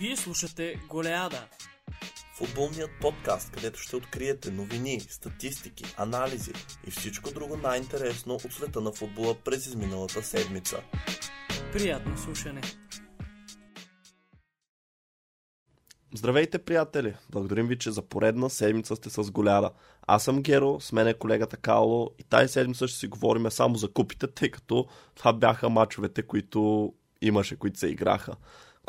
Вие 0.00 0.16
слушате 0.16 0.80
Голеада. 0.88 1.48
Футболният 2.36 2.90
подкаст, 3.00 3.50
където 3.50 3.80
ще 3.80 3.96
откриете 3.96 4.50
новини, 4.50 5.00
статистики, 5.00 5.84
анализи 5.98 6.52
и 6.86 6.90
всичко 6.90 7.30
друго 7.30 7.56
най-интересно 7.56 8.34
от 8.34 8.52
света 8.52 8.80
на 8.80 8.92
футбола 8.92 9.34
през 9.44 9.66
изминалата 9.66 10.22
седмица. 10.22 10.82
Приятно 11.72 12.18
слушане. 12.18 12.60
Здравейте, 16.14 16.58
приятели! 16.58 17.14
Благодарим 17.30 17.66
ви, 17.66 17.78
че 17.78 17.90
за 17.90 18.02
поредна 18.02 18.50
седмица 18.50 18.96
сте 18.96 19.10
с 19.10 19.30
Голяда. 19.30 19.70
Аз 20.06 20.24
съм 20.24 20.42
Геро, 20.42 20.80
с 20.80 20.92
мен 20.92 21.08
е 21.08 21.14
колегата 21.14 21.56
Каоло 21.56 22.10
и 22.18 22.22
тази 22.22 22.52
седмица 22.52 22.88
ще 22.88 22.98
си 22.98 23.06
говорим 23.06 23.50
само 23.50 23.76
за 23.76 23.92
купите, 23.92 24.26
тъй 24.26 24.50
като 24.50 24.86
това 25.14 25.32
бяха 25.32 25.68
мачовете, 25.68 26.22
които 26.22 26.92
имаше, 27.22 27.56
които 27.56 27.78
се 27.78 27.86
играха. 27.86 28.32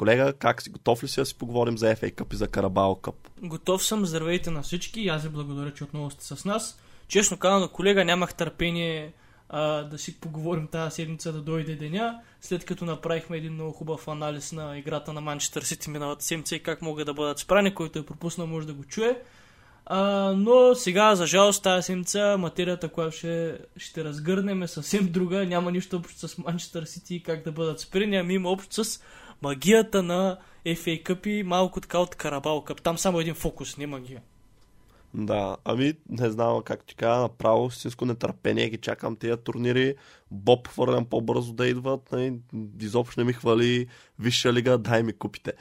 Колега, 0.02 0.34
как 0.34 0.62
си? 0.62 0.70
Готов 0.70 1.04
ли 1.04 1.08
си 1.08 1.20
да 1.20 1.26
си 1.26 1.38
поговорим 1.38 1.78
за 1.78 1.96
FA 1.96 2.14
Cup 2.14 2.34
и 2.34 2.38
за 2.38 2.48
Карабао 2.48 2.96
Къп? 2.96 3.16
Готов 3.42 3.86
съм, 3.86 4.06
здравейте 4.06 4.52
на 4.52 4.62
всички 4.62 5.08
аз 5.08 5.24
ви 5.24 5.30
благодаря, 5.30 5.74
че 5.74 5.84
отново 5.84 6.12
сте 6.12 6.26
с 6.26 6.46
нас. 6.46 6.80
Честно 7.08 7.38
казано, 7.38 7.70
колега, 7.70 8.06
нямах 8.06 8.34
търпение 8.34 9.14
а, 9.50 9.84
да 9.84 9.98
си 9.98 10.20
поговорим 10.20 10.68
тази 10.68 10.96
седмица 10.96 11.34
да 11.34 11.42
дойде 11.42 11.76
деня, 11.76 12.22
след 12.42 12.66
като 12.66 12.86
направихме 12.86 13.38
един 13.38 13.54
много 13.54 13.72
хубав 13.72 14.08
анализ 14.08 14.52
на 14.52 14.78
играта 14.78 15.14
на 15.14 15.22
Манчестър 15.22 15.62
Сити 15.62 15.90
миналата 15.90 16.26
седмица 16.26 16.56
и 16.56 16.64
как 16.64 16.82
могат 16.82 17.06
да 17.06 17.14
бъдат 17.14 17.40
спрани, 17.40 17.76
който 17.76 18.00
е 18.00 18.06
пропуснал 18.06 18.48
може 18.48 18.68
да 18.68 18.74
го 18.74 18.84
чуе. 18.84 19.22
А, 19.86 20.00
но 20.38 20.76
сега, 20.76 21.16
за 21.16 21.28
жалост, 21.28 21.64
тази 21.64 21.86
седмица 21.86 22.36
материята, 22.40 22.90
която 22.90 23.18
ще, 23.18 23.58
ще 23.78 24.04
разгърнем 24.04 24.64
е 24.64 24.68
съвсем 24.68 25.12
друга. 25.12 25.46
Няма 25.46 25.72
нищо 25.72 25.98
общо 25.98 26.28
с 26.28 26.38
Манчестър 26.38 26.84
Сити 26.84 27.16
и 27.16 27.24
как 27.24 27.44
да 27.44 27.52
бъдат 27.52 27.80
спрени, 27.80 28.18
ами 28.18 28.34
има 28.34 28.50
общо 28.50 28.84
с 28.84 29.02
магията 29.42 30.04
на 30.04 30.38
FA 30.66 31.04
Cup 31.04 31.28
и 31.28 31.44
малко 31.44 31.82
така 31.82 31.98
от 32.00 32.16
Карабал 32.16 32.64
Къп. 32.64 32.82
Там 32.82 32.98
само 32.98 33.20
един 33.20 33.34
фокус, 33.34 33.78
не 33.78 33.88
магия. 33.88 34.22
Да, 35.14 35.58
ами 35.66 35.94
не 36.10 36.30
знам 36.30 36.62
как 36.64 36.86
ти 36.86 36.96
кажа, 36.96 37.22
направо 37.22 37.68
истинско 37.68 38.06
нетърпение 38.06 38.70
ги 38.70 38.78
чакам 38.78 39.16
тия 39.16 39.38
турнири. 39.38 39.96
Боб 40.32 40.68
хвърлям 40.68 41.06
по-бързо 41.06 41.54
да 41.54 41.68
идват. 41.68 42.12
Не, 42.12 42.34
изобщо 42.80 43.20
не 43.20 43.24
ми 43.24 43.34
хвали 43.34 43.88
Висша 44.20 44.54
лига, 44.54 44.78
дай 44.78 45.04
ми 45.04 45.14
купите. 45.14 45.54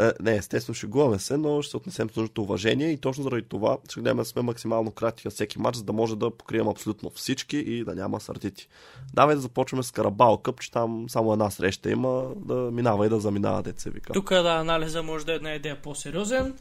Е, 0.00 0.12
не, 0.20 0.36
естествено 0.36 0.74
шегуваме 0.74 1.18
се, 1.18 1.36
но 1.36 1.62
ще 1.62 1.70
се 1.70 1.76
отнесем 1.76 2.10
с 2.10 2.16
нужното 2.16 2.42
уважение 2.42 2.90
и 2.92 2.96
точно 2.96 3.24
заради 3.24 3.42
това 3.42 3.78
ще 3.90 4.00
гледаме 4.00 4.22
да 4.22 4.28
сме 4.28 4.42
максимално 4.42 4.90
кратки 4.90 5.22
на 5.24 5.30
всеки 5.30 5.58
матч, 5.58 5.76
за 5.76 5.84
да 5.84 5.92
може 5.92 6.16
да 6.16 6.30
покрием 6.30 6.68
абсолютно 6.68 7.10
всички 7.10 7.56
и 7.56 7.84
да 7.84 7.94
няма 7.94 8.20
сърдити. 8.20 8.68
Давай 9.14 9.34
да 9.34 9.40
започваме 9.40 9.82
с 9.82 9.90
Карабал 9.90 10.38
Къп, 10.38 10.60
че 10.60 10.70
там 10.70 11.08
само 11.08 11.32
една 11.32 11.50
среща 11.50 11.90
има, 11.90 12.24
да 12.36 12.54
минава 12.54 13.06
и 13.06 13.08
да 13.08 13.20
заминава, 13.20 13.62
деца 13.62 13.90
вика. 13.90 14.12
Тук 14.12 14.28
да, 14.28 14.56
анализа 14.60 15.02
може 15.02 15.26
да 15.26 15.32
е 15.32 15.36
една 15.36 15.54
идея 15.54 15.82
по-сериозен. 15.82 16.54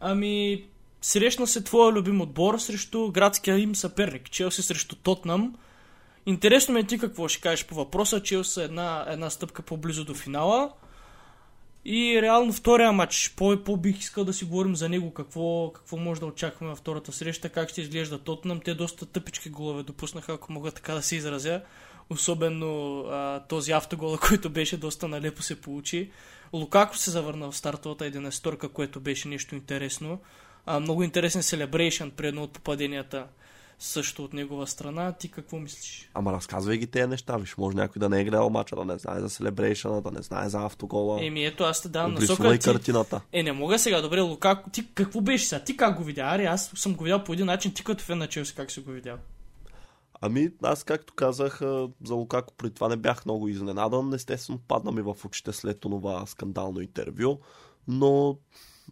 Ами, 0.00 0.64
срещна 1.02 1.46
се 1.46 1.64
твоя 1.64 1.92
любим 1.92 2.20
отбор 2.20 2.58
срещу 2.58 3.10
градския 3.10 3.58
им 3.58 3.76
съперник, 3.76 4.30
Челси 4.30 4.62
срещу 4.62 4.96
Тотнам. 4.96 5.54
Интересно 6.26 6.74
ме 6.74 6.80
е 6.80 6.84
ти 6.84 6.98
какво 6.98 7.28
ще 7.28 7.40
кажеш 7.40 7.66
по 7.66 7.74
въпроса. 7.74 8.22
Челси 8.22 8.60
е 8.60 8.64
една, 8.64 9.06
една 9.08 9.30
стъпка 9.30 9.62
по-близо 9.62 10.04
до 10.04 10.14
финала. 10.14 10.72
И 11.90 12.22
реално 12.22 12.52
втория 12.52 12.92
матч, 12.92 13.34
по, 13.36 13.64
по 13.64 13.76
бих 13.76 13.98
искал 13.98 14.24
да 14.24 14.32
си 14.32 14.44
говорим 14.44 14.76
за 14.76 14.88
него, 14.88 15.14
какво, 15.14 15.72
какво 15.74 15.96
може 15.96 16.20
да 16.20 16.26
очакваме 16.26 16.70
във 16.70 16.78
втората 16.78 17.12
среща, 17.12 17.48
как 17.48 17.68
ще 17.68 17.80
изглежда 17.80 18.18
Тотнам. 18.18 18.60
Те 18.60 18.74
доста 18.74 19.06
тъпички 19.06 19.50
голове 19.50 19.82
допуснаха, 19.82 20.32
ако 20.32 20.52
мога 20.52 20.70
така 20.70 20.94
да 20.94 21.02
се 21.02 21.16
изразя. 21.16 21.60
Особено 22.10 23.00
а, 23.00 23.40
този 23.40 23.72
автогол, 23.72 24.18
който 24.28 24.50
беше 24.50 24.76
доста 24.76 25.08
налепо 25.08 25.42
се 25.42 25.60
получи. 25.60 26.10
Лукако 26.52 26.96
се 26.96 27.10
завърна 27.10 27.50
в 27.50 27.56
стартовата 27.56 28.04
11 28.04 28.68
което 28.68 29.00
беше 29.00 29.28
нещо 29.28 29.54
интересно. 29.54 30.20
А, 30.66 30.80
много 30.80 31.02
интересен 31.02 31.42
селебрейшн 31.42 32.08
при 32.16 32.26
едно 32.26 32.42
от 32.42 32.52
попаденията 32.52 33.26
също 33.78 34.24
от 34.24 34.32
негова 34.32 34.66
страна. 34.66 35.12
Ти 35.12 35.30
какво 35.30 35.58
мислиш? 35.58 36.10
Ама 36.14 36.32
разказвай 36.32 36.78
ги 36.78 36.86
тези 36.86 37.06
неща, 37.06 37.36
виж, 37.36 37.56
може 37.56 37.76
някой 37.76 38.00
да 38.00 38.08
не 38.08 38.20
е 38.20 38.24
гледал 38.24 38.50
мача, 38.50 38.76
да 38.76 38.84
не 38.84 38.98
знае 38.98 39.20
за 39.20 39.30
селебрейшъна, 39.30 40.02
да 40.02 40.10
не 40.10 40.22
знае 40.22 40.48
за 40.48 40.64
автогола. 40.64 41.24
Еми 41.24 41.44
ето, 41.44 41.64
аз 41.64 41.82
те 41.82 41.88
давам 41.88 42.14
насока. 42.14 42.58
Ти... 42.58 42.64
картината. 42.64 43.20
Е, 43.32 43.42
не 43.42 43.52
мога 43.52 43.78
сега, 43.78 44.00
добре, 44.00 44.20
Лукако, 44.20 44.70
ти 44.70 44.94
какво 44.94 45.20
беше 45.20 45.46
сега? 45.46 45.64
Ти 45.64 45.76
как 45.76 45.96
го 45.96 46.04
видя? 46.04 46.22
Ари, 46.22 46.44
аз 46.44 46.72
съм 46.74 46.94
го 46.94 47.04
видял 47.04 47.24
по 47.24 47.32
един 47.32 47.46
начин, 47.46 47.74
ти 47.74 47.84
като 47.84 48.04
фен 48.04 48.18
на 48.18 48.26
Челси 48.26 48.54
как 48.54 48.70
си 48.70 48.80
го 48.80 48.90
видял? 48.90 49.16
Ами, 50.20 50.50
аз 50.62 50.84
както 50.84 51.14
казах, 51.14 51.60
за 52.04 52.14
Лукако 52.14 52.54
при 52.56 52.70
това 52.70 52.88
не 52.88 52.96
бях 52.96 53.24
много 53.24 53.48
изненадан. 53.48 54.14
Естествено, 54.14 54.58
падна 54.68 54.92
ми 54.92 55.02
в 55.02 55.16
очите 55.24 55.52
след 55.52 55.80
това 55.80 56.26
скандално 56.26 56.80
интервю, 56.80 57.38
но 57.88 58.38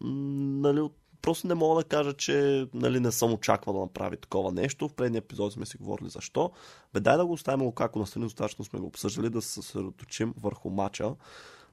нали, 0.01 0.79
от- 0.79 0.97
просто 1.21 1.47
не 1.47 1.55
мога 1.55 1.83
да 1.83 1.89
кажа, 1.89 2.13
че 2.13 2.67
нали, 2.73 2.99
не 2.99 3.11
съм 3.11 3.33
очаквал 3.33 3.75
да 3.75 3.81
направи 3.81 4.17
такова 4.17 4.51
нещо. 4.51 4.87
В 4.87 4.93
предния 4.93 5.19
епизод 5.19 5.53
сме 5.53 5.65
си 5.65 5.77
говорили 5.77 6.09
защо. 6.09 6.51
Бе, 6.93 6.99
дай 6.99 7.17
да 7.17 7.25
го 7.25 7.33
оставим 7.33 7.65
Лукако 7.65 7.99
настрани, 7.99 8.25
достатъчно 8.25 8.65
сме 8.65 8.79
го 8.79 8.85
обсъждали, 8.85 9.29
да 9.29 9.41
се 9.41 9.53
съсредоточим 9.53 10.33
върху 10.41 10.69
матча. 10.69 11.15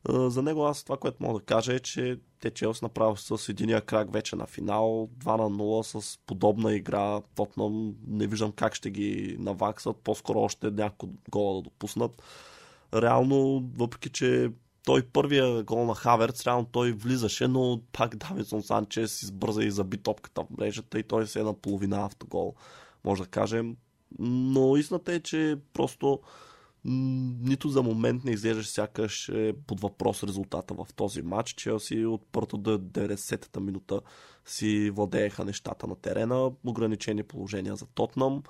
А, 0.08 0.30
За 0.30 0.42
него 0.42 0.64
аз 0.66 0.84
това, 0.84 0.96
което 0.96 1.22
мога 1.22 1.38
да 1.38 1.44
кажа 1.44 1.74
е, 1.74 1.80
че 1.80 2.18
те 2.40 2.50
Челс 2.50 2.82
направо 2.82 3.16
с 3.16 3.48
единия 3.48 3.80
крак 3.80 4.12
вече 4.12 4.36
на 4.36 4.46
финал, 4.46 5.08
2 5.18 5.36
на 5.36 5.50
0 5.50 6.00
с 6.00 6.18
подобна 6.26 6.74
игра. 6.74 7.20
Тотнам 7.34 7.94
не 8.06 8.26
виждам 8.26 8.52
как 8.52 8.74
ще 8.74 8.90
ги 8.90 9.36
наваксат, 9.38 9.96
по-скоро 9.96 10.40
още 10.40 10.70
няколко 10.70 11.14
гола 11.30 11.54
да 11.54 11.62
допуснат. 11.62 12.22
Реално, 12.94 13.64
въпреки 13.76 14.08
че 14.08 14.50
той 14.84 15.02
първия 15.02 15.62
гол 15.62 15.84
на 15.84 15.94
Хаверц, 15.94 16.46
реално 16.46 16.64
той 16.64 16.92
влизаше, 16.92 17.48
но 17.48 17.80
пак 17.92 18.16
Давидсон 18.16 18.62
Санчес 18.62 19.22
избърза 19.22 19.64
и 19.64 19.70
заби 19.70 19.98
топката 19.98 20.42
в 20.42 20.58
мрежата 20.58 20.98
и 20.98 21.02
той 21.02 21.26
се 21.26 21.40
е 21.40 21.42
на 21.42 21.54
половина 21.54 22.04
автогол, 22.04 22.54
може 23.04 23.22
да 23.22 23.28
кажем. 23.28 23.76
Но 24.18 24.76
истината 24.76 25.12
е, 25.12 25.20
че 25.20 25.56
просто 25.72 26.20
нито 26.84 27.68
за 27.68 27.82
момент 27.82 28.24
не 28.24 28.30
изглеждаш 28.30 28.68
сякаш 28.68 29.28
е 29.28 29.54
под 29.66 29.80
въпрос 29.80 30.22
резултата 30.22 30.74
в 30.74 30.86
този 30.96 31.22
матч. 31.22 31.52
Челси 31.52 32.04
от 32.04 32.22
първото 32.32 32.58
до 32.58 32.78
90-та 32.78 33.60
минута 33.60 34.00
си 34.44 34.90
владееха 34.90 35.44
нещата 35.44 35.86
на 35.86 35.96
терена, 35.96 36.50
ограничени 36.64 37.22
положения 37.22 37.76
за 37.76 37.86
Тотнам. 37.86 38.42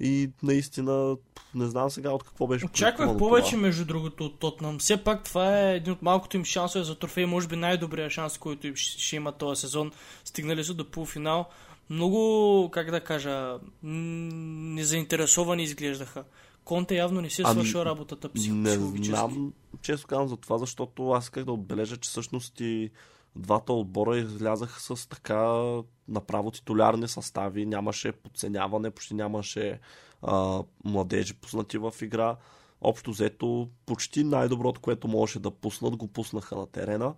И 0.00 0.30
наистина, 0.42 1.16
не 1.54 1.66
знам 1.66 1.90
сега 1.90 2.10
от 2.10 2.22
какво 2.22 2.46
беше. 2.46 2.64
Очаквах 2.64 3.18
повече, 3.18 3.50
това. 3.50 3.62
между 3.62 3.84
другото, 3.84 4.24
от 4.24 4.38
Тотнам. 4.38 4.78
Все 4.78 5.04
пак 5.04 5.24
това 5.24 5.60
е 5.60 5.76
един 5.76 5.92
от 5.92 6.02
малкото 6.02 6.36
им 6.36 6.44
шансове 6.44 6.84
за 6.84 6.94
трофей, 6.94 7.26
може 7.26 7.48
би 7.48 7.56
най-добрия 7.56 8.10
шанс, 8.10 8.38
който 8.38 8.66
им 8.66 8.76
ще 8.76 9.16
има 9.16 9.32
този 9.32 9.60
сезон. 9.60 9.92
Стигнали 10.24 10.64
са 10.64 10.74
до 10.74 10.90
полуфинал. 10.90 11.48
Много, 11.90 12.70
как 12.72 12.90
да 12.90 13.00
кажа, 13.00 13.58
незаинтересовани 13.82 15.62
изглеждаха. 15.62 16.24
Конте 16.64 16.94
явно 16.96 17.20
не 17.20 17.30
си 17.30 17.42
е 17.42 17.44
Ами, 17.48 17.54
свършил 17.54 17.78
работата 17.78 18.28
Не 18.28 18.34
психологически. 18.34 19.04
знам, 19.04 19.52
често 19.82 20.06
казвам 20.06 20.28
за 20.28 20.36
това, 20.36 20.58
защото 20.58 21.10
аз 21.10 21.24
исках 21.24 21.44
да 21.44 21.52
отбележа, 21.52 21.96
че 21.96 22.10
всъщност 22.10 22.60
и 22.60 22.90
двата 23.36 23.72
отбора 23.72 24.18
излязаха 24.18 24.80
с 24.80 25.08
така 25.08 25.62
направо 26.08 26.50
титулярни 26.50 27.08
състави, 27.08 27.66
нямаше 27.66 28.12
подценяване, 28.12 28.90
почти 28.90 29.14
нямаше 29.14 29.80
а, 30.22 30.62
младежи 30.84 31.34
пуснати 31.34 31.78
в 31.78 31.94
игра. 32.02 32.36
Общо 32.80 33.10
взето, 33.10 33.68
почти 33.86 34.24
най-доброто, 34.24 34.80
което 34.80 35.08
можеше 35.08 35.38
да 35.38 35.50
пуснат, 35.50 35.96
го 35.96 36.06
пуснаха 36.08 36.56
на 36.56 36.66
терена. 36.66 37.14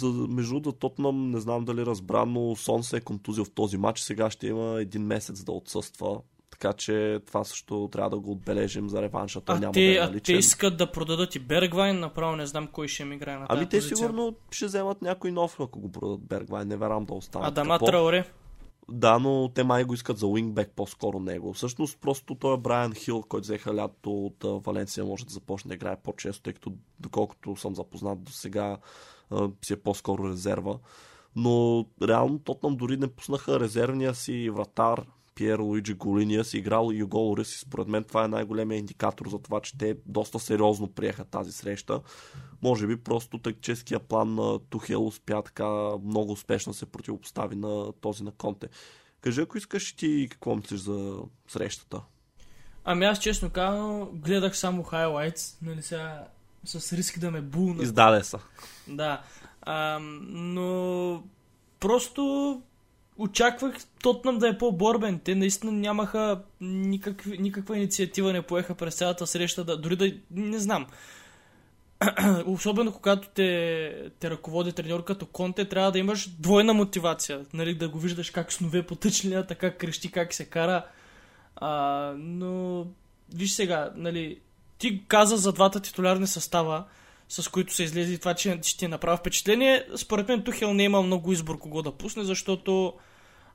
За, 0.00 0.06
между 0.06 0.52
другото, 0.52 0.72
Тотнам, 0.72 1.30
не 1.30 1.40
знам 1.40 1.64
дали 1.64 1.86
разбра, 1.86 2.24
но 2.26 2.56
Сон 2.56 2.82
се 2.82 2.96
е 2.96 3.00
контузил 3.00 3.44
в 3.44 3.50
този 3.50 3.76
матч. 3.76 4.00
Сега 4.00 4.30
ще 4.30 4.46
има 4.46 4.80
един 4.80 5.02
месец 5.02 5.44
да 5.44 5.52
отсъства. 5.52 6.20
Така 6.58 6.72
че 6.72 7.20
това 7.26 7.44
също 7.44 7.88
трябва 7.92 8.10
да 8.10 8.18
го 8.18 8.32
отбележим 8.32 8.88
за 8.88 9.02
реванша. 9.02 9.40
Той 9.40 9.56
А, 9.56 9.60
няма 9.60 9.72
те, 9.72 9.80
да 9.80 9.92
е 9.92 9.98
а 9.98 10.20
те 10.20 10.32
искат 10.32 10.76
да 10.76 10.92
продадат 10.92 11.34
и 11.34 11.38
Бергвайн, 11.38 12.00
направо 12.00 12.36
не 12.36 12.46
знам 12.46 12.66
кой 12.66 12.88
ще 12.88 13.02
им 13.02 13.12
играе 13.12 13.38
на 13.38 13.46
тази 13.46 13.58
Ами 13.58 13.68
те 13.68 13.80
сигурно 13.80 14.34
ще 14.50 14.66
вземат 14.66 15.02
някой 15.02 15.32
нов, 15.32 15.60
ако 15.60 15.80
го 15.80 15.92
продадат 15.92 16.20
Бергвайн. 16.20 16.68
Не 16.68 16.76
верам 16.76 17.04
да 17.04 17.14
остане. 17.14 17.46
Адама 17.46 17.78
Траоре. 17.78 18.24
Да, 18.90 19.18
но 19.18 19.50
те 19.54 19.64
май 19.64 19.84
го 19.84 19.94
искат 19.94 20.18
за 20.18 20.26
уингбек 20.26 20.72
по-скоро 20.76 21.20
него. 21.20 21.52
Всъщност 21.52 21.98
просто 22.00 22.34
той 22.34 22.54
е 22.54 22.58
Брайан 22.58 22.94
Хил, 22.94 23.22
който 23.28 23.44
взеха 23.44 23.74
лятото 23.74 24.10
от 24.10 24.64
Валенсия, 24.66 25.04
може 25.04 25.26
да 25.26 25.32
започне 25.32 25.68
да 25.68 25.74
играе 25.74 25.96
по-често, 25.96 26.42
тъй 26.42 26.52
като 26.52 26.72
доколкото 27.00 27.56
съм 27.56 27.74
запознат 27.74 28.22
до 28.22 28.32
сега 28.32 28.76
си 29.64 29.72
е 29.72 29.76
по-скоро 29.76 30.28
резерва. 30.28 30.78
Но 31.36 31.86
реално 32.02 32.38
Тотнам 32.38 32.76
дори 32.76 32.96
не 32.96 33.08
пуснаха 33.08 33.60
резервния 33.60 34.14
си 34.14 34.50
вратар 34.50 35.04
Пьер 35.38 35.58
Луиджи 35.58 35.94
Голиния 35.94 36.44
си 36.44 36.58
играл 36.58 36.90
и 36.92 36.96
Юго 36.96 37.16
Лорис 37.16 37.54
и 37.54 37.58
според 37.58 37.88
мен 37.88 38.04
това 38.04 38.24
е 38.24 38.28
най-големия 38.28 38.78
индикатор 38.78 39.28
за 39.28 39.38
това, 39.38 39.60
че 39.60 39.78
те 39.78 39.96
доста 40.06 40.38
сериозно 40.38 40.88
приеха 40.88 41.24
тази 41.24 41.52
среща. 41.52 42.00
Може 42.62 42.86
би 42.86 42.96
просто 42.96 43.38
тактическия 43.38 44.00
план 44.00 44.34
на 44.34 44.58
Тухел 44.58 45.06
успя 45.06 45.42
така 45.42 45.68
много 46.04 46.32
успешно 46.32 46.74
се 46.74 46.86
противопостави 46.86 47.56
на 47.56 47.92
този 47.92 48.24
на 48.24 48.32
Конте. 48.32 48.68
Кажи, 49.20 49.40
ако 49.40 49.58
искаш 49.58 49.92
ти 49.92 50.28
какво 50.30 50.56
мислиш 50.56 50.80
за 50.80 51.18
срещата? 51.48 52.00
Ами 52.84 53.04
аз 53.04 53.18
честно 53.18 53.50
казано 53.50 54.10
гледах 54.12 54.58
само 54.58 54.82
хайлайтс, 54.82 55.56
нали 55.62 55.82
сега 55.82 56.28
с 56.64 56.92
риск 56.92 57.18
да 57.18 57.30
ме 57.30 57.40
булна. 57.40 57.82
Издаде 57.82 58.24
са. 58.24 58.38
Да. 58.88 59.22
А, 59.62 59.98
но 60.28 61.22
просто 61.80 62.62
очаквах 63.18 63.74
Тотнам 64.02 64.38
да 64.38 64.48
е 64.48 64.58
по-борбен. 64.58 65.20
Те 65.24 65.34
наистина 65.34 65.72
нямаха 65.72 66.42
никакв, 66.60 67.30
никаква 67.38 67.76
инициатива, 67.76 68.32
не 68.32 68.42
поеха 68.42 68.74
през 68.74 68.94
цялата 68.94 69.26
среща, 69.26 69.64
да, 69.64 69.76
дори 69.76 69.96
да 69.96 70.12
не 70.30 70.58
знам. 70.58 70.86
Особено 72.46 72.92
когато 72.92 73.28
те, 73.28 74.10
те 74.20 74.30
ръководи 74.30 74.72
треньор 74.72 75.04
като 75.04 75.26
Конте, 75.26 75.64
трябва 75.64 75.92
да 75.92 75.98
имаш 75.98 76.28
двойна 76.28 76.74
мотивация. 76.74 77.46
Нали, 77.52 77.74
да 77.74 77.88
го 77.88 77.98
виждаш 77.98 78.30
как 78.30 78.52
снове 78.52 78.82
по 78.82 78.94
тъчлинята, 78.94 79.54
как 79.54 79.78
крещи, 79.78 80.10
как 80.10 80.34
се 80.34 80.44
кара. 80.44 80.86
А, 81.56 82.12
но 82.18 82.86
виж 83.34 83.52
сега, 83.52 83.90
нали, 83.96 84.40
ти 84.78 85.02
каза 85.08 85.36
за 85.36 85.52
двата 85.52 85.80
титулярни 85.80 86.26
състава, 86.26 86.84
с 87.28 87.48
които 87.48 87.74
се 87.74 87.82
излезе 87.82 88.18
това, 88.18 88.34
че 88.34 88.58
ще 88.62 88.78
ти 88.78 88.88
направи 88.88 89.18
впечатление. 89.18 89.84
Според 89.96 90.28
мен 90.28 90.42
Тухел 90.42 90.74
не 90.74 90.82
е 90.82 90.86
имал 90.86 91.02
много 91.02 91.32
избор 91.32 91.58
кого 91.58 91.82
да 91.82 91.92
пусне, 91.92 92.24
защото 92.24 92.94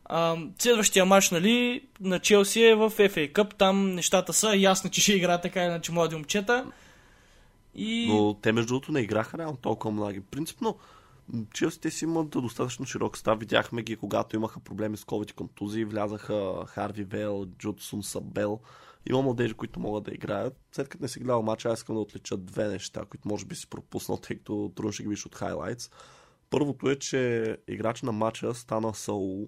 а, 0.05 0.37
следващия 0.59 1.05
матч 1.05 1.31
нали, 1.31 1.87
на 1.99 2.19
Челси 2.19 2.63
е 2.63 2.75
в 2.75 2.89
FA 2.89 3.33
Cup. 3.33 3.57
Там 3.57 3.91
нещата 3.91 4.33
са 4.33 4.55
ясни, 4.55 4.91
че 4.91 5.01
ще 5.01 5.13
игра 5.13 5.37
така 5.37 5.63
иначе 5.63 5.91
млади 5.91 6.15
момчета. 6.15 6.65
И... 7.75 8.07
Но 8.09 8.33
те 8.33 8.51
между 8.51 8.67
другото 8.67 8.91
не 8.91 8.99
играха 8.99 9.37
реално 9.37 9.57
толкова 9.57 9.91
млади. 9.91 10.21
Принципно, 10.21 10.77
Челси 11.53 11.81
те 11.81 11.91
си 11.91 12.05
имат 12.05 12.29
достатъчно 12.29 12.85
широк 12.85 13.17
став. 13.17 13.39
Видяхме 13.39 13.81
ги, 13.81 13.95
когато 13.95 14.35
имаха 14.35 14.59
проблеми 14.59 14.97
с 14.97 15.03
COVID 15.03 15.33
контузии. 15.33 15.85
Влязаха 15.85 16.65
Харви 16.67 17.03
Вел, 17.03 17.45
Джудсун 17.45 18.03
Сабел. 18.03 18.59
Има 19.09 19.21
младежи, 19.21 19.53
които 19.53 19.79
могат 19.79 20.03
да 20.03 20.11
играят. 20.13 20.57
След 20.71 20.89
като 20.89 21.03
не 21.03 21.07
си 21.07 21.19
гледал 21.19 21.41
матча, 21.41 21.69
аз 21.69 21.79
искам 21.79 21.95
да 21.95 22.01
отлича 22.01 22.37
две 22.37 22.67
неща, 22.67 23.05
които 23.09 23.27
може 23.27 23.45
би 23.45 23.55
си 23.55 23.67
пропуснал, 23.67 24.17
тъй 24.17 24.37
като 24.37 24.71
трудно 24.75 24.91
ще 24.91 25.03
ги 25.03 25.09
виж 25.09 25.25
от 25.25 25.35
хайлайтс. 25.35 25.89
Първото 26.49 26.89
е, 26.89 26.95
че 26.95 27.57
играч 27.67 28.01
на 28.01 28.11
матча 28.11 28.53
стана 28.53 28.93
Саул. 28.93 29.47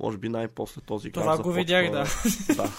Може 0.00 0.18
би 0.18 0.28
най-после 0.28 0.80
този 0.80 1.08
играч. 1.08 1.22
Това 1.22 1.38
го 1.38 1.52
видях, 1.52 1.90
да. 1.90 2.04
да. 2.56 2.70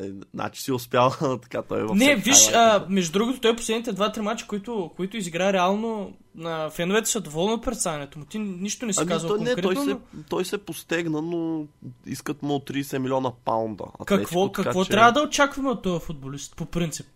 Е, 0.00 0.10
значи 0.34 0.62
си 0.62 0.72
успял 0.72 1.12
така 1.42 1.62
той 1.62 1.80
е 1.80 1.84
в 1.84 1.94
Не, 1.94 2.16
виж, 2.16 2.48
а, 2.48 2.86
между 2.88 3.12
другото, 3.12 3.40
той 3.40 3.56
последните 3.56 3.92
два-три 3.92 4.20
мача, 4.20 4.46
които, 4.46 4.90
които 4.96 5.16
изигра 5.16 5.52
реално, 5.52 6.12
на 6.34 6.70
феновете 6.70 7.10
са 7.10 7.20
доволни 7.20 7.54
от 7.54 7.64
представянето 7.64 8.18
му. 8.18 8.24
Ти 8.24 8.38
нищо 8.38 8.86
не 8.86 8.92
си 8.92 9.00
ами, 9.00 9.08
казал 9.08 9.28
той, 9.28 9.38
конкретно. 9.38 9.70
Не, 9.70 9.74
той, 9.74 9.84
се, 9.84 9.96
той 10.28 10.44
се 10.44 10.58
постегна, 10.58 11.22
но 11.22 11.66
искат 12.06 12.42
му 12.42 12.58
30 12.58 12.98
милиона 12.98 13.32
паунда. 13.44 13.84
Какво, 14.06 14.52
така, 14.52 14.62
какво 14.62 14.84
че... 14.84 14.90
трябва 14.90 15.12
да 15.12 15.22
очакваме 15.22 15.68
от 15.68 15.82
този 15.82 16.04
футболист, 16.04 16.56
по 16.56 16.66
принцип? 16.66 17.06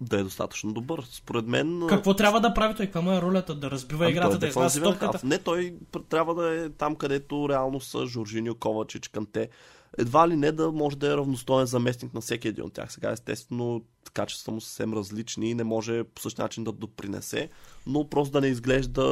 да 0.00 0.20
е 0.20 0.22
достатъчно 0.22 0.72
добър. 0.72 1.02
Според 1.10 1.46
мен... 1.46 1.82
Какво 1.88 2.14
трябва 2.14 2.40
да 2.40 2.54
прави 2.54 2.74
той? 2.74 2.86
Каква 2.86 3.16
е 3.16 3.22
ролята? 3.22 3.54
Да 3.54 3.70
разбива 3.70 4.04
ами 4.04 4.12
играта, 4.12 4.38
да 4.38 4.46
изнася 4.46 4.82
топката? 4.82 5.20
Не, 5.24 5.38
той 5.38 5.74
трябва 6.08 6.34
да 6.34 6.64
е 6.64 6.68
там, 6.70 6.96
където 6.96 7.48
реално 7.48 7.80
са 7.80 8.06
Жоржиньо, 8.06 8.54
Ковачич, 8.54 9.08
Канте 9.08 9.48
едва 9.98 10.28
ли 10.28 10.36
не 10.36 10.52
да 10.52 10.72
може 10.72 10.96
да 10.96 11.12
е 11.12 11.16
равностоен 11.16 11.66
заместник 11.66 12.14
на 12.14 12.20
всеки 12.20 12.48
един 12.48 12.64
от 12.64 12.72
тях. 12.72 12.92
Сега 12.92 13.10
естествено 13.10 13.82
качествата 14.12 14.50
му 14.50 14.60
съвсем 14.60 14.94
различни 14.94 15.50
и 15.50 15.54
не 15.54 15.64
може 15.64 16.04
по 16.04 16.22
същия 16.22 16.42
начин 16.42 16.64
да 16.64 16.72
допринесе, 16.72 17.48
но 17.86 18.08
просто 18.08 18.32
да 18.32 18.40
не 18.40 18.46
изглежда 18.46 19.02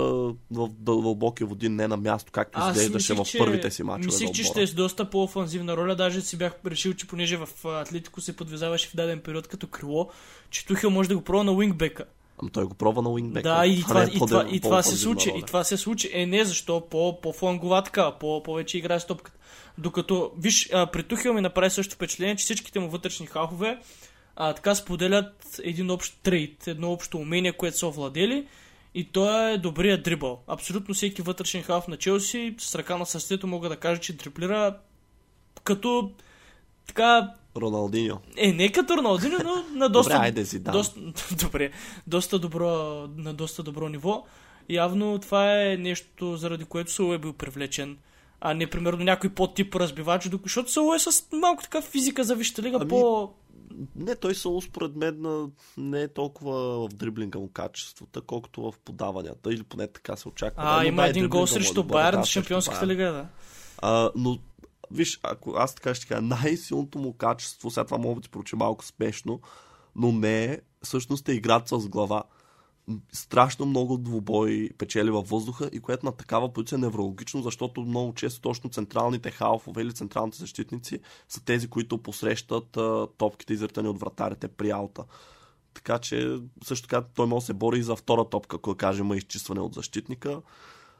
в 0.50 0.68
дълбоки 0.68 1.44
води 1.44 1.68
не 1.68 1.88
на 1.88 1.96
място, 1.96 2.32
както 2.32 2.58
Аз 2.58 2.76
изглеждаше 2.76 3.14
мислих, 3.14 3.40
в 3.40 3.44
първите 3.44 3.70
си 3.70 3.82
мачове. 3.82 4.06
Мислих, 4.06 4.30
че 4.30 4.44
ще 4.44 4.62
е 4.62 4.66
с 4.66 4.74
доста 4.74 5.10
по-офанзивна 5.10 5.76
роля. 5.76 5.96
Даже 5.96 6.20
си 6.20 6.36
бях 6.36 6.52
решил, 6.66 6.94
че 6.94 7.06
понеже 7.06 7.36
в 7.36 7.48
Атлетико 7.64 8.20
се 8.20 8.36
подвизаваше 8.36 8.88
в 8.88 8.96
даден 8.96 9.20
период 9.20 9.48
като 9.48 9.66
крило, 9.66 10.08
че 10.50 10.66
Тухил 10.66 10.90
може 10.90 11.08
да 11.08 11.16
го 11.16 11.24
пробва 11.24 11.44
на 11.44 11.52
уингбека. 11.52 12.04
Ама 12.38 12.50
той 12.50 12.64
го 12.64 12.74
пробва 12.74 13.02
на 13.02 13.10
уингбека. 13.10 13.48
Да, 13.48 13.66
и 13.66 13.82
това, 13.82 14.04
и 14.04 14.18
това, 14.18 14.46
и 14.50 14.60
това 14.60 14.82
се 14.82 14.96
случи. 14.96 15.32
И 15.36 15.42
това 15.42 15.64
се 15.64 15.76
случи. 15.76 16.10
Е, 16.12 16.26
не, 16.26 16.44
защо? 16.44 16.88
По, 16.90 17.20
по-флангова 17.20 17.82
така, 17.82 18.12
по, 18.12 18.42
повече 18.42 18.78
играе 18.78 19.00
с 19.00 19.06
топката. 19.06 19.38
Докато, 19.78 20.32
виж, 20.38 20.70
а, 20.72 20.86
при 20.86 21.02
Тухил 21.02 21.34
ми 21.34 21.40
направи 21.40 21.70
също 21.70 21.94
впечатление, 21.94 22.36
че 22.36 22.44
всичките 22.44 22.80
му 22.80 22.88
вътрешни 22.88 23.26
хахове 23.26 23.78
а, 24.40 24.52
така 24.52 24.74
споделят 24.74 25.60
един 25.62 25.90
общ 25.90 26.18
трейд, 26.22 26.66
едно 26.66 26.92
общо 26.92 27.18
умение, 27.18 27.52
което 27.52 27.78
са 27.78 27.86
овладели. 27.86 28.46
И 28.94 29.04
то 29.12 29.48
е 29.48 29.58
добрия 29.58 30.02
дрибъл. 30.02 30.42
Абсолютно 30.46 30.94
всеки 30.94 31.22
вътрешен 31.22 31.62
халф 31.62 31.88
на 31.88 31.96
Челси 31.96 32.54
с 32.58 32.74
ръка 32.74 32.96
на 32.96 33.06
сърцето 33.06 33.46
мога 33.46 33.68
да 33.68 33.76
кажа, 33.76 34.00
че 34.00 34.16
дриблира 34.16 34.76
като 35.64 36.12
така... 36.86 37.34
Роналдиньо. 37.60 38.18
Е, 38.36 38.52
не 38.52 38.72
като 38.72 38.96
Роналдиньо, 38.96 39.38
но 39.44 39.78
на 39.78 39.88
доста... 39.88 40.12
Добре, 40.12 40.24
айде 40.24 40.46
си, 40.46 40.58
да. 40.58 40.70
Доста, 40.70 41.00
добре, 41.44 41.70
доста 42.06 42.38
добро, 42.38 42.68
на 43.16 43.34
доста 43.34 43.62
добро 43.62 43.88
ниво. 43.88 44.24
Явно 44.68 45.18
това 45.18 45.62
е 45.62 45.76
нещо, 45.76 46.36
заради 46.36 46.64
което 46.64 46.92
Сул 46.92 47.14
е 47.14 47.18
бил 47.18 47.32
привлечен 47.32 47.98
а 48.40 48.54
не 48.54 48.66
примерно 48.66 49.04
някой 49.04 49.30
по-тип 49.30 49.74
разбивач, 49.74 50.30
защото 50.44 50.72
Соло 50.72 50.94
е 50.94 50.98
с 50.98 51.26
малко 51.32 51.62
така 51.62 51.82
физика 51.82 52.24
за 52.24 52.34
вижте 52.34 52.62
лига 52.62 52.78
ами, 52.80 52.88
по... 52.88 53.30
Не, 53.96 54.16
той 54.16 54.34
Соло 54.34 54.60
според 54.60 54.96
мен 54.96 55.50
не 55.76 56.02
е 56.02 56.08
толкова 56.08 56.88
в 56.88 56.94
дриблинга 56.94 57.38
му 57.38 57.48
качествата, 57.48 58.20
колкото 58.20 58.62
в 58.62 58.74
подаванията, 58.84 59.52
или 59.52 59.62
поне 59.62 59.86
така 59.86 60.16
се 60.16 60.28
очаква. 60.28 60.62
А, 60.66 60.80
да, 60.80 60.86
има 60.86 61.06
един 61.06 61.28
гол 61.28 61.46
срещу 61.46 61.82
Байерн, 61.82 62.20
да, 62.20 62.26
шампионската 62.26 62.86
лига, 62.86 63.12
да. 63.12 63.26
А, 63.82 64.10
но 64.16 64.38
виж, 64.90 65.20
ако 65.22 65.54
аз 65.56 65.74
така 65.74 65.94
ще 65.94 66.06
кажа, 66.06 66.22
най-силното 66.42 66.98
му 66.98 67.12
качество, 67.12 67.70
сега 67.70 67.84
това 67.84 67.98
мога 67.98 68.14
да 68.14 68.20
ти 68.20 68.28
проуча 68.28 68.56
малко 68.56 68.84
спешно, 68.84 69.40
но 69.96 70.12
не 70.12 70.44
е, 70.44 70.58
всъщност 70.82 71.28
е 71.28 71.32
играта 71.32 71.80
с 71.80 71.88
глава 71.88 72.22
страшно 73.12 73.66
много 73.66 73.98
двубой 73.98 74.70
печели 74.78 75.10
във 75.10 75.28
въздуха 75.28 75.70
и 75.72 75.80
което 75.80 76.06
на 76.06 76.12
такава 76.12 76.52
позиция 76.52 76.76
е 76.76 76.80
неврологично, 76.80 77.42
защото 77.42 77.80
много 77.80 78.14
често 78.14 78.40
точно 78.40 78.70
централните 78.70 79.30
халфове 79.30 79.82
или 79.82 79.92
централните 79.92 80.38
защитници 80.38 81.00
са 81.28 81.44
тези, 81.44 81.68
които 81.68 81.98
посрещат 81.98 82.76
а, 82.76 83.06
топките 83.18 83.52
изритани 83.52 83.88
от 83.88 84.00
вратарите 84.00 84.48
при 84.48 84.70
алта. 84.70 85.04
Така 85.74 85.98
че 85.98 86.38
също 86.64 86.88
така 86.88 87.06
той 87.14 87.26
може 87.26 87.42
да 87.42 87.46
се 87.46 87.54
бори 87.54 87.78
и 87.78 87.82
за 87.82 87.96
втора 87.96 88.28
топка, 88.30 88.56
ако 88.56 88.74
кажем 88.74 89.14
изчистване 89.14 89.60
от 89.60 89.74
защитника. 89.74 90.40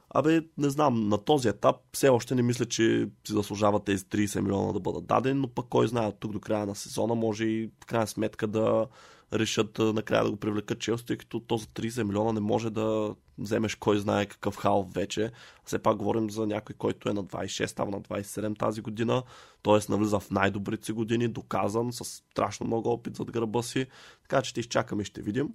Абе, 0.09 0.41
не 0.57 0.69
знам, 0.69 1.09
на 1.09 1.17
този 1.17 1.47
етап 1.47 1.75
все 1.93 2.09
още 2.09 2.35
не 2.35 2.41
мисля, 2.41 2.65
че 2.65 3.09
си 3.27 3.33
заслужава 3.33 3.83
тези 3.83 4.03
30 4.03 4.39
милиона 4.39 4.73
да 4.73 4.79
бъдат 4.79 5.05
дадени, 5.07 5.39
но 5.39 5.47
пък 5.47 5.65
кой 5.69 5.87
знае, 5.87 6.11
тук 6.11 6.31
до 6.31 6.39
края 6.39 6.65
на 6.65 6.75
сезона 6.75 7.15
може 7.15 7.45
и 7.45 7.69
в 7.83 7.85
крайна 7.85 8.07
сметка 8.07 8.47
да 8.47 8.87
решат 9.33 9.79
накрая 9.79 10.23
да 10.23 10.31
го 10.31 10.37
привлекат 10.37 10.79
Челси, 10.79 11.05
тъй 11.05 11.17
като 11.17 11.39
то 11.39 11.57
за 11.57 11.65
30 11.65 12.03
милиона 12.03 12.33
не 12.33 12.39
може 12.39 12.69
да 12.69 13.15
вземеш 13.37 13.75
кой 13.75 13.99
знае 13.99 14.25
какъв 14.25 14.55
хал 14.55 14.89
вече. 14.93 15.31
Все 15.65 15.79
пак 15.79 15.97
говорим 15.97 16.29
за 16.29 16.47
някой, 16.47 16.75
който 16.77 17.09
е 17.09 17.13
на 17.13 17.23
26, 17.23 17.65
става 17.65 17.91
на 17.91 18.01
27 18.01 18.59
тази 18.59 18.81
година, 18.81 19.23
т.е. 19.63 19.91
навлиза 19.91 20.19
в 20.19 20.31
най-добрите 20.31 20.85
си 20.85 20.91
години, 20.91 21.27
доказан, 21.27 21.93
с 21.93 22.05
страшно 22.05 22.67
много 22.67 22.89
опит 22.89 23.15
зад 23.15 23.31
гърба 23.31 23.61
си, 23.61 23.85
така 24.21 24.41
че 24.41 24.49
ще 24.49 24.59
изчакаме 24.59 25.01
и 25.01 25.05
ще 25.05 25.21
видим. 25.21 25.53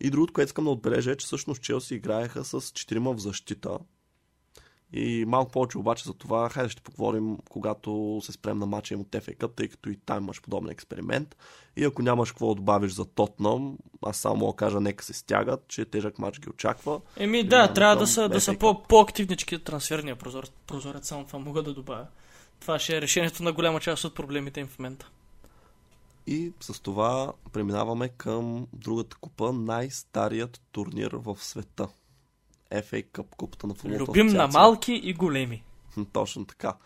И 0.00 0.10
другото, 0.10 0.32
което 0.32 0.48
искам 0.48 0.64
да 0.64 0.70
отбележа 0.70 1.12
е, 1.12 1.16
че 1.16 1.26
всъщност 1.26 1.62
Челси 1.62 1.94
играеха 1.94 2.44
с 2.44 2.60
4 2.60 3.14
в 3.14 3.18
защита, 3.18 3.78
и 4.92 5.24
малко 5.24 5.50
повече 5.50 5.78
обаче 5.78 6.04
за 6.04 6.14
това, 6.14 6.48
хайде 6.48 6.68
ще 6.68 6.82
поговорим, 6.82 7.38
когато 7.50 8.20
се 8.22 8.32
спрем 8.32 8.58
на 8.58 8.66
матча 8.66 8.94
им 8.94 9.00
от 9.00 9.08
FA 9.08 9.54
тъй 9.56 9.68
като 9.68 9.90
и 9.90 9.96
там 9.96 10.24
имаш 10.24 10.42
подобен 10.42 10.70
експеримент. 10.70 11.36
И 11.76 11.84
ако 11.84 12.02
нямаш 12.02 12.30
какво 12.30 12.48
да 12.48 12.54
добавиш 12.54 12.92
за 12.92 13.04
Тотнам, 13.04 13.78
аз 14.02 14.16
само 14.16 14.36
мога 14.36 14.56
кажа, 14.56 14.80
нека 14.80 15.04
се 15.04 15.12
стягат, 15.12 15.64
че 15.68 15.84
тежък 15.84 16.18
матч 16.18 16.40
ги 16.40 16.48
очаква. 16.48 17.00
Еми 17.16 17.44
да, 17.44 17.72
трябва 17.72 17.96
да 17.96 18.06
са, 18.06 18.28
да 18.28 18.40
са 18.40 18.58
по, 18.58 18.82
по-активнички 18.82 19.58
трансферния 19.58 20.16
прозорец, 20.16 20.50
прозорец, 20.66 21.08
само 21.08 21.24
това 21.24 21.38
мога 21.38 21.62
да 21.62 21.74
добавя. 21.74 22.06
Това 22.60 22.78
ще 22.78 22.96
е 22.96 23.00
решението 23.00 23.42
на 23.42 23.52
голяма 23.52 23.80
част 23.80 24.04
от 24.04 24.14
проблемите 24.14 24.60
им 24.60 24.66
в 24.66 24.78
момента. 24.78 25.10
И 26.26 26.52
с 26.60 26.80
това 26.82 27.32
преминаваме 27.52 28.08
към 28.08 28.66
другата 28.72 29.16
купа, 29.16 29.52
най-старият 29.52 30.60
турнир 30.72 31.10
в 31.12 31.36
света. 31.40 31.88
FA 32.72 33.06
Cup, 33.06 33.36
купата 33.36 33.66
на 33.66 33.74
футболната 33.74 34.10
Любим 34.10 34.26
на 34.26 34.46
малки 34.46 34.92
и 34.92 35.14
големи. 35.14 35.64
Точно 36.12 36.44
така. 36.44 36.76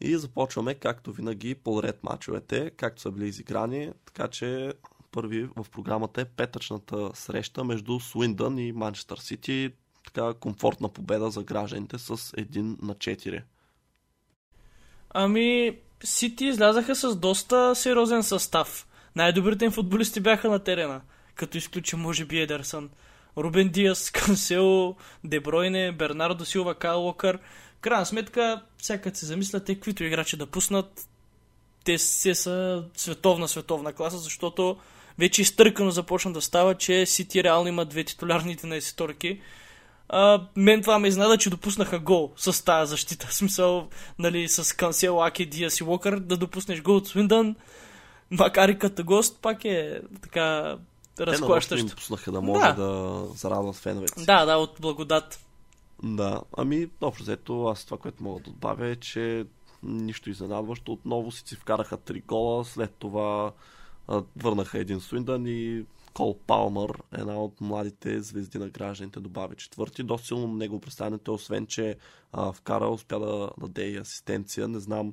И 0.00 0.16
започваме, 0.16 0.74
както 0.74 1.12
винаги, 1.12 1.54
по 1.54 1.82
ред 1.82 2.04
мачовете, 2.04 2.70
както 2.70 3.02
са 3.02 3.10
били 3.10 3.28
изиграни. 3.28 3.92
Така 4.04 4.28
че 4.28 4.72
първи 5.10 5.48
в 5.56 5.66
програмата 5.72 6.20
е 6.20 6.24
петъчната 6.24 7.10
среща 7.14 7.64
между 7.64 8.00
Суиндън 8.00 8.58
и 8.58 8.72
Манчестър 8.72 9.18
Сити. 9.18 9.72
Така 10.04 10.34
комфортна 10.34 10.88
победа 10.88 11.30
за 11.30 11.42
гражданите 11.42 11.98
с 11.98 12.16
1 12.16 12.82
на 12.82 12.94
4. 12.94 13.42
Ами, 15.10 15.78
Сити 16.04 16.46
излязаха 16.46 16.94
с 16.94 17.16
доста 17.16 17.74
сериозен 17.74 18.22
състав. 18.22 18.86
Най-добрите 19.16 19.64
им 19.64 19.70
футболисти 19.70 20.20
бяха 20.20 20.50
на 20.50 20.58
терена, 20.58 21.00
като 21.34 21.58
изключи 21.58 21.96
може 21.96 22.24
би 22.24 22.40
Едерсън. 22.40 22.90
Рубен 23.36 23.68
Диас, 23.68 24.10
Кансело, 24.14 24.96
Дебройне, 25.24 25.92
Бернардо 25.92 26.44
Силва, 26.44 26.74
Кайл 26.74 27.00
Локър. 27.00 27.38
Крайна 27.80 28.06
сметка, 28.06 28.62
всяка 28.78 29.14
се 29.14 29.26
замисля, 29.26 29.64
те 29.64 29.74
каквито 29.74 30.04
играчи 30.04 30.36
да 30.36 30.46
пуснат, 30.46 31.08
те 31.84 31.98
се 31.98 32.34
са 32.34 32.84
световна, 32.96 33.48
световна 33.48 33.92
класа, 33.92 34.18
защото 34.18 34.76
вече 35.18 35.42
изтъркано 35.42 35.90
започна 35.90 36.32
да 36.32 36.40
става, 36.40 36.74
че 36.74 37.06
Сити 37.06 37.44
реално 37.44 37.68
има 37.68 37.84
две 37.84 38.04
титулярни 38.04 38.56
11 38.56 38.96
торки. 38.96 39.40
А, 40.08 40.46
мен 40.56 40.82
това 40.82 40.98
ме 40.98 41.08
изнада, 41.08 41.38
че 41.38 41.50
допуснаха 41.50 41.98
гол 41.98 42.32
с 42.36 42.64
тази 42.64 42.90
защита. 42.90 43.26
В 43.30 43.34
смисъл, 43.34 43.88
нали, 44.18 44.48
с 44.48 44.76
Кансел, 44.76 45.24
Аки, 45.24 45.46
Диас 45.46 45.80
и 45.80 45.84
Уокър, 45.84 46.18
да 46.20 46.36
допуснеш 46.36 46.82
гол 46.82 46.96
от 46.96 47.08
Свиндън, 47.08 47.56
макар 48.30 48.68
и 48.68 48.78
като 48.78 49.04
гост, 49.04 49.38
пак 49.42 49.64
е 49.64 50.00
така 50.22 50.76
разклащащо. 51.20 51.88
Те 51.88 51.94
пуснаха 51.94 52.32
да 52.32 52.40
може 52.40 52.66
да, 52.66 52.74
да 52.74 53.24
зарадват 53.34 53.76
феновете 53.76 54.24
Да, 54.24 54.44
да, 54.44 54.56
от 54.56 54.76
благодат. 54.80 55.40
Да, 56.02 56.40
ами, 56.56 56.88
общо 57.00 57.22
взето, 57.22 57.64
аз 57.64 57.84
това, 57.84 57.98
което 57.98 58.22
мога 58.22 58.40
да 58.40 58.50
добавя 58.50 58.88
е, 58.88 58.96
че 58.96 59.46
нищо 59.82 60.30
изненадващо. 60.30 60.92
Отново 60.92 61.30
си 61.30 61.42
си 61.46 61.56
вкараха 61.56 61.96
три 61.96 62.20
гола, 62.20 62.64
след 62.64 62.94
това 62.98 63.52
а, 64.08 64.22
върнаха 64.36 64.78
един 64.78 65.00
Суиндън 65.00 65.46
и 65.46 65.84
Кол 66.16 66.38
Палмър, 66.46 66.92
една 67.18 67.42
от 67.42 67.60
младите 67.60 68.20
звезди 68.20 68.58
на 68.58 68.68
гражданите, 68.68 69.20
добави 69.20 69.56
четвърти. 69.56 70.02
Доста 70.02 70.26
силно 70.26 70.46
него 70.46 70.80
представянето, 70.80 71.34
освен 71.34 71.66
че 71.66 71.96
а, 72.32 72.52
вкара, 72.52 72.88
успя 72.88 73.20
да 73.20 73.50
даде 73.60 73.88
и 73.88 73.96
асистенция. 73.96 74.68
Не 74.68 74.78
знам 74.78 75.12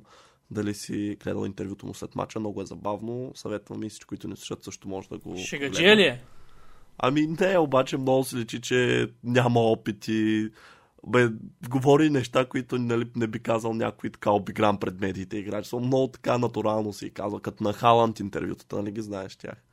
дали 0.50 0.74
си 0.74 1.16
гледал 1.24 1.46
интервюто 1.46 1.86
му 1.86 1.94
след 1.94 2.14
мача, 2.14 2.40
много 2.40 2.62
е 2.62 2.66
забавно. 2.66 3.32
Съветвам 3.34 3.82
и 3.82 3.88
всички, 3.88 4.06
които 4.06 4.28
не 4.28 4.36
слушат, 4.36 4.64
също 4.64 4.88
може 4.88 5.08
да 5.08 5.18
го 5.18 5.36
Шегаджи 5.36 5.96
ли 5.96 6.02
е? 6.02 6.22
Ами 6.98 7.26
не, 7.26 7.58
обаче 7.58 7.96
много 7.96 8.24
се 8.24 8.36
личи, 8.36 8.60
че 8.60 9.10
няма 9.24 9.60
опит 9.60 10.08
и 10.08 10.50
бе, 11.06 11.28
говори 11.70 12.10
неща, 12.10 12.44
които 12.48 12.78
нали, 12.78 13.10
не 13.16 13.26
би 13.26 13.38
казал 13.38 13.74
някой 13.74 14.10
така 14.10 14.30
обигран 14.30 14.78
пред 14.78 15.00
медиите 15.00 15.36
играч. 15.36 15.72
Много 15.72 16.08
така 16.08 16.38
натурално 16.38 16.92
си 16.92 17.10
казал, 17.10 17.40
като 17.40 17.64
на 17.64 17.72
Халанд 17.72 18.20
интервютата, 18.20 18.76
нали 18.76 18.92
ги 18.92 19.02
знаеш 19.02 19.36
тях. 19.36 19.64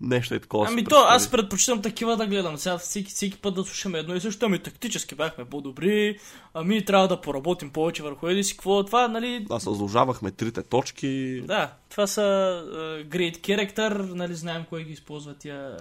Нещо 0.00 0.34
е 0.34 0.40
такова. 0.40 0.66
Ами 0.68 0.84
то, 0.84 1.04
аз 1.08 1.30
предпочитам 1.30 1.82
такива 1.82 2.16
да 2.16 2.26
гледам. 2.26 2.56
Сега 2.56 2.78
всеки, 2.78 3.10
всеки 3.10 3.38
път 3.38 3.54
да 3.54 3.64
слушаме 3.64 3.98
едно 3.98 4.14
и 4.14 4.20
също. 4.20 4.46
Ами 4.46 4.58
тактически 4.58 5.14
бяхме 5.14 5.44
по-добри. 5.44 6.18
Ами 6.54 6.84
трябва 6.84 7.08
да 7.08 7.20
поработим 7.20 7.70
повече 7.70 8.02
върху 8.02 8.28
еди 8.28 8.44
си. 8.44 8.56
Какво 8.56 8.84
това, 8.84 9.08
нали? 9.08 9.46
Да, 9.48 9.60
съзложавахме 9.60 10.30
трите 10.30 10.62
точки. 10.62 11.42
Да, 11.46 11.72
това 11.90 12.06
са 12.06 12.20
uh, 12.20 13.08
great 13.08 13.38
character. 13.38 14.14
Нали 14.14 14.34
знаем 14.34 14.64
кой 14.70 14.84
ги 14.84 14.92
използва 14.92 15.34
тия 15.34 15.76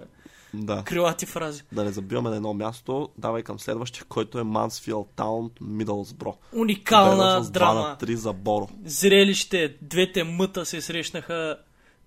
да. 0.54 0.84
крилати 0.84 1.26
фрази. 1.26 1.64
Да 1.72 1.84
не 1.84 1.92
забиваме 1.92 2.30
на 2.30 2.36
едно 2.36 2.54
място, 2.54 3.10
давай 3.18 3.44
към 3.44 3.60
следващия, 3.60 4.06
който 4.10 4.40
е 4.40 4.44
Мансфилд 4.44 5.08
Таун 5.16 5.52
Мидълсбро. 5.62 6.38
Уникална 6.56 7.42
драма. 7.52 7.80
на 7.80 7.98
3 8.08 8.14
за 8.14 8.34
Боро. 8.34 8.70
Зрелище, 8.86 9.76
двете 9.82 10.24
мъта 10.24 10.66
се 10.66 10.82
срещнаха. 10.82 11.58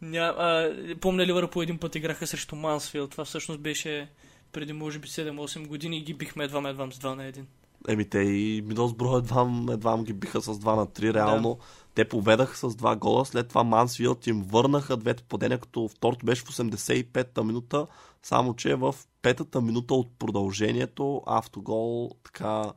Ня, 0.02 0.34
а, 0.38 0.74
помня 1.00 1.26
ли 1.26 1.32
върху 1.32 1.62
един 1.62 1.78
път 1.78 1.94
играха 1.94 2.26
срещу 2.26 2.56
Мансфилд. 2.56 3.10
Това 3.10 3.24
всъщност 3.24 3.60
беше 3.60 4.10
преди 4.52 4.72
може 4.72 4.98
би 4.98 5.08
7-8 5.08 5.66
години 5.66 5.98
и 5.98 6.02
ги 6.02 6.14
бихме 6.14 6.44
едва 6.44 6.68
едва 6.68 6.90
с 6.90 6.98
2 6.98 7.14
на 7.14 7.22
1. 7.22 7.44
Еми 7.88 8.08
те 8.08 8.18
и 8.18 8.62
Мидълсбро 8.66 9.16
едва, 9.16 9.64
едва 9.70 10.02
ги 10.02 10.12
биха 10.12 10.40
с 10.40 10.46
2 10.46 10.76
на 10.76 10.86
3. 10.86 11.14
Реално 11.14 11.54
да. 11.54 11.64
те 11.94 12.08
поведаха 12.08 12.56
с 12.56 12.74
2 12.74 12.96
гола. 12.98 13.26
След 13.26 13.48
това 13.48 13.64
Мансфилд 13.64 14.26
им 14.26 14.42
върнаха 14.42 14.96
двете 14.96 15.22
подения, 15.22 15.58
като 15.58 15.88
второто 15.88 16.26
беше 16.26 16.44
в 16.44 16.48
85-та 16.48 17.42
минута. 17.42 17.86
Само, 18.22 18.54
че 18.54 18.74
в 18.74 18.94
петата 19.22 19.60
минута 19.60 19.94
от 19.94 20.18
продължението 20.18 21.22
автогол 21.26 22.10
така 22.24 22.72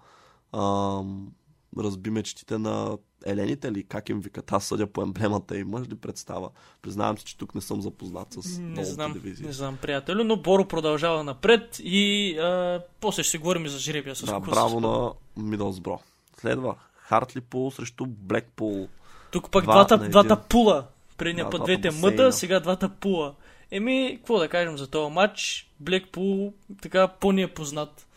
ам, 0.53 1.31
разби 1.77 2.09
мечтите 2.09 2.57
на 2.57 2.97
елените 3.25 3.71
ли, 3.71 3.83
как 3.83 4.09
им 4.09 4.19
викат, 4.19 4.51
аз 4.51 4.65
съдя 4.65 4.87
по 4.87 5.01
емблемата 5.01 5.57
и 5.57 5.63
мъж 5.63 5.87
ли 5.87 5.95
представа. 5.95 6.49
Признавам 6.81 7.17
се, 7.17 7.25
че 7.25 7.37
тук 7.37 7.55
не 7.55 7.61
съм 7.61 7.81
запознат 7.81 8.27
с 8.33 8.59
не 8.59 8.85
знам, 8.85 9.13
дивизия. 9.13 9.47
Не 9.47 9.53
знам, 9.53 9.77
приятелю, 9.81 10.23
но 10.23 10.37
Боро 10.37 10.65
продължава 10.65 11.23
напред 11.23 11.79
и 11.83 12.37
а, 12.37 12.81
после 12.99 13.23
ще 13.23 13.31
си 13.31 13.37
говорим 13.37 13.65
и 13.65 13.69
за 13.69 13.79
жребия 13.79 14.15
с 14.15 14.25
Да, 14.25 14.39
браво 14.39 14.79
на 14.79 15.11
Мидълсбро. 15.43 15.99
Следва 16.39 16.75
Хартлипул 16.95 17.71
срещу 17.71 18.05
Блекпул. 18.07 18.87
Тук 19.31 19.51
пък 19.51 19.63
Два 19.63 19.73
двата, 19.73 20.09
двата 20.09 20.41
пула. 20.41 20.85
Предния 21.17 21.45
да, 21.45 21.49
път 21.49 21.63
двете 21.63 21.91
мъта, 21.91 22.31
сега 22.31 22.59
двата 22.59 22.89
пула. 22.89 23.33
Еми, 23.71 24.15
какво 24.17 24.39
да 24.39 24.47
кажем 24.47 24.77
за 24.77 24.87
този 24.87 25.13
матч? 25.13 25.69
Блекпул 25.79 26.53
така 26.81 27.09
е 27.37 27.47
познат 27.47 28.07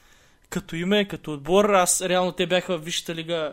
като 0.53 0.77
име, 0.77 1.09
като 1.09 1.33
отбор. 1.33 1.65
Аз 1.65 2.03
реално 2.03 2.33
те 2.33 2.47
бяха 2.47 2.79
в 2.79 2.85
Висшата 2.85 3.15
лига, 3.15 3.53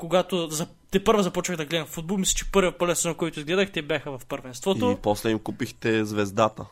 когато 0.00 0.48
за... 0.50 0.66
те 0.90 1.04
първо 1.04 1.22
започвах 1.22 1.56
да 1.56 1.64
гледам 1.64 1.86
футбол. 1.86 2.16
Мисля, 2.16 2.34
че 2.36 2.52
първият 2.52 2.78
пълен 2.78 2.96
сезон, 2.96 3.14
който 3.14 3.38
изгледах, 3.40 3.72
те 3.72 3.82
бяха 3.82 4.18
в 4.18 4.26
първенството. 4.26 4.96
И 4.98 5.02
после 5.02 5.30
им 5.30 5.38
купихте 5.38 6.04
звездата. 6.04 6.64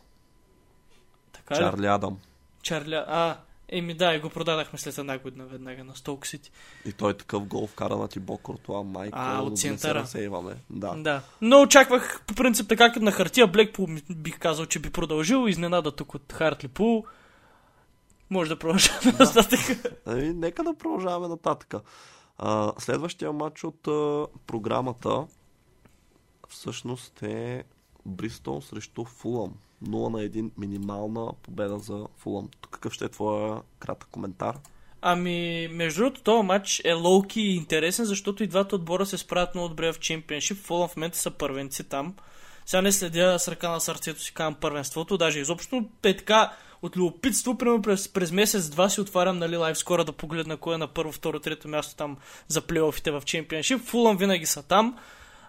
Така 1.32 1.54
Чарли 1.54 1.86
Адам. 1.86 2.18
Чарли, 2.62 2.94
а, 2.94 3.36
Еми 3.72 3.94
да, 3.94 4.14
и 4.14 4.20
го 4.20 4.30
продадахме 4.30 4.78
след 4.78 4.98
една 4.98 5.18
година 5.18 5.46
веднага 5.46 5.84
на 5.84 5.96
Столк 5.96 6.26
Сити. 6.26 6.50
И 6.84 6.92
той 6.92 7.10
е 7.10 7.14
такъв 7.14 7.44
гол 7.44 7.66
вкара 7.66 7.96
на 7.96 8.08
Тибо 8.08 8.38
Кортуа, 8.38 8.82
майка. 8.82 9.18
А, 9.20 9.42
от 9.42 9.58
центъра. 9.58 10.06
Да, 10.14 10.56
да. 10.70 10.94
да. 10.96 11.22
Но 11.40 11.62
очаквах 11.62 12.22
по 12.26 12.34
принцип 12.34 12.68
така 12.68 12.92
като 12.92 13.04
на 13.04 13.12
хартия 13.12 13.46
Блекпул 13.46 13.88
бих 14.10 14.38
казал, 14.38 14.66
че 14.66 14.78
би 14.78 14.90
продължил. 14.90 15.48
Изненада 15.48 15.92
тук 15.92 16.14
от 16.14 16.32
Хартли 16.32 16.68
Пул. 16.68 17.04
Може 18.30 18.48
да 18.48 18.58
продължаваме 18.58 19.12
да. 19.12 19.24
нататък. 19.24 19.60
Ами, 20.06 20.32
нека 20.32 20.64
да 20.64 20.74
продължаваме 20.74 21.28
нататък. 21.28 21.74
А, 22.38 22.72
следващия 22.78 23.32
матч 23.32 23.64
от 23.64 23.88
а, 23.88 24.26
програмата 24.46 25.26
всъщност 26.48 27.22
е 27.22 27.64
Бристол 28.06 28.60
срещу 28.60 29.04
Фулъм. 29.04 29.54
0 29.84 30.10
на 30.10 30.18
1 30.18 30.50
минимална 30.58 31.32
победа 31.42 31.78
за 31.78 32.06
Фулъм. 32.16 32.48
Какъв 32.70 32.92
ще 32.92 33.04
е 33.04 33.08
твоя 33.08 33.62
кратък 33.78 34.08
коментар? 34.10 34.58
Ами, 35.02 35.68
между 35.72 36.00
другото, 36.00 36.22
този 36.22 36.46
матч 36.46 36.80
е 36.84 36.92
лоуки 36.92 37.40
и 37.40 37.56
интересен, 37.56 38.04
защото 38.04 38.42
и 38.42 38.46
двата 38.46 38.76
отбора 38.76 39.06
се 39.06 39.18
справят 39.18 39.54
много 39.54 39.68
добре 39.68 39.92
в 39.92 39.98
чемпионшип. 39.98 40.58
Фулъм 40.58 40.88
в 40.88 40.96
момента 40.96 41.18
са 41.18 41.30
първенци 41.30 41.84
там. 41.84 42.14
Сега 42.66 42.82
не 42.82 42.92
следя 42.92 43.38
с 43.38 43.48
ръка 43.48 43.70
на 43.70 43.80
сърцето 43.80 44.22
си 44.22 44.34
към 44.34 44.54
първенството, 44.54 45.18
даже 45.18 45.40
изобщо 45.40 45.84
е 46.02 46.16
така 46.16 46.52
от 46.82 46.96
любопитство, 46.96 47.58
примерно 47.58 47.82
през, 47.82 48.08
през 48.08 48.32
месец-два 48.32 48.88
си 48.88 49.00
отварям 49.00 49.38
нали, 49.38 49.56
лайв 49.56 49.78
скоро 49.78 50.04
да 50.04 50.12
погледна 50.12 50.56
кой 50.56 50.74
е 50.74 50.78
на 50.78 50.88
първо, 50.88 51.12
второ, 51.12 51.40
трето 51.40 51.68
място 51.68 51.96
там 51.96 52.16
за 52.48 52.60
плейофите 52.60 53.10
в 53.10 53.22
чемпионшип. 53.24 53.80
Фулъм 53.80 54.16
винаги 54.16 54.46
са 54.46 54.62
там. 54.62 54.98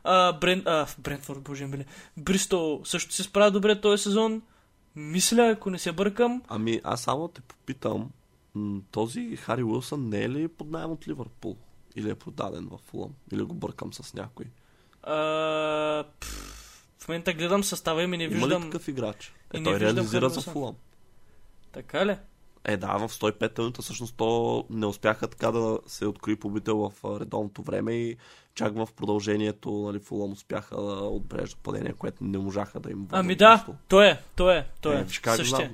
А, 0.03 0.33
Брен, 0.33 0.63
а, 0.65 0.87
Брентфорд, 0.99 1.41
боже 1.41 1.65
ми. 1.65 1.85
Бристол 2.17 2.81
също 2.83 3.13
се 3.13 3.23
справя 3.23 3.51
добре 3.51 3.81
този 3.81 4.03
сезон. 4.03 4.41
Мисля, 4.95 5.47
ако 5.47 5.69
не 5.69 5.79
се 5.79 5.91
бъркам. 5.91 6.41
Ами, 6.47 6.81
аз 6.83 7.01
само 7.01 7.27
те 7.27 7.41
попитам, 7.41 8.09
този 8.91 9.35
Хари 9.35 9.63
Уилсън 9.63 10.09
не 10.09 10.23
е 10.23 10.29
ли 10.29 10.47
под 10.47 10.71
найем 10.71 10.91
от 10.91 11.07
Ливърпул? 11.07 11.57
Или 11.95 12.09
е 12.09 12.15
продаден 12.15 12.67
в 12.71 12.77
Фулъм? 12.77 13.11
Или 13.31 13.43
го 13.43 13.53
бъркам 13.53 13.93
с 13.93 14.13
някой? 14.13 14.45
А, 15.03 15.15
в 16.99 17.07
момента 17.07 17.33
гледам 17.33 17.63
състава 17.63 18.03
и 18.03 18.07
ми 18.07 18.17
не 18.17 18.27
виждам... 18.27 18.51
Има 18.51 18.65
ли 18.65 18.71
такъв 18.71 18.87
играч? 18.87 19.33
Е, 19.53 19.63
той 19.63 19.79
реализира 19.79 20.29
за 20.29 20.41
Фулъм. 20.41 20.75
Така 21.71 22.05
ли? 22.05 22.15
Е, 22.65 22.77
да, 22.77 22.97
в 22.97 23.09
105 23.09 23.59
минута 23.59 23.81
всъщност 23.81 24.15
то 24.17 24.65
не 24.69 24.85
успяха 24.85 25.27
така 25.27 25.51
да 25.51 25.79
се 25.87 26.05
открои 26.05 26.35
побител 26.35 26.77
в 26.77 27.19
редовното 27.19 27.61
време 27.61 27.93
и 27.93 28.17
чак 28.55 28.73
в 28.75 28.87
продължението, 28.95 29.71
нали, 29.71 29.99
Фулъм 29.99 30.31
успяха 30.31 30.75
да 30.75 30.93
отбрежат 30.93 31.57
падение, 31.57 31.93
което 31.93 32.23
не 32.23 32.37
можаха 32.37 32.79
да 32.79 32.91
им 32.91 33.07
Ами 33.11 33.35
да, 33.35 33.65
то 33.87 34.01
е, 34.01 34.21
то 34.35 34.51
е, 34.51 34.67
то 34.81 34.91
е. 34.91 34.95
е 34.95 35.05
как, 35.21 35.45
знам, 35.45 35.69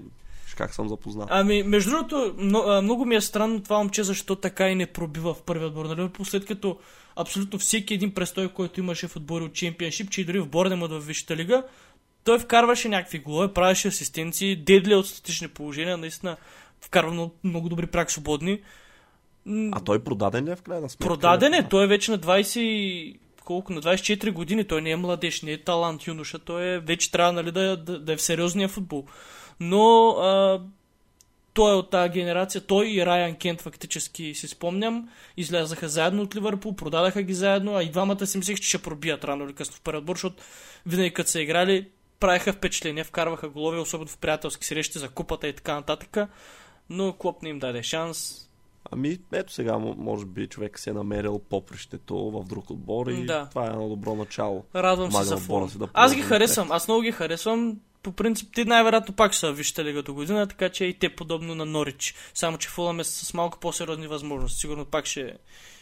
как 0.58 0.74
съм 0.74 0.90
запознат. 0.90 1.28
Ами, 1.32 1.64
между 1.64 1.90
другото, 1.90 2.36
много, 2.38 2.82
много 2.82 3.06
ми 3.06 3.16
е 3.16 3.22
странно 3.22 3.64
това 3.64 3.78
момче, 3.78 4.04
защо 4.04 4.36
така 4.36 4.70
и 4.70 4.76
не 4.76 4.86
пробива 4.86 5.34
в 5.34 5.42
първи 5.42 5.66
отбор. 5.66 5.86
Нали, 5.86 6.10
след 6.24 6.46
като 6.46 6.78
абсолютно 7.16 7.60
всеки 7.60 7.94
един 7.94 8.14
престой, 8.14 8.50
който 8.50 8.80
имаше 8.80 9.08
в 9.08 9.16
отбори 9.16 9.44
от 9.44 9.54
чемпионшип, 9.54 10.10
че 10.10 10.22
и 10.22 10.26
дори 10.26 10.40
в 10.40 10.48
Борнемът 10.48 10.92
в 10.92 11.00
Висшата 11.00 11.36
лига, 11.36 11.64
той 12.26 12.40
вкарваше 12.40 12.90
някакви 12.90 13.20
голове, 13.20 13.54
правеше 13.54 13.88
асистенции, 13.88 14.56
дедли 14.56 14.96
от 14.96 15.08
статични 15.08 15.48
положения, 15.48 15.98
наистина 15.98 16.38
вкарва 16.82 17.12
много, 17.12 17.36
много 17.44 17.70
добри 17.70 17.88
прак 17.88 18.12
свободни. 18.12 18.62
А 19.72 19.80
той 19.80 20.04
продаден 20.04 20.46
ли 20.46 20.52
е 20.52 20.56
в 20.56 20.62
крайна 20.62 20.90
сметка? 20.90 21.08
Продаден 21.08 21.54
е, 21.54 21.70
той 21.70 21.84
е 21.84 21.88
вече 21.88 22.12
на 22.12 22.20
20 22.20 23.18
колко, 23.44 23.74
на 23.74 23.82
24 23.82 24.32
години, 24.32 24.64
той 24.64 24.82
не 24.82 24.92
е 24.92 24.96
младеж, 24.96 25.42
не 25.42 25.52
е 25.52 25.64
талант 25.64 26.08
юноша, 26.08 26.40
той 26.40 26.64
е, 26.64 26.80
вече 26.80 27.12
трябва 27.12 27.34
нали, 27.34 27.52
да, 27.52 27.78
да, 27.78 28.00
да 28.00 28.14
е 28.14 28.18
в 28.18 28.22
сериозния 28.22 28.68
футбол. 28.68 29.06
Но 29.60 30.10
а, 30.10 30.62
той 31.54 31.72
е 31.72 31.76
от 31.76 31.90
тази 31.90 32.10
генерация, 32.10 32.62
той 32.62 32.88
и 32.88 33.06
Райан 33.06 33.36
Кент 33.36 33.62
фактически 33.62 34.36
си 34.36 34.48
спомням, 34.48 35.10
излязаха 35.38 35.90
заедно 35.90 36.22
от 36.22 36.36
Ливърпул, 36.36 36.76
продадаха 36.76 37.22
ги 37.22 37.34
заедно, 37.34 37.76
а 37.76 37.84
и 37.84 37.92
двамата 37.92 38.28
си 38.28 38.38
мислех, 38.38 38.60
че 38.60 38.70
ще 38.70 38.82
пробият 38.82 39.24
рано 39.24 39.46
или 39.46 39.54
късно 39.54 39.76
в 39.76 39.82
първи 39.82 39.98
отбор, 39.98 40.16
защото 40.16 40.44
винаги 40.86 41.14
като 41.14 41.30
са 41.30 41.42
играли, 41.42 41.88
правиха 42.26 42.54
впечатление, 42.54 43.04
вкарваха 43.04 43.50
голове, 43.50 43.78
особено 43.78 44.08
в 44.08 44.18
приятелски 44.18 44.66
срещи 44.66 45.00
за 45.00 45.10
купата 45.10 45.48
и 45.48 45.54
така 45.54 45.74
нататък. 45.76 46.18
Но 46.90 47.14
Клоп 47.14 47.44
не 47.44 47.50
им 47.50 47.60
даде 47.60 47.84
шанс. 47.84 48.50
Ами, 48.92 49.18
ето 49.34 49.54
сега, 49.54 49.78
може 49.78 50.26
би 50.26 50.48
човек 50.48 50.80
се 50.80 50.90
е 50.90 50.94
намерил 50.94 51.40
попрището 51.50 52.16
в 52.32 52.44
друг 52.44 52.70
отбор 52.70 53.08
и 53.08 53.26
да. 53.26 53.48
това 53.50 53.66
е 53.66 53.70
едно 53.70 53.90
добро 53.90 54.16
начало. 54.16 54.64
Радвам 54.76 55.12
се 55.12 55.24
за 55.24 55.38
фон. 55.38 55.72
Да 55.76 55.88
Аз 55.94 56.16
ги 56.16 56.22
харесвам, 56.22 56.72
аз 56.72 56.88
много 56.88 57.02
ги 57.02 57.12
харесвам. 57.12 57.80
По 58.06 58.12
принцип, 58.12 58.50
те 58.56 58.66
най-вероятно 58.66 59.16
пак 59.16 59.36
са 59.36 59.52
вижте 59.52 59.86
лига 59.86 60.04
до 60.04 60.14
година, 60.14 60.48
така 60.48 60.70
че 60.70 60.86
и 60.86 60.94
те 60.94 61.10
подобно 61.10 61.56
на 61.56 61.66
Норич. 61.66 62.16
Само, 62.34 62.58
че 62.58 62.70
Фулъм 62.70 63.00
е 63.00 63.04
с 63.04 63.34
малко 63.34 63.60
по-сериозни 63.60 64.08
възможности. 64.08 64.60
Сигурно 64.60 64.86
пак 64.86 65.06
ще, 65.06 65.34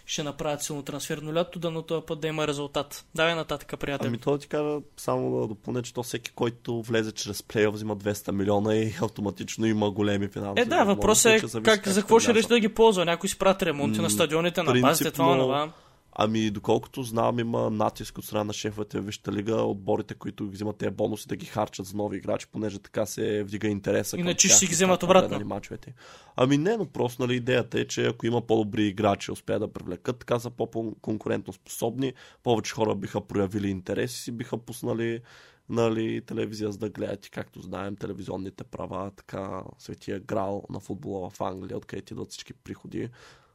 ще 0.06 0.24
направят 0.24 0.64
силно 0.64 0.84
трансферно 0.84 1.34
лято, 1.34 1.60
да 1.60 1.72
но 1.72 1.82
този 1.82 2.06
път 2.06 2.20
да 2.20 2.28
има 2.28 2.48
резултат. 2.48 3.06
Давай 3.16 3.36
нататък, 3.36 3.80
приятел. 3.80 4.08
Ами 4.08 4.18
то 4.18 4.38
ти 4.38 4.48
кажа 4.48 4.78
само 4.98 5.42
да 5.42 5.48
допълня, 5.48 5.82
че 5.82 5.94
то 5.94 6.04
всеки, 6.04 6.32
който 6.32 6.82
влезе 6.82 7.12
чрез 7.12 7.44
плейоф, 7.44 7.76
взима 7.76 7.98
200 7.98 8.32
милиона 8.32 8.76
и 8.76 8.94
автоматично 9.02 9.66
има 9.66 9.92
големи 9.92 10.28
финансови 10.28 10.62
Е, 10.62 10.66
да, 10.66 10.84
въпросът 10.84 11.44
е 11.44 11.48
зависи 11.48 11.64
как, 11.64 11.88
за 11.88 12.02
какво 12.02 12.20
ще 12.20 12.34
реши 12.34 12.48
да 12.48 12.60
ги 12.60 12.70
ползва. 12.70 13.06
Някой 13.06 13.30
си 13.30 13.38
правят 13.38 13.64
ремонти 13.64 14.00
М, 14.00 14.04
на 14.04 14.10
стадионите, 14.10 14.64
на 14.64 14.82
базите, 14.82 15.12
това, 15.12 15.38
това. 15.38 15.72
Ами, 16.16 16.52
доколкото 16.52 17.04
знам, 17.04 17.40
има 17.40 17.70
натиск 17.70 18.18
от 18.18 18.26
страна 18.26 18.44
на 18.44 18.54
шефовете 18.54 19.00
в 19.00 19.06
Висшата 19.06 19.32
лига, 19.32 19.56
отборите, 19.56 20.14
които 20.14 20.50
взимат 20.50 20.78
тези 20.78 20.92
бонуси 20.92 21.28
да 21.28 21.36
ги 21.36 21.46
харчат 21.46 21.86
за 21.86 21.98
нови 21.98 22.18
играчи, 22.18 22.48
понеже 22.52 22.80
така 22.80 23.06
се 23.06 23.44
вдига 23.44 23.68
интереса. 23.68 24.18
Иначе 24.18 24.48
ще 24.48 24.58
си 24.58 24.68
ги 24.68 24.74
вземат 24.74 25.04
обратно. 25.04 25.46
Мачовете. 25.46 25.94
Ами 26.36 26.58
не, 26.58 26.78
но 26.78 26.86
просто 26.86 27.22
нали, 27.22 27.36
идеята 27.36 27.80
е, 27.80 27.86
че 27.86 28.06
ако 28.06 28.26
има 28.26 28.42
по-добри 28.42 28.88
играчи, 28.88 29.32
успеят 29.32 29.62
да 29.62 29.74
привлекат, 29.74 30.20
така 30.20 30.40
са 30.40 30.50
по-конкурентно 30.50 31.54
способни, 31.54 32.14
повече 32.44 32.74
хора 32.74 32.96
биха 32.96 33.22
проявили 33.22 33.70
интерес 33.70 34.16
и 34.16 34.22
си 34.22 34.32
биха 34.32 34.58
пуснали 34.58 35.22
нали, 35.70 36.22
телевизия 36.22 36.72
за 36.72 36.78
да 36.78 36.90
гледат 36.90 37.26
и 37.26 37.30
както 37.30 37.62
знаем 37.62 37.96
телевизионните 37.96 38.64
права, 38.64 39.12
така 39.16 39.64
светия 39.80 40.20
грал 40.20 40.64
на 40.70 40.80
футбола 40.80 41.30
в 41.30 41.42
Англия, 41.42 41.78
откъдето 41.78 42.14
идват 42.14 42.30
всички 42.30 42.54
приходи, 42.54 43.10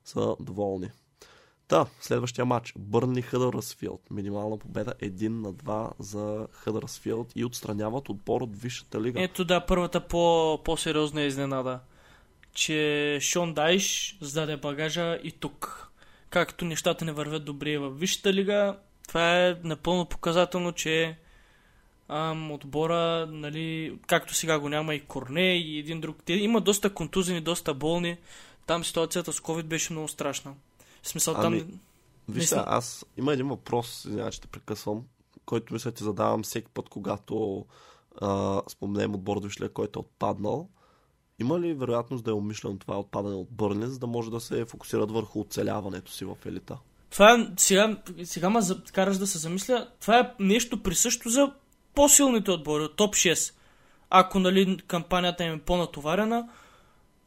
са 0.05 0.37
доволни. 0.41 0.91
Да, 1.69 1.87
следващия 2.01 2.45
матч. 2.45 2.75
Бърни 2.79 3.23
Хъдърсфилд. 3.23 4.01
Минимална 4.11 4.59
победа 4.59 4.95
1 5.03 5.29
на 5.29 5.53
2 5.53 5.91
за 5.99 6.47
Хъдърсфилд 6.53 7.33
и 7.37 7.45
отстраняват 7.45 8.09
отбор 8.09 8.41
от 8.41 8.57
Висшата 8.63 9.01
лига. 9.03 9.23
Ето 9.23 9.45
да, 9.45 9.67
първата 9.67 10.01
по- 10.01 10.61
по-сериозна 10.65 11.23
изненада. 11.23 11.81
Че 12.55 13.19
Шон 13.21 13.55
Дайш 13.55 14.19
сдаде 14.21 14.57
багажа 14.57 15.19
и 15.23 15.33
тук. 15.33 15.91
Както 16.31 16.65
нещата 16.65 17.05
не 17.05 17.13
вървят 17.13 17.45
добре 17.45 17.79
в 17.79 17.91
Висшата 17.91 18.33
лига, 18.33 18.77
това 19.09 19.47
е 19.47 19.57
напълно 19.65 20.07
показателно, 20.07 20.73
че 20.73 21.19
ам, 22.09 22.53
отбора, 22.53 23.27
нали, 23.27 23.99
както 24.07 24.35
сега 24.35 24.59
го 24.59 24.69
няма 24.69 24.95
и 24.95 25.01
Корне 25.01 25.57
и 25.57 25.79
един 25.79 26.01
друг. 26.01 26.17
Те 26.25 26.33
има 26.33 26.61
доста 26.61 26.95
контузени, 26.95 27.41
доста 27.41 27.75
болни. 27.75 28.17
Там 28.67 28.85
ситуацията 28.85 29.33
с 29.33 29.41
COVID 29.41 29.63
беше 29.63 29.93
много 29.93 30.09
страшна. 30.09 30.55
В 31.09 31.11
смисъл 31.11 31.35
Ами, 31.39 31.61
там... 31.61 31.69
Виж 32.29 32.43
мисля- 32.43 32.47
сега, 32.47 32.65
аз 32.67 33.07
има 33.17 33.33
един 33.33 33.49
въпрос, 33.49 34.05
извинявай, 34.05 34.33
че 34.33 34.41
те 34.41 34.49
прекъсвам, 34.49 35.03
който 35.47 35.73
мисля 35.73 35.93
ти 35.93 36.05
задавам 36.05 36.43
всеки 36.43 36.69
път, 36.75 36.89
когато 36.89 37.65
а, 38.21 38.63
споменем 38.69 39.15
отбор 39.15 39.37
от 39.37 39.61
лига, 39.61 39.73
който 39.73 39.99
е 39.99 40.01
отпаднал. 40.01 40.69
Има 41.39 41.61
ли 41.61 41.75
вероятност 41.75 42.25
да 42.25 42.31
е 42.31 42.35
умишлено 42.35 42.79
това 42.79 42.99
отпадане 42.99 43.35
от 43.35 43.49
Бърни, 43.51 43.87
за 43.87 43.99
да 43.99 44.07
може 44.07 44.31
да 44.31 44.41
се 44.41 44.65
фокусират 44.65 45.11
върху 45.11 45.41
оцеляването 45.41 46.13
си 46.13 46.25
в 46.25 46.37
елита? 46.47 46.79
Това 47.11 47.35
е, 47.35 47.47
сега, 47.57 48.03
сега 48.25 48.51
ме 48.51 48.61
караш 48.93 49.19
да 49.19 49.27
се 49.27 49.39
замисля, 49.39 49.89
това 50.01 50.19
е 50.19 50.35
нещо 50.41 50.83
присъщо 50.83 51.29
за 51.29 51.53
по-силните 51.95 52.51
отбори, 52.51 52.85
от 52.85 52.97
топ 52.97 53.15
6. 53.15 53.55
Ако, 54.11 54.39
нали, 54.39 54.79
кампанията 54.87 55.45
им 55.45 55.55
е 55.55 55.61
по-натоварена, 55.61 56.49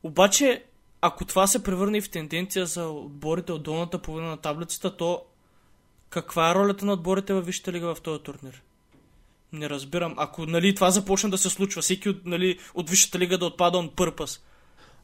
обаче, 0.04 0.66
ако 1.02 1.26
това 1.26 1.48
се 1.48 1.64
превърне 1.64 2.02
в 2.02 2.10
тенденция 2.10 2.66
за 2.66 2.88
отборите 2.88 3.52
от 3.52 3.64
долната 3.64 3.98
половина 4.02 4.30
на 4.30 4.38
таблицата, 4.38 4.98
то 4.98 5.24
каква 6.10 6.52
е 6.52 6.56
ролята 6.56 6.86
на 6.86 6.94
отборите 6.94 7.34
във 7.34 7.46
Висшата 7.46 7.72
лига 7.72 7.96
в 7.96 8.02
този 8.02 8.24
турнир? 8.24 8.62
Не 9.54 9.70
разбирам. 9.70 10.14
Ако, 10.18 10.46
нали, 10.46 10.76
това 10.76 10.92
започне 10.92 11.30
да 11.30 11.38
се 11.38 11.50
случва, 11.50 11.82
всеки 11.82 12.10
от, 12.10 12.26
нали, 12.26 12.60
от 12.74 12.90
Висшата 12.90 13.20
лига 13.20 13.38
да 13.38 13.46
отпада 13.46 13.78
on 13.78 13.92
purpose. 13.92 14.42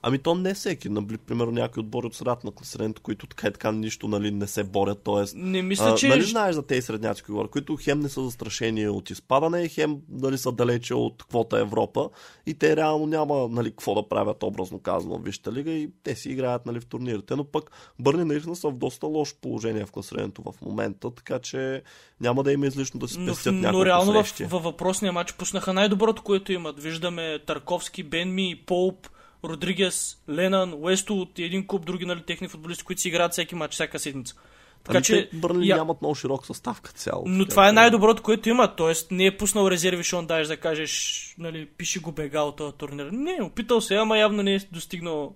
Ами 0.02 0.18
то 0.18 0.36
не 0.36 0.54
всеки, 0.54 0.90
нали, 0.90 1.18
примерно 1.18 1.52
някои 1.52 1.82
отбори 1.82 2.08
от 2.08 2.16
средата 2.16 2.48
на 2.48 2.52
класирането, 2.52 3.02
които 3.02 3.28
така 3.28 3.48
и 3.48 3.52
така 3.52 3.72
нищо 3.72 4.08
нали, 4.08 4.32
не 4.32 4.48
се 4.48 4.64
борят, 4.64 5.04
т.е. 5.04 5.24
Не 5.36 5.62
мисля, 5.62 5.96
че... 5.96 6.08
Нали 6.08 6.24
знаеш 6.24 6.56
за 6.56 6.66
тези 6.66 6.82
средняци, 6.82 7.22
които 7.22 7.34
говоря, 7.34 7.48
които 7.48 7.78
хем 7.82 8.00
не 8.00 8.10
са 8.10 8.24
застрашени 8.24 8.88
от 8.88 9.10
изпадане, 9.10 9.68
хем 9.68 9.98
нали, 10.10 10.38
са 10.38 10.52
далече 10.52 10.94
от 10.94 11.24
квота 11.24 11.60
Европа 11.60 12.10
и 12.46 12.54
те 12.54 12.76
реално 12.76 13.06
няма 13.06 13.48
нали, 13.48 13.70
какво 13.70 13.96
да 13.96 14.10
правят 14.10 14.44
образно 14.44 14.80
казано 14.80 15.18
в 15.18 15.24
Висшата 15.24 15.52
лига 15.52 15.72
и 15.72 15.90
те 16.04 16.16
си 16.16 16.30
играят 16.30 16.66
нали, 16.66 16.80
в 16.80 16.86
турнирите, 16.86 17.36
но 17.36 17.44
пък 17.44 17.72
Бърни 18.00 18.24
наистина 18.24 18.56
са 18.56 18.70
в 18.70 18.78
доста 18.78 19.08
лошо 19.08 19.36
положение 19.42 19.86
в 19.86 19.92
класирането 19.92 20.42
в 20.42 20.62
момента, 20.62 21.12
така 21.12 21.40
че 21.40 21.82
няма 22.22 22.44
да 22.44 22.52
има 22.52 22.68
излишно 22.68 23.00
да 23.00 23.08
се 23.08 23.20
Но, 23.20 23.34
спестят 23.34 23.54
но 23.54 23.62
няколко 23.62 23.86
реално 23.86 24.12
в, 24.12 24.16
срещи. 24.16 24.44
във 24.44 24.64
въпросния 24.64 25.14
матч 25.14 25.34
пуснаха 25.34 25.74
най-доброто, 25.74 26.24
което 26.24 26.52
имат. 26.52 26.80
Виждаме 26.80 27.40
Тарковски, 27.46 28.04
Бенми, 28.04 28.64
Поуп, 28.66 29.08
Родригес, 29.50 30.18
Ленан, 30.30 30.74
Уесто 30.74 31.22
от 31.22 31.40
един 31.40 31.68
куп 31.68 31.86
други 31.86 32.06
нали, 32.06 32.22
техни 32.22 32.48
футболисти, 32.48 32.84
които 32.84 33.02
си 33.02 33.08
играят 33.08 33.32
всеки 33.32 33.56
матч, 33.56 33.74
всяка 33.74 34.00
седмица. 34.00 34.36
Така 34.84 34.98
Ами 34.98 35.04
че, 35.06 35.30
те 35.30 35.38
Бърни 35.38 35.68
я- 35.68 35.76
нямат 35.76 36.02
много 36.02 36.16
широк 36.16 36.46
състав 36.46 36.82
като 36.82 36.98
цяло. 36.98 37.24
но 37.28 37.40
така 37.40 37.50
това 37.50 37.70
е 37.70 37.72
най-доброто, 37.72 38.24
което 38.24 38.50
имат. 38.50 38.76
Тоест 38.76 39.12
не 39.12 39.26
е 39.26 39.38
пуснал 39.38 39.72
резерви 39.72 40.04
Шон 40.04 40.26
Дайш 40.26 40.48
да 40.48 40.58
кажеш, 40.58 41.36
нали, 41.38 41.66
пиши 41.68 42.00
го 42.00 42.12
бега 42.12 42.42
от 42.42 42.56
този 42.56 42.76
турнир. 42.78 43.10
Не, 43.12 43.38
опитал 43.42 43.82
се, 43.82 43.96
ама 43.96 44.18
явно 44.18 44.44
не 44.44 44.56
е 44.56 44.60
достигнал 44.72 45.36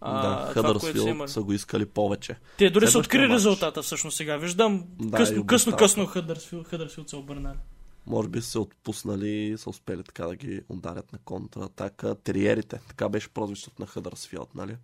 а, 0.00 0.22
Да, 0.22 0.52
Хъдърсфилд 0.52 1.28
са 1.30 1.42
го 1.42 1.52
искали 1.52 1.86
повече. 1.86 2.36
Те 2.58 2.70
дори 2.70 2.86
са 2.86 2.98
открили 2.98 3.22
матч. 3.22 3.34
резултата, 3.34 3.82
всъщност 3.82 4.16
сега. 4.16 4.36
Виждам 4.36 4.84
Да, 5.00 5.06
и 5.06 5.10
късно, 5.10 5.46
късно, 5.46 5.76
късно 5.76 6.06
Хъдърсфилд, 6.06 6.66
Хъдърсфилд 6.68 7.08
са 7.08 7.16
обърнали. 7.16 7.56
Може 8.06 8.28
би 8.28 8.40
са 8.40 8.50
се 8.50 8.58
отпуснали 8.58 9.30
и 9.30 9.58
са 9.58 9.70
успели 9.70 10.02
така 10.02 10.26
да 10.26 10.36
ги 10.36 10.62
ударят 10.68 11.12
на 11.12 11.18
контратака. 11.18 12.14
Териерите, 12.14 12.80
така 12.88 13.08
беше 13.08 13.28
прозвището 13.28 13.82
на 13.82 13.86
Хъдърсфилд, 13.86 14.54
нали? 14.54 14.76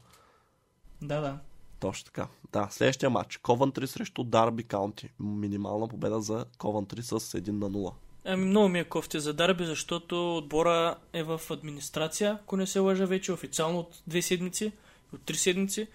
Да, 1.03 1.21
да. 1.21 1.39
Точно 1.81 2.05
така. 2.05 2.29
Да, 2.53 2.69
следващия 2.71 3.11
матч. 3.11 3.37
Ковантри 3.37 3.87
срещу 3.87 4.25
Дарби 4.25 4.65
Каунти. 4.65 5.09
Минимална 5.21 5.89
победа 5.89 6.21
за 6.21 6.45
Ковантри 6.59 7.03
с 7.03 7.21
1 7.21 7.51
на 7.51 7.71
0. 7.71 7.93
Ами 8.25 8.45
много 8.45 8.69
ми 8.69 8.79
е 8.79 8.85
кофти 8.85 9.21
за 9.21 9.35
Дарби, 9.35 9.65
защото 9.65 10.37
отбора 10.37 10.97
е 11.13 11.23
в 11.23 11.41
администрация, 11.51 12.39
ако 12.43 12.57
не 12.57 12.67
се 12.67 12.79
лъжа 12.79 13.07
вече, 13.07 13.33
официално 13.33 13.79
от 13.79 14.03
две 14.07 14.23
седмици, 14.23 14.73
от 15.13 15.23
три 15.23 15.37
седмици. 15.37 15.87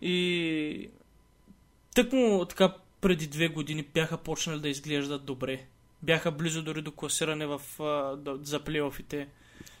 И 0.00 0.90
тъкмо 1.94 2.44
така 2.44 2.74
преди 3.00 3.26
две 3.26 3.48
години 3.48 3.82
бяха 3.94 4.16
почнали 4.16 4.60
да 4.60 4.68
изглеждат 4.68 5.24
добре. 5.24 5.66
Бяха 6.02 6.30
близо 6.30 6.62
дори 6.62 6.82
до 6.82 6.92
класиране 6.92 7.46
в, 7.46 7.60
за 8.42 8.60
плейофите. 8.60 9.28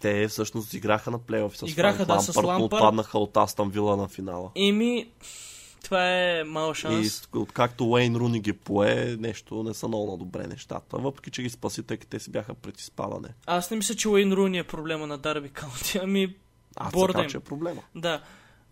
Те 0.00 0.28
всъщност 0.28 0.74
играха 0.74 1.10
на 1.10 1.18
плейофи 1.18 1.58
с 1.58 1.62
Играха, 1.62 2.06
да, 2.06 2.12
Лампард, 2.12 2.24
с 2.24 2.36
но 2.36 2.48
Лампард. 2.48 2.72
отпаднаха 2.72 3.18
от 3.18 3.36
Астан 3.36 3.70
Вила 3.70 3.96
на 3.96 4.08
финала. 4.08 4.50
Еми, 4.56 5.10
това 5.84 6.10
е 6.10 6.44
мал 6.44 6.72
И 6.72 6.74
шанс. 6.74 7.12
с- 7.12 7.28
откакто 7.34 7.84
Уейн 7.86 8.16
Руни 8.16 8.40
ги 8.40 8.52
пое, 8.52 9.16
нещо 9.18 9.62
не 9.62 9.74
са 9.74 9.88
много 9.88 10.10
на 10.10 10.18
добре 10.18 10.46
нещата. 10.46 10.98
Въпреки, 10.98 11.30
че 11.30 11.42
ги 11.42 11.50
спаси, 11.50 11.82
тъй 11.82 11.96
те 11.98 12.20
си 12.20 12.30
бяха 12.30 12.54
пред 12.54 12.80
изпадане. 12.80 13.28
Аз 13.46 13.70
не 13.70 13.76
мисля, 13.76 13.94
че 13.94 14.08
Уейн 14.08 14.32
Руни 14.32 14.58
е 14.58 14.64
проблема 14.64 15.06
на 15.06 15.18
Дарби 15.18 15.48
Каунти. 15.48 15.98
Ами, 15.98 16.34
Аз 16.76 16.92
Борда 16.92 17.12
така, 17.12 17.24
им. 17.24 17.30
че 17.30 17.36
е 17.36 17.40
проблема. 17.40 17.82
Да. 17.94 18.22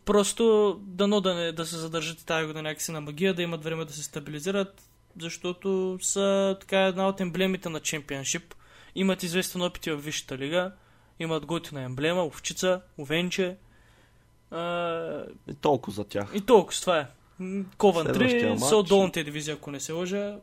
Просто 0.05 0.75
дано 0.81 1.21
да, 1.21 1.35
не, 1.35 1.53
да 1.53 1.67
се 1.67 1.77
задържат 1.77 2.27
тази 2.27 2.47
година 2.47 2.63
някакси 2.63 2.93
на 2.93 3.01
магия, 3.01 3.35
да 3.35 3.43
имат 3.43 3.65
време 3.65 3.85
да 3.85 3.93
се 3.93 4.03
стабилизират, 4.03 4.83
защото 5.19 5.99
са 6.03 6.57
така 6.61 6.81
една 6.81 7.09
от 7.09 7.21
емблемите 7.21 7.69
на 7.69 7.81
чемпионшип. 7.81 8.55
Имат 8.95 9.23
известен 9.23 9.63
опит 9.63 9.85
в 9.85 9.97
Висшата 9.97 10.39
лига, 10.39 10.73
имат 11.19 11.47
готина 11.47 11.83
емблема, 11.83 12.25
овчица, 12.25 12.81
овенче. 12.99 13.57
А, 14.51 15.25
И 15.49 15.55
толкова 15.55 15.93
за 15.93 16.05
тях. 16.05 16.33
и 16.35 16.41
толкова, 16.41 16.81
това 16.81 16.99
е. 16.99 17.07
Ковантри 17.79 18.15
Следващия 18.15 18.59
са 18.59 18.65
матч. 18.65 18.73
от 18.73 18.89
долната 18.89 19.25
дивизия, 19.25 19.55
ако 19.55 19.71
не 19.71 19.81
се 19.81 19.93
лъжа. 19.93 20.37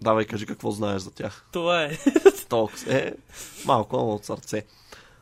Давай, 0.00 0.24
кажи 0.24 0.46
какво 0.46 0.70
знаеш 0.70 1.02
за 1.02 1.10
тях. 1.10 1.46
Това 1.52 1.84
е. 1.84 1.98
Толкова 2.48 2.94
е 2.94 3.12
малко 3.66 3.96
от 3.96 4.24
сърце. 4.24 4.66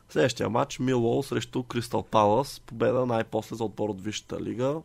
Следващия 0.08 0.50
матч 0.50 0.78
Милол 0.78 1.22
срещу 1.22 1.62
Кристал 1.62 2.02
Палас. 2.02 2.60
Победа 2.60 3.06
най-после 3.06 3.56
за 3.56 3.64
отбор 3.64 3.88
от 3.88 4.02
Висшата 4.04 4.40
лига. 4.40 4.76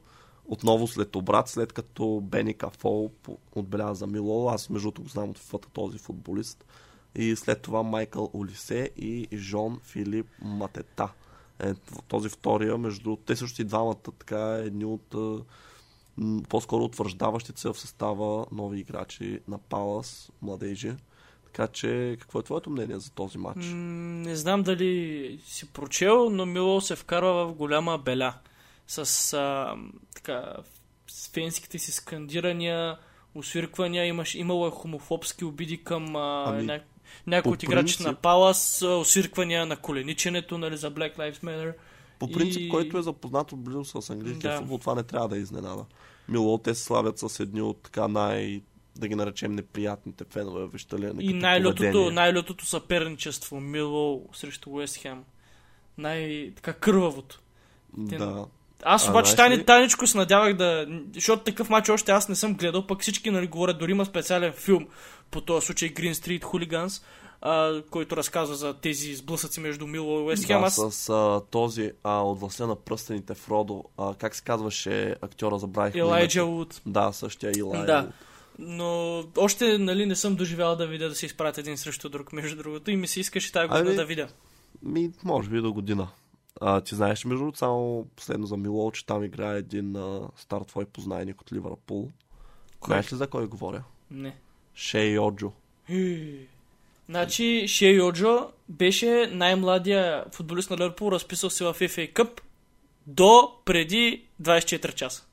Отново 0.50 0.88
след 0.88 1.16
обрат, 1.16 1.48
след 1.48 1.74
като 1.74 2.22
Бени 2.24 2.54
Кафол 2.54 3.12
отбеляза 3.52 3.94
за 3.94 4.08
Милол. 4.08 4.50
Аз 4.50 4.70
между 4.70 4.86
другото 4.86 5.02
го 5.02 5.10
знам 5.10 5.30
от 5.30 5.38
фата 5.38 5.70
този 5.70 5.98
футболист. 5.98 6.66
И 7.16 7.36
след 7.36 7.62
това 7.62 7.84
Майкъл 7.84 8.30
Олисе 8.34 8.90
и 8.98 9.28
Жон 9.34 9.80
Филип 9.84 10.28
Матета. 10.42 11.10
Е, 11.60 11.74
този 12.08 12.30
втория, 12.30 12.78
между 12.78 13.16
те 13.16 13.36
също 13.36 13.62
и 13.62 13.66
двамата 13.66 13.96
така 13.96 14.54
едни 14.54 14.86
от 14.86 15.16
по-скоро 16.50 16.84
утвърждаващите 16.84 17.62
се 17.62 17.70
в 17.70 17.80
състава 17.80 18.46
нови 18.52 18.80
играчи 18.80 19.40
на 19.48 19.58
Палас, 19.58 20.32
младежи. 20.42 20.94
Така 21.46 21.68
че, 21.68 22.18
какво 22.20 22.40
е 22.40 22.44
твоето 22.44 22.70
мнение 22.70 23.00
за 23.00 23.12
този 23.12 23.38
матч? 23.38 23.66
Не 23.74 24.36
знам 24.36 24.64
дали 24.64 25.40
си 25.46 25.68
прочел, 25.74 26.30
но 26.30 26.46
Мило 26.46 26.82
се 26.82 26.96
вкарва 26.96 27.48
в 27.48 27.54
голяма 27.54 27.98
беля. 27.98 28.34
С 28.90 29.34
а, 29.34 29.76
така, 30.16 30.54
с 31.08 31.28
фенските 31.28 31.80
си 31.80 31.92
скандирания, 31.92 32.98
освирквания, 33.36 34.06
имаш, 34.06 34.36
имало 34.36 34.68
е 34.68 34.72
хомофобски 34.72 35.46
обиди 35.46 35.84
към 35.84 36.16
а, 36.16 36.44
Ами, 36.48 36.64
ня... 36.64 36.82
някои 37.28 37.52
от 37.52 37.60
принцип- 37.60 38.00
на 38.02 38.16
Палас, 38.16 38.82
а, 38.82 38.88
осирквания 38.88 39.66
на 39.66 39.78
колениченето, 39.78 40.58
нали, 40.58 40.78
за 40.78 40.92
Black 40.92 41.18
Lives 41.18 41.44
Matter. 41.44 41.74
По 42.20 42.32
принцип, 42.32 42.62
И- 42.62 42.70
който 42.70 42.98
е 42.98 43.02
запознат 43.02 43.52
отблизо 43.52 43.86
с 43.86 44.10
английския 44.10 44.52
Да. 44.52 44.58
футбол, 44.58 44.78
това 44.78 44.96
не 44.96 45.04
трябва 45.04 45.28
да 45.28 45.38
е 45.38 45.42
изненада. 45.42 45.86
Мило, 46.30 46.58
те 46.58 46.76
се 46.76 46.84
славят 46.84 47.20
с 47.20 47.40
едни 47.40 47.62
от 47.62 47.78
така 47.78 48.08
най 48.08 48.62
да 48.96 49.08
ги 49.08 49.16
наречем 49.16 49.52
неприятните 49.52 50.24
фенове, 50.24 50.68
ли, 50.94 51.12
И 51.20 51.34
най-лютото, 51.34 52.12
най-лютото 52.12 52.66
съперничество, 52.66 53.60
Мило 53.60 54.26
срещу 54.34 54.70
Уест 54.70 54.98
Хем. 54.98 55.24
Най-така 55.98 56.74
кървавото. 56.74 57.40
те- 58.10 58.18
Да. 58.18 58.46
Аз 58.84 59.10
обаче 59.10 59.36
тайни, 59.36 59.66
тайничко 59.66 60.08
се 60.08 60.18
надявах 60.18 60.54
да... 60.54 60.88
Защото 61.14 61.44
такъв 61.44 61.70
матч 61.70 61.90
още 61.90 62.12
аз 62.12 62.30
не 62.30 62.36
съм 62.36 62.54
гледал, 62.54 62.88
пък 62.88 63.02
всички 63.02 63.32
нали 63.32 63.48
говорят, 63.48 63.80
дори 63.80 63.92
има 63.92 64.06
специален 64.06 64.54
филм 64.54 64.88
по 65.32 65.42
този 65.42 65.66
случай 65.66 65.94
Green 65.94 66.14
Street 66.14 66.42
Hooligans, 66.42 67.04
а, 67.42 67.82
който 67.90 68.18
разказва 68.18 68.56
за 68.56 68.74
тези 68.74 69.16
сблъсъци 69.16 69.60
между 69.60 69.88
Мило 69.88 70.20
и 70.20 70.24
Уест 70.24 70.46
Хем. 70.46 70.62
Да, 70.62 70.68
Аз... 70.68 70.76
с 70.76 71.10
а, 71.10 71.42
този 71.52 71.92
а, 72.04 72.22
от 72.22 72.40
властта 72.40 72.68
на 72.68 72.76
пръстените 72.76 73.34
Фродо, 73.34 73.84
а, 73.98 74.14
как 74.14 74.36
се 74.36 74.44
казваше 74.44 75.16
актьора, 75.22 75.60
забравих 75.60 75.96
Елайджа. 75.96 76.44
Уд. 76.44 76.82
Да, 76.86 77.12
същия 77.12 77.52
Илай. 77.58 77.86
Да. 77.86 78.08
Но 78.60 79.24
още 79.38 79.78
нали, 79.78 80.06
не 80.06 80.16
съм 80.16 80.36
доживял 80.36 80.76
да 80.76 80.88
видя 80.88 81.10
да 81.10 81.16
се 81.16 81.26
изпратят 81.26 81.58
един 81.58 81.78
срещу 81.78 82.10
друг, 82.10 82.34
между 82.34 82.58
другото, 82.58 82.92
и 82.92 82.96
ми 82.96 83.08
се 83.08 83.20
искаше 83.20 83.52
тази 83.52 83.68
година 83.68 83.88
Ами, 83.88 83.96
да 83.96 84.06
видя. 84.06 84.28
Ми, 84.84 85.12
може 85.24 85.50
би 85.50 85.62
до 85.62 85.74
година. 85.74 86.08
А, 86.62 86.82
ти 86.82 86.96
знаеш, 86.96 87.26
между 87.26 87.40
другото, 87.40 87.58
само 87.58 88.08
последно 88.16 88.48
за 88.48 88.58
Мило, 88.58 88.92
че 88.92 89.06
там 89.06 89.24
играе 89.24 89.58
един 89.58 89.96
а, 89.96 90.22
стар 90.36 90.62
твой 90.62 90.86
познайник 90.86 91.42
от 91.42 91.54
Ливърпул. 91.54 92.10
Знаеш 92.86 93.14
ли 93.14 93.18
за 93.18 93.28
кой 93.28 93.48
говоря? 93.48 93.84
Не. 94.12 94.36
Шей 94.76 95.20
Оджо. 95.20 95.52
Значи 97.10 97.66
Шей 97.68 98.02
Оджо 98.02 98.50
беше 98.70 99.30
най-младия 99.34 100.26
футболист 100.32 100.70
на 100.70 100.78
Ливърпул, 100.78 101.12
разписал 101.12 101.50
се 101.50 101.64
в 101.64 101.74
FA 101.74 102.14
Cup 102.14 102.42
до 103.08 103.54
преди 103.66 104.26
24 104.42 104.94
часа. 104.94 105.26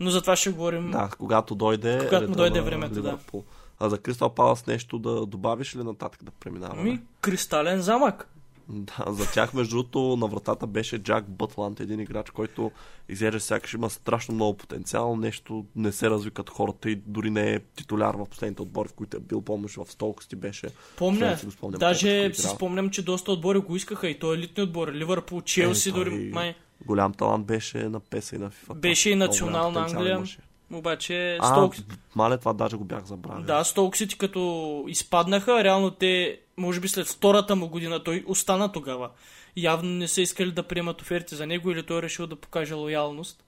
Но 0.00 0.10
за 0.10 0.20
това 0.20 0.36
ще 0.36 0.50
говорим. 0.50 0.90
Да, 0.90 1.10
когато 1.18 1.54
дойде. 1.54 1.98
Когато 2.08 2.28
му 2.28 2.36
дойде 2.36 2.60
времето, 2.60 2.94
да. 2.94 3.08
Ливърпул. 3.08 3.44
А 3.80 3.88
за 3.88 3.98
Кристал 3.98 4.34
Палас 4.34 4.66
нещо 4.66 4.98
да 4.98 5.26
добавиш 5.26 5.76
ли 5.76 5.84
нататък 5.84 6.24
да 6.24 6.30
преминаваме? 6.30 6.82
Ми, 6.82 7.00
кристален 7.20 7.80
замък. 7.80 8.28
Да, 8.72 9.12
за 9.12 9.32
тях, 9.32 9.54
между 9.54 9.76
другото, 9.76 10.16
на 10.16 10.26
вратата 10.26 10.66
беше 10.66 10.98
Джак 10.98 11.30
Бътланд, 11.30 11.80
един 11.80 12.00
играч, 12.00 12.30
който 12.30 12.70
изглежда 13.08 13.40
сякаш 13.40 13.72
има 13.72 13.90
страшно 13.90 14.34
много 14.34 14.56
потенциал, 14.56 15.16
нещо 15.16 15.64
не 15.76 15.92
се 15.92 16.10
разви 16.10 16.30
като 16.30 16.52
хората 16.52 16.90
и 16.90 16.94
дори 17.06 17.30
не 17.30 17.52
е 17.52 17.60
титуляр 17.60 18.14
в 18.14 18.26
последните 18.30 18.62
отбори, 18.62 18.88
в 18.88 18.92
които 18.92 19.16
е 19.16 19.20
бил, 19.20 19.40
помниш, 19.40 19.76
в 19.76 19.86
Столкс 19.88 20.26
ти 20.26 20.36
беше. 20.36 20.68
Помня. 20.96 21.36
Си 21.36 21.50
спомням 21.50 21.78
Даже 21.78 22.34
си 22.34 22.48
спомням, 22.48 22.90
че 22.90 23.04
доста 23.04 23.32
отбори 23.32 23.58
го 23.58 23.76
искаха 23.76 24.08
и 24.08 24.18
той 24.18 24.34
е 24.34 24.38
елитни 24.38 24.62
отбори. 24.62 24.92
Ливърпул, 24.92 25.40
Челси, 25.40 25.88
Е, 25.88 25.92
дори 25.92 26.30
май. 26.32 26.54
Голям 26.86 27.12
талант 27.14 27.46
беше 27.46 27.78
на 27.88 28.00
PES 28.00 28.36
и 28.36 28.38
на 28.38 28.50
FIFA. 28.50 28.74
Беше 28.74 29.10
и 29.10 29.14
национална 29.14 29.80
Англия. 29.80 30.14
имаше. 30.14 30.38
Обаче 30.72 31.38
А, 31.40 31.46
Столкс... 31.46 31.78
мале, 32.14 32.38
това 32.38 32.52
даже 32.52 32.76
го 32.76 32.84
бях 32.84 33.04
забравил. 33.04 33.44
Да, 33.44 33.64
Столксите 33.64 34.18
като 34.18 34.84
изпаднаха, 34.88 35.64
реално 35.64 35.90
те, 35.90 36.40
може 36.56 36.80
би 36.80 36.88
след 36.88 37.06
втората 37.06 37.56
му 37.56 37.68
година, 37.68 38.04
той 38.04 38.24
остана 38.26 38.72
тогава. 38.72 39.10
Явно 39.56 39.90
не 39.90 40.08
са 40.08 40.20
искали 40.20 40.52
да 40.52 40.62
приемат 40.62 41.02
оферти 41.02 41.34
за 41.34 41.46
него 41.46 41.70
или 41.70 41.82
той 41.82 41.98
е 41.98 42.02
решил 42.02 42.26
да 42.26 42.36
покаже 42.36 42.74
лоялност. 42.74 43.44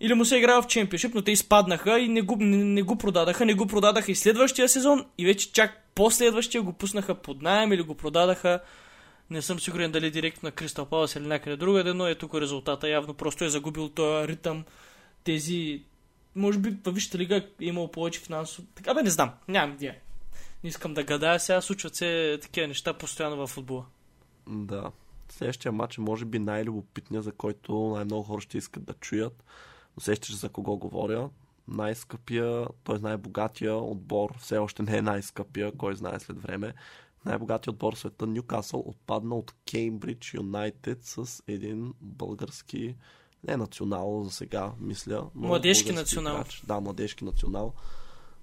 Или 0.00 0.14
му 0.14 0.24
се 0.24 0.36
играва 0.36 0.62
в 0.62 0.66
чемпионшип, 0.66 1.14
но 1.14 1.22
те 1.22 1.30
изпаднаха 1.30 1.98
и 1.98 2.08
не 2.08 2.22
го, 2.22 2.36
не, 2.40 2.56
не 2.56 2.82
го 2.82 2.96
продадаха. 2.96 3.46
Не 3.46 3.54
го 3.54 3.66
продадаха 3.66 4.12
и 4.12 4.14
следващия 4.14 4.68
сезон 4.68 5.06
и 5.18 5.26
вече 5.26 5.52
чак 5.52 5.90
последващия 5.94 6.62
го 6.62 6.72
пуснаха 6.72 7.14
под 7.14 7.42
найем 7.42 7.72
или 7.72 7.82
го 7.82 7.94
продадаха. 7.94 8.60
Не 9.30 9.42
съм 9.42 9.60
сигурен 9.60 9.92
дали 9.92 10.10
директно 10.10 10.46
на 10.46 10.50
Кристал 10.50 10.86
Палас 10.86 11.16
или 11.16 11.26
някъде 11.26 11.56
другаде, 11.56 11.92
но 11.92 12.06
е 12.06 12.14
тук 12.14 12.34
резултата. 12.34 12.88
Явно 12.88 13.14
просто 13.14 13.44
е 13.44 13.48
загубил 13.48 13.88
този 13.88 14.28
ритъм. 14.28 14.64
Тези... 15.24 15.82
Може 16.38 16.58
би 16.58 16.76
във 16.84 16.94
Висшата 16.94 17.18
лига 17.18 17.36
е 17.36 17.44
имало 17.60 17.90
повече 17.90 18.20
финансово... 18.20 18.68
Така 18.74 18.94
бе, 18.94 19.02
не 19.02 19.10
знам. 19.10 19.30
Нямам 19.48 19.74
идея. 19.74 19.96
Не 20.64 20.68
искам 20.68 20.94
да 20.94 21.04
гадая 21.04 21.40
сега. 21.40 21.60
Случват 21.60 21.94
се 21.94 22.38
такива 22.42 22.68
неща 22.68 22.94
постоянно 22.94 23.36
във 23.36 23.50
футбола. 23.50 23.84
Да. 24.46 24.90
Следващия 25.28 25.72
матч 25.72 25.98
е 25.98 26.00
може 26.00 26.24
би 26.24 26.38
най-любопитният, 26.38 27.24
за 27.24 27.32
който 27.32 27.92
най-много 27.94 28.22
хора 28.22 28.40
ще 28.40 28.58
искат 28.58 28.84
да 28.84 28.94
чуят. 28.94 29.44
Усещаш 29.96 30.36
за 30.36 30.48
кого 30.48 30.76
говоря. 30.76 31.30
Най-скъпия, 31.68 32.66
т.е. 32.84 32.98
най-богатия 32.98 33.74
отбор, 33.74 34.38
все 34.38 34.58
още 34.58 34.82
не 34.82 34.96
е 34.96 35.02
най-скъпия, 35.02 35.72
кой 35.72 35.96
знае 35.96 36.20
след 36.20 36.42
време. 36.42 36.74
Най-богатият 37.24 37.74
отбор 37.74 37.94
в 37.94 37.98
света, 37.98 38.26
Ньюкасъл, 38.26 38.80
отпадна 38.80 39.34
от 39.34 39.54
Кеймбридж 39.70 40.34
Юнайтед 40.34 40.98
с 41.02 41.42
един 41.46 41.94
български, 42.00 42.96
не 43.48 43.56
национал 43.56 44.24
за 44.24 44.30
сега, 44.30 44.72
мисля. 44.80 45.26
Но 45.34 45.48
Младежки 45.48 45.92
национал. 45.92 46.34
играч. 46.34 46.62
Да, 46.66 46.80
младежки 46.80 47.24
национал 47.24 47.72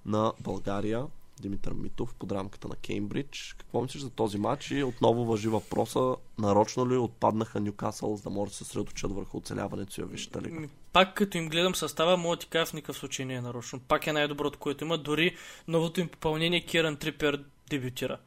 на 0.06 0.32
България. 0.40 1.06
Димитър 1.40 1.72
Митов 1.72 2.14
под 2.14 2.32
рамката 2.32 2.68
на 2.68 2.76
Кеймбридж. 2.76 3.54
Какво 3.58 3.82
мислиш 3.82 4.02
за 4.02 4.10
този 4.10 4.38
матч? 4.38 4.70
И 4.70 4.82
отново 4.82 5.24
въжи 5.24 5.48
въпроса, 5.48 6.14
нарочно 6.38 6.90
ли 6.90 6.96
отпаднаха 6.96 7.60
Ньюкасъл, 7.60 8.16
за 8.16 8.22
да 8.22 8.30
може 8.30 8.50
да 8.50 8.56
се 8.56 8.64
средочат 8.64 9.12
върху 9.12 9.38
оцеляването 9.38 10.00
във 10.00 10.10
Висшата 10.10 10.42
лига? 10.42 10.60
М, 10.60 10.68
Пак 10.92 11.14
като 11.14 11.38
им 11.38 11.48
гледам 11.48 11.74
състава, 11.74 12.16
мога 12.16 12.36
ти 12.36 12.46
кажа 12.46 12.66
в 12.66 12.72
никакъв 12.72 12.96
случай 12.96 13.24
не 13.26 13.34
е 13.34 13.40
нарочно. 13.40 13.80
Пак 13.80 14.06
е 14.06 14.12
най-доброто, 14.12 14.58
което 14.58 14.84
има. 14.84 14.98
Дори 14.98 15.36
новото 15.68 16.00
им 16.00 16.08
попълнение 16.08 16.60
Киран 16.60 16.96
Трипер 16.96 17.44
дебютира. 17.70 18.18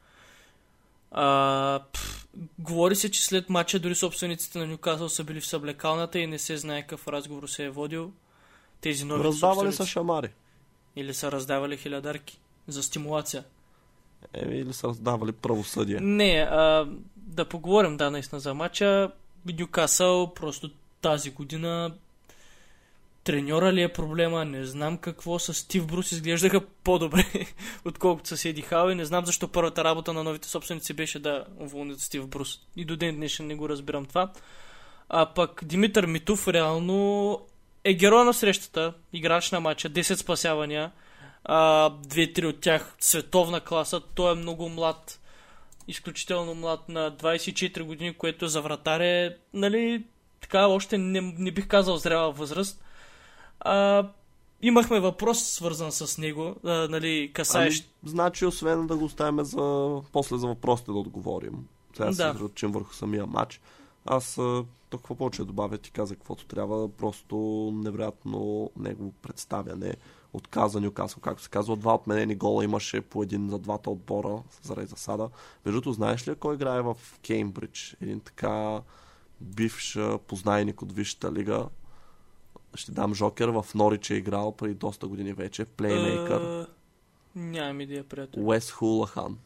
А, 1.10 1.80
пф, 1.92 2.28
говори 2.58 2.96
се, 2.96 3.10
че 3.10 3.24
след 3.24 3.50
матча 3.50 3.78
дори 3.78 3.94
собствениците 3.94 4.58
на 4.58 4.66
Ньюкасъл 4.66 5.08
са 5.08 5.24
били 5.24 5.40
в 5.40 5.46
съблекалната 5.46 6.18
и 6.18 6.26
не 6.26 6.38
се 6.38 6.56
знае 6.56 6.82
какъв 6.82 7.08
разговор 7.08 7.48
се 7.48 7.64
е 7.64 7.70
водил. 7.70 8.12
Тези 8.80 9.04
нови 9.04 9.24
Раздавали 9.24 9.72
са 9.72 9.86
шамари. 9.86 10.30
Или 10.96 11.14
са 11.14 11.32
раздавали 11.32 11.76
хилядарки 11.76 12.40
за 12.68 12.82
стимулация. 12.82 13.44
Еми, 14.34 14.58
или 14.58 14.72
са 14.72 14.88
раздавали 14.88 15.32
правосъдие. 15.32 16.00
Не, 16.00 16.48
а, 16.50 16.88
да 17.16 17.44
поговорим 17.44 17.96
да 17.96 18.10
наистина 18.10 18.40
за 18.40 18.54
матча. 18.54 19.10
Ньюкасъл 19.46 20.34
просто 20.34 20.70
тази 21.00 21.30
година 21.30 21.94
треньора 23.24 23.72
ли 23.72 23.82
е 23.82 23.92
проблема, 23.92 24.44
не 24.44 24.64
знам 24.64 24.98
какво. 24.98 25.38
С 25.38 25.54
Стив 25.54 25.86
Брус 25.86 26.12
изглеждаха 26.12 26.60
по-добре, 26.60 27.24
отколкото 27.84 28.36
с 28.36 28.44
Еди 28.44 28.62
Хау. 28.62 28.90
И 28.90 28.94
не 28.94 29.04
знам 29.04 29.26
защо 29.26 29.48
първата 29.48 29.84
работа 29.84 30.12
на 30.12 30.24
новите 30.24 30.48
собственици 30.48 30.92
беше 30.92 31.18
да 31.18 31.44
уволнят 31.58 32.00
Стив 32.00 32.28
Брус. 32.28 32.58
И 32.76 32.84
до 32.84 32.96
ден 32.96 33.16
днешен 33.16 33.46
не 33.46 33.54
го 33.54 33.68
разбирам 33.68 34.04
това. 34.06 34.32
А 35.08 35.26
пък 35.26 35.60
Димитър 35.64 36.06
Митов 36.06 36.48
реално 36.48 37.40
е 37.84 37.94
герой 37.94 38.24
на 38.24 38.34
срещата, 38.34 38.94
играч 39.12 39.50
на 39.50 39.60
матча, 39.60 39.90
10 39.90 40.14
спасявания, 40.14 40.90
две-три 42.02 42.46
от 42.46 42.60
тях 42.60 42.94
световна 43.00 43.60
класа, 43.60 44.00
той 44.14 44.32
е 44.32 44.34
много 44.34 44.68
млад, 44.68 45.20
изключително 45.88 46.54
млад 46.54 46.88
на 46.88 47.12
24 47.12 47.82
години, 47.82 48.14
което 48.14 48.48
за 48.48 48.60
вратар 48.60 49.00
е, 49.00 49.36
нали, 49.54 50.04
така 50.40 50.66
още 50.66 50.98
не, 50.98 51.20
не 51.20 51.50
бих 51.50 51.68
казал 51.68 51.96
зряла 51.96 52.32
възраст. 52.32 52.84
А, 53.60 54.08
имахме 54.62 55.00
въпрос 55.00 55.42
свързан 55.44 55.92
с 55.92 56.18
него, 56.18 56.56
а, 56.64 56.88
нали, 56.88 57.30
касаещ... 57.34 57.84
Ами, 57.84 58.10
значи, 58.10 58.46
освен 58.46 58.86
да 58.86 58.96
го 58.96 59.04
оставим 59.04 59.44
за... 59.44 60.00
после 60.12 60.38
за 60.38 60.46
въпросите 60.46 60.92
да 60.92 60.98
отговорим. 60.98 61.66
Сега 61.96 62.06
да. 62.06 62.12
се 62.12 62.22
съсредоточим 62.22 62.72
върху 62.72 62.94
самия 62.94 63.26
матч. 63.26 63.60
Аз 64.06 64.34
тук 64.90 65.00
какво 65.00 65.14
повече 65.14 65.44
добавя, 65.44 65.78
ти 65.78 65.90
каза 65.90 66.14
каквото 66.14 66.46
трябва, 66.46 66.88
просто 66.88 67.36
невероятно 67.74 68.70
негово 68.76 69.12
представяне 69.12 69.94
отказа 70.32 70.80
Нюкасъл, 70.80 71.20
както 71.20 71.42
се 71.42 71.50
казва. 71.50 71.76
Два 71.76 71.94
отменени 71.94 72.34
гола 72.34 72.64
имаше 72.64 73.00
по 73.00 73.22
един 73.22 73.48
за 73.48 73.58
двата 73.58 73.90
отбора 73.90 74.42
заради 74.62 74.86
засада. 74.86 75.28
Между 75.64 75.80
другото, 75.80 75.92
знаеш 75.92 76.28
ли 76.28 76.34
кой 76.34 76.54
играе 76.54 76.82
в 76.82 76.96
Кеймбридж? 77.22 77.96
Един 78.00 78.20
така 78.20 78.80
бивш 79.40 79.98
познайник 80.26 80.82
от 80.82 80.92
Висшата 80.92 81.32
лига. 81.32 81.66
Ще 82.74 82.92
дам 82.92 83.14
Жокер 83.14 83.48
в 83.48 83.66
Норич 83.74 84.10
е 84.10 84.14
играл 84.14 84.52
преди 84.52 84.74
доста 84.74 85.06
години 85.06 85.32
вече. 85.32 85.64
Плеймейкър. 85.64 86.40
а, 86.40 86.66
нямам 87.36 87.80
идея, 87.80 88.04
приятел. 88.04 88.46
Уес 88.46 88.70
Хулахан. 88.70 89.38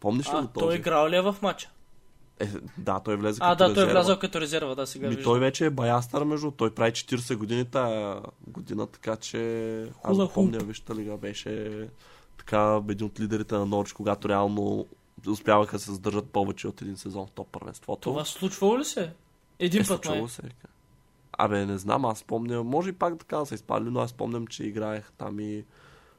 Помниш 0.00 0.26
ли 0.26 0.32
А, 0.34 0.42
го 0.42 0.48
този? 0.48 0.66
той 0.66 0.74
играл 0.74 1.08
ли 1.08 1.16
е 1.16 1.20
в 1.20 1.36
матча? 1.42 1.70
Е, 2.40 2.46
да, 2.78 3.00
той 3.00 3.16
влезе 3.16 3.38
А, 3.42 3.50
като 3.50 3.58
да, 3.58 3.74
той 3.74 3.82
е 3.82 3.86
резерва. 3.86 3.92
влязъл 3.92 4.18
като 4.18 4.40
резерва, 4.40 4.74
да, 4.74 4.86
сега 4.86 5.08
Ми, 5.08 5.14
виждам. 5.16 5.24
той 5.24 5.40
вече 5.40 5.66
е 5.66 5.70
баястър, 5.70 6.24
между 6.24 6.50
той 6.50 6.74
прави 6.74 6.92
40 6.92 7.36
години 7.36 7.64
тая 7.64 8.20
година, 8.46 8.86
така 8.86 9.16
че 9.16 9.38
аз 10.04 10.14
Хула 10.14 10.26
го 10.26 10.32
помня, 10.32 10.58
вижте 10.58 10.94
лига 10.94 11.16
беше 11.16 11.88
така 12.38 12.80
един 12.90 13.06
от 13.06 13.20
лидерите 13.20 13.54
на 13.54 13.66
Норич, 13.66 13.92
когато 13.92 14.28
реално 14.28 14.86
успяваха 15.28 15.76
да 15.76 15.82
се 15.82 15.92
задържат 15.92 16.30
повече 16.30 16.68
от 16.68 16.82
един 16.82 16.96
сезон 16.96 17.26
в 17.26 17.30
топ 17.30 17.48
първенството. 17.48 18.00
Това 18.00 18.24
случвало 18.24 18.78
ли 18.78 18.84
се? 18.84 19.12
Един 19.58 19.82
е, 19.82 19.84
път, 19.84 19.90
май. 19.90 19.96
случвало 19.96 20.28
се. 20.28 20.42
Абе, 21.38 21.66
не 21.66 21.78
знам, 21.78 22.04
аз 22.04 22.24
помня, 22.24 22.64
може 22.64 22.88
и 22.88 22.92
пак 22.92 23.18
така 23.18 23.36
да 23.36 23.46
са 23.46 23.54
изпали, 23.54 23.90
но 23.90 24.00
аз 24.00 24.12
помням, 24.12 24.46
че 24.46 24.64
играех 24.64 25.12
там 25.18 25.40
и 25.40 25.64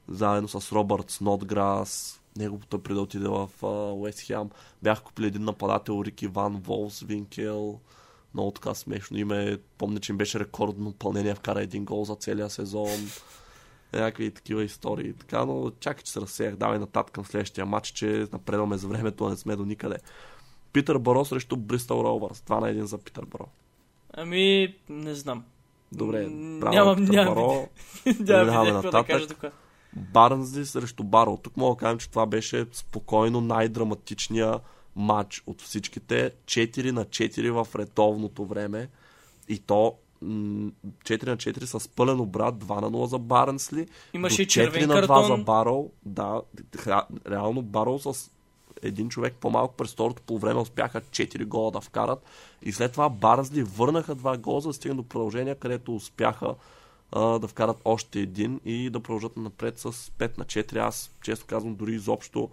заедно 0.08 0.48
с 0.48 0.72
Робърт 0.72 1.12
Снотграс, 1.12 2.22
неговото 2.38 2.84
преди 2.84 2.96
да 2.96 3.02
отиде 3.02 3.28
в 3.28 3.50
Уест 3.96 4.22
Хем. 4.22 4.50
Бях 4.84 5.02
купили 5.02 5.28
един 5.28 5.44
нападател 5.44 6.04
Рики 6.06 6.28
Ван 6.28 6.56
Волс, 6.56 7.02
Винкел. 7.02 7.80
Много 8.34 8.52
така 8.52 8.74
смешно 8.74 9.18
име. 9.18 9.58
Помня, 9.78 10.00
че 10.00 10.12
им 10.12 10.18
беше 10.18 10.40
рекордно 10.40 10.94
пълнение, 10.94 11.36
вкара 11.36 11.62
един 11.62 11.86
гол 11.86 12.06
за 12.06 12.16
целия 12.16 12.50
сезон. 12.50 13.10
Някакви 13.94 14.32
такива 14.32 14.64
истории. 14.64 15.14
Така, 15.14 15.46
но 15.46 15.72
чакай, 15.80 16.04
че 16.04 16.12
се 16.12 16.22
разсеях. 16.22 16.56
Давай 16.56 16.80
нататък 16.80 17.14
към 17.14 17.26
следващия 17.26 17.66
матч, 17.66 17.88
че 17.88 18.28
напредваме 18.34 18.78
за 18.78 18.88
времето, 18.88 19.26
а 19.26 19.30
не 19.30 19.38
сме 19.38 19.56
до 19.56 19.66
никъде. 19.66 19.98
Питър 20.74 20.98
Баро 20.98 21.26
срещу 21.26 21.58
Бристъл 21.58 22.04
Роувърс. 22.04 22.40
2 22.40 22.60
на 22.60 22.68
1 22.68 22.82
за 22.82 22.98
Питър 22.98 23.26
Баро. 23.26 23.46
Ами, 24.16 24.76
не 24.90 25.16
знам. 25.16 25.44
Добре, 25.92 26.28
нямам- 26.28 27.04
нямам 27.04 27.36
Баро. 27.36 27.68
Няма 28.06 28.16
Преминаваме 28.18 28.72
какво 28.82 28.92
да 28.92 29.04
кажа 29.04 29.28
тук. 29.28 29.46
Барнсли 29.94 30.66
срещу 30.66 31.04
Баро. 31.04 31.38
Тук 31.38 31.58
мога 31.58 31.76
да 31.76 31.80
кажем, 31.80 31.98
че 31.98 32.10
това 32.10 32.26
беше 32.26 32.66
спокойно 32.72 33.42
най-драматичният 33.42 34.62
матч 34.96 35.44
от 35.48 35.62
всичките. 35.62 36.32
4 36.46 36.92
на 36.92 37.06
4 37.06 37.50
в 37.64 37.76
редовното 37.76 38.46
време. 38.46 38.90
И 39.50 39.60
то 39.60 39.94
м, 40.22 40.72
4 41.00 41.26
на 41.26 41.38
4 41.38 41.64
с 41.64 41.90
пълен 41.90 42.20
обрат, 42.20 42.56
2 42.56 42.82
на 42.82 42.90
0 42.90 43.06
за 43.06 43.20
Барнсли. 43.20 43.88
Имаше 44.14 44.42
и 44.42 44.48
червен 44.48 44.82
4 44.82 44.86
на 44.86 44.94
2 44.96 45.08
картон. 45.08 45.26
за 45.28 45.44
Барол. 45.44 45.92
Да, 46.06 46.42
ре- 46.76 47.02
реално 47.30 47.62
Барол 47.62 48.00
с 48.00 48.32
един 48.88 49.10
човек 49.10 49.34
по-малко 49.40 49.76
през 49.76 49.92
второто 49.92 50.22
по 50.22 50.40
време 50.40 50.60
успяха 50.60 51.02
4 51.02 51.46
гола 51.46 51.72
да 51.72 51.82
вкарат. 51.82 52.24
И 52.62 52.72
след 52.72 52.92
това 52.92 53.10
Барнсли 53.10 53.64
върнаха 53.64 54.16
два 54.16 54.38
гола, 54.38 54.62
за 54.62 54.70
да 54.70 54.74
стигнат 54.74 54.98
до 54.98 55.04
продължение, 55.04 55.56
където 55.56 55.96
успяха 55.96 56.56
а, 57.12 57.40
да 57.40 57.48
вкарат 57.48 57.78
още 57.86 58.20
един 58.20 58.60
и 58.66 58.90
да 58.90 59.00
продължат 59.00 59.38
напред 59.38 59.80
с 59.80 59.92
5 59.92 60.38
на 60.38 60.46
4. 60.46 60.78
Аз, 60.78 61.12
често 61.24 61.46
казвам, 61.46 61.76
дори 61.76 61.94
изобщо 61.94 62.50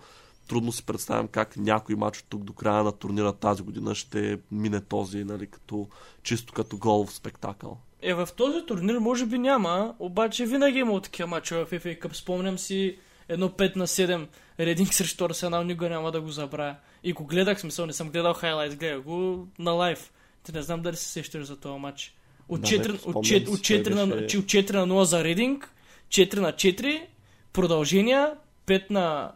трудно 0.48 0.72
си 0.72 0.86
представям 0.86 1.28
как 1.28 1.56
някой 1.56 1.94
матч 1.94 2.18
от 2.18 2.26
тук 2.28 2.44
до 2.44 2.52
края 2.52 2.84
на 2.84 2.92
турнира 2.92 3.32
тази 3.32 3.62
година 3.62 3.94
ще 3.94 4.38
мине 4.50 4.80
този, 4.80 5.24
нали, 5.24 5.46
като, 5.46 5.88
чисто 6.22 6.52
като 6.52 6.76
голов 6.76 7.12
спектакъл. 7.12 7.78
Е, 8.02 8.14
в 8.14 8.28
този 8.36 8.66
турнир 8.66 8.98
може 8.98 9.26
би 9.26 9.38
няма, 9.38 9.94
обаче 9.98 10.46
винаги 10.46 10.78
има 10.78 11.00
такива 11.00 11.28
мачове 11.28 11.64
в 11.64 11.70
FA 11.70 12.00
Cup. 12.02 12.12
Спомням 12.12 12.58
си 12.58 12.98
едно 13.32 13.48
5 13.48 13.76
на 13.76 13.86
7 13.86 14.26
Рединг 14.60 14.94
срещу 14.94 15.24
Арсенал, 15.24 15.64
никога 15.64 15.88
няма 15.88 16.12
да 16.12 16.20
го 16.20 16.28
забравя. 16.28 16.76
И 17.04 17.12
го 17.12 17.24
гледах, 17.24 17.60
смисъл, 17.60 17.86
не 17.86 17.92
съм 17.92 18.10
гледал 18.10 18.34
хайлайт, 18.34 18.76
гледах 18.76 19.02
го 19.02 19.48
на 19.58 19.70
лайв. 19.70 20.12
Ти 20.42 20.52
не 20.52 20.62
знам 20.62 20.82
дали 20.82 20.96
се 20.96 21.08
сещаш 21.08 21.44
за 21.44 21.56
този 21.56 21.78
матч. 21.80 22.14
От 22.48 22.60
Да, 22.60 22.66
4, 22.66 22.86
бе, 22.86 22.92
от 22.92 23.00
спомням 23.00 23.22
4, 23.24 23.44
си, 23.44 23.50
от 23.50 23.58
4, 23.58 23.84
той 23.84 23.94
на, 23.94 24.06
беше- 24.06 24.26
че 24.26 24.38
от 24.38 24.44
4 24.44 24.72
на 24.72 24.86
0 24.86 25.02
за 25.02 25.24
Рединг, 25.24 25.74
4 26.08 26.36
на 26.40 26.52
4, 26.52 27.06
продължения, 27.52 28.32
5 28.66 28.90
на, 28.90 29.32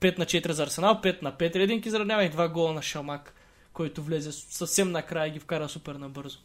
5 0.00 0.18
на 0.18 0.26
4 0.26 0.50
за 0.50 0.62
Арсенал, 0.62 0.94
5 1.02 1.22
на 1.22 1.32
5 1.32 1.56
Рединг, 1.56 1.86
изравнява 1.86 2.24
и 2.24 2.30
2 2.30 2.48
гола 2.52 2.72
на 2.72 2.82
Шамак, 2.82 3.34
който 3.72 4.02
влезе 4.02 4.32
съвсем 4.32 4.90
накрая 4.90 5.28
и 5.28 5.30
ги 5.30 5.38
вкара 5.40 5.68
супер 5.68 5.94
набързо. 5.94 6.38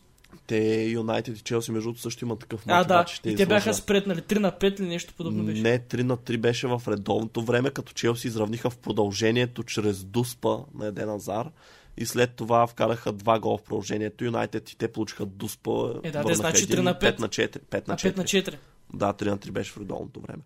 Те 0.48 0.84
Юнайтед 0.84 1.38
и 1.38 1.42
Челси, 1.42 1.72
между 1.72 1.88
другото, 1.88 2.02
също 2.02 2.26
има 2.26 2.36
такъв 2.36 2.64
А, 2.68 2.76
матч. 2.76 2.88
да. 2.88 2.94
обаче 2.94 3.16
ще 3.16 3.30
И 3.30 3.36
те 3.36 3.46
бяха 3.46 3.74
спретнали 3.74 4.20
3 4.20 4.40
на 4.40 4.52
5 4.52 4.80
или 4.80 4.88
нещо 4.88 5.14
подобно 5.18 5.44
беше. 5.44 5.62
Не, 5.62 5.80
3 5.80 6.04
на 6.04 6.18
3 6.18 6.38
беше 6.38 6.68
в 6.68 6.82
редовното 6.88 7.42
време, 7.42 7.70
като 7.70 7.94
Челси 7.94 8.28
изравниха 8.28 8.70
в 8.70 8.78
продължението 8.78 9.64
чрез 9.64 10.04
Дуспа 10.04 10.58
на 10.76 10.86
Еден 10.86 11.10
Азар. 11.10 11.50
И 11.98 12.06
след 12.06 12.36
това 12.36 12.68
вкараха 12.68 13.12
два 13.12 13.40
гола 13.40 13.58
в 13.58 13.64
продължението. 13.64 14.26
Юнайтед 14.26 14.70
и 14.70 14.78
те 14.78 14.88
получиха 14.88 15.26
Дуспа. 15.26 15.72
Е, 16.04 16.12
да, 16.12 16.24
те 16.26 16.36
значи 16.36 16.64
един 16.64 16.78
3 16.78 16.82
на 16.82 16.90
и 16.92 16.94
5. 16.94 17.20
на 17.20 17.28
4. 17.28 17.60
5 17.60 17.88
на 17.88 17.94
На 17.94 17.98
5 17.98 18.18
на 18.18 18.24
4. 18.24 18.50
4. 18.50 18.56
Да, 18.94 19.14
3 19.14 19.26
на 19.30 19.38
3 19.38 19.52
беше 19.52 19.72
в 19.72 19.78
редовното 19.78 20.20
време. 20.20 20.44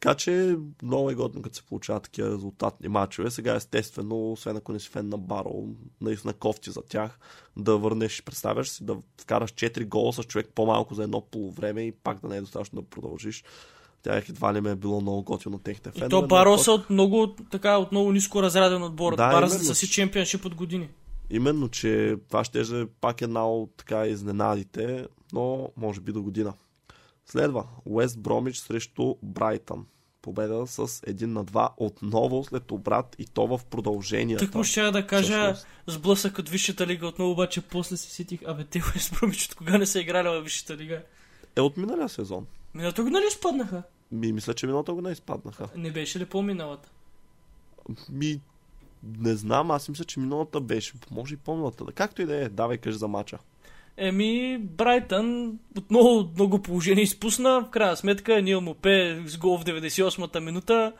Така 0.00 0.14
че 0.14 0.56
много 0.82 1.10
е 1.10 1.14
годно, 1.14 1.42
като 1.42 1.56
се 1.56 1.62
получават 1.62 2.02
такива 2.02 2.30
резултатни 2.30 2.88
матчове. 2.88 3.30
Сега 3.30 3.54
естествено, 3.54 4.32
освен 4.32 4.56
ако 4.56 4.72
не 4.72 4.80
си 4.80 4.88
фен 4.88 5.08
на 5.08 5.18
Баро, 5.18 5.64
наистина 6.00 6.32
кофти 6.32 6.70
за 6.70 6.82
тях, 6.82 7.18
да 7.56 7.76
върнеш, 7.76 8.22
представяш 8.22 8.68
си, 8.68 8.84
да 8.84 8.96
вкараш 9.20 9.52
4 9.52 9.86
гола 9.86 10.12
с 10.12 10.22
човек 10.22 10.48
по-малко 10.54 10.94
за 10.94 11.02
едно 11.02 11.20
полувреме 11.20 11.82
и 11.82 11.92
пак 11.92 12.20
да 12.20 12.28
не 12.28 12.36
е 12.36 12.40
достатъчно 12.40 12.82
да 12.82 12.88
продължиш. 12.88 13.44
Тях 14.02 14.28
едва 14.28 14.54
ли 14.54 14.60
ме 14.60 14.70
е 14.70 14.76
било 14.76 15.00
много 15.00 15.22
готино 15.22 15.52
на 15.52 15.62
техните 15.62 15.88
И 15.88 15.92
фенове. 15.92 16.10
то 16.10 16.20
но 16.20 16.26
Баро 16.26 16.58
са 16.58 16.72
от 16.72 16.90
много, 16.90 17.34
така, 17.50 17.76
от 17.76 17.92
много 17.92 18.12
ниско 18.12 18.42
разряден 18.42 18.82
отбор. 18.82 19.16
Да, 19.16 19.30
именно. 19.32 19.48
са 19.48 19.74
си 19.74 19.88
чемпионшип 19.88 20.44
от 20.44 20.54
години. 20.54 20.88
Именно, 21.30 21.68
че 21.68 22.16
това 22.28 22.44
ще 22.44 22.60
е 22.60 22.86
пак 23.00 23.22
една 23.22 23.48
от 23.48 23.70
така 23.76 24.06
изненадите, 24.06 25.06
но 25.32 25.70
може 25.76 26.00
би 26.00 26.12
до 26.12 26.22
година. 26.22 26.52
Следва 27.30 27.64
Уест 27.84 28.20
Бромич 28.20 28.56
срещу 28.56 29.14
Брайтън. 29.22 29.86
Победа 30.22 30.66
с 30.66 30.86
1 30.86 31.24
на 31.24 31.44
2 31.44 31.70
отново 31.76 32.44
след 32.44 32.72
обрат 32.72 33.16
и 33.18 33.26
то 33.26 33.46
в 33.46 33.64
продължението. 33.64 34.44
Тък 34.44 34.54
му 34.54 34.64
ще 34.64 34.90
да 34.90 35.06
кажа 35.06 35.54
сблъсък 35.86 36.38
от 36.38 36.48
Висшата 36.48 36.86
лига 36.86 37.06
отново, 37.06 37.30
обаче 37.30 37.60
после 37.60 37.96
се 37.96 38.10
сетих, 38.10 38.40
абе 38.46 38.64
те 38.64 38.82
Уест 38.94 39.14
Бромич 39.20 39.46
от 39.46 39.54
кога 39.54 39.78
не 39.78 39.86
са 39.86 40.00
играли 40.00 40.28
във 40.28 40.44
Висшата 40.44 40.76
лига? 40.76 41.02
Е 41.56 41.60
от 41.60 41.76
миналия 41.76 42.08
сезон. 42.08 42.46
Миналото 42.74 43.04
го 43.04 43.10
нали 43.10 43.30
спаднаха? 43.30 43.82
Ми, 44.12 44.32
мисля, 44.32 44.54
че 44.54 44.66
миналата 44.66 44.92
година 44.92 45.12
изпаднаха. 45.12 45.68
Не 45.76 45.90
беше 45.90 46.18
ли 46.18 46.26
по-миналата? 46.26 46.90
Ми, 48.10 48.40
не 49.18 49.34
знам, 49.34 49.70
аз 49.70 49.88
мисля, 49.88 50.04
че 50.04 50.20
миналата 50.20 50.60
беше. 50.60 50.92
Може 51.10 51.34
и 51.34 51.36
по-миналата. 51.36 51.84
Както 51.94 52.22
и 52.22 52.26
да 52.26 52.36
е, 52.36 52.48
давай 52.48 52.78
кажи 52.78 52.98
за 52.98 53.08
мача. 53.08 53.38
Еми, 54.00 54.58
Брайтън 54.58 55.58
отново 55.78 56.30
много 56.34 56.62
положение 56.62 57.02
изпусна. 57.02 57.60
В 57.60 57.70
крайна 57.70 57.96
сметка 57.96 58.42
Нил 58.42 58.60
Мопе 58.60 59.22
с 59.26 59.38
гол 59.38 59.58
в 59.58 59.64
98-та 59.64 60.40
минута 60.40 60.92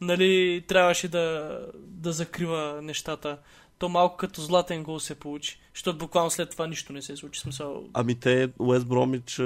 нали, 0.00 0.64
трябваше 0.68 1.08
да, 1.08 1.58
да 1.76 2.12
закрива 2.12 2.80
нещата. 2.82 3.38
То 3.78 3.88
малко 3.88 4.16
като 4.16 4.40
златен 4.40 4.82
гол 4.82 5.00
се 5.00 5.14
получи. 5.14 5.60
Защото 5.74 5.98
буквално 5.98 6.30
след 6.30 6.50
това 6.50 6.66
нищо 6.66 6.92
не 6.92 7.02
се 7.02 7.16
случи. 7.16 7.40
Смисъл, 7.40 7.84
Ами 7.92 8.14
те, 8.14 8.48
Уест 8.58 8.86
Бромич, 8.86 9.38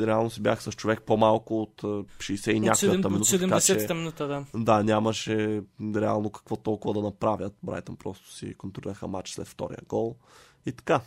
реално 0.00 0.30
си 0.30 0.42
бях 0.42 0.62
с 0.62 0.72
човек 0.72 1.02
по-малко 1.02 1.62
от 1.62 1.82
е, 1.82 1.86
60 1.86 2.50
и 2.50 2.60
7, 2.60 2.90
минута. 2.90 3.08
от 3.08 3.40
така 3.40 3.60
че- 3.60 3.74
70-та 3.74 3.94
минута, 3.94 4.26
да. 4.26 4.44
Да, 4.54 4.82
нямаше 4.82 5.62
реално 5.96 6.30
какво 6.30 6.56
толкова 6.56 6.94
да 6.94 7.02
направят. 7.02 7.54
Брайтън 7.62 7.96
просто 7.96 8.32
си 8.32 8.54
контролираха 8.54 9.08
матч 9.08 9.30
след 9.30 9.46
втория 9.46 9.80
гол. 9.88 10.16
И 10.66 10.72
така. 10.72 11.00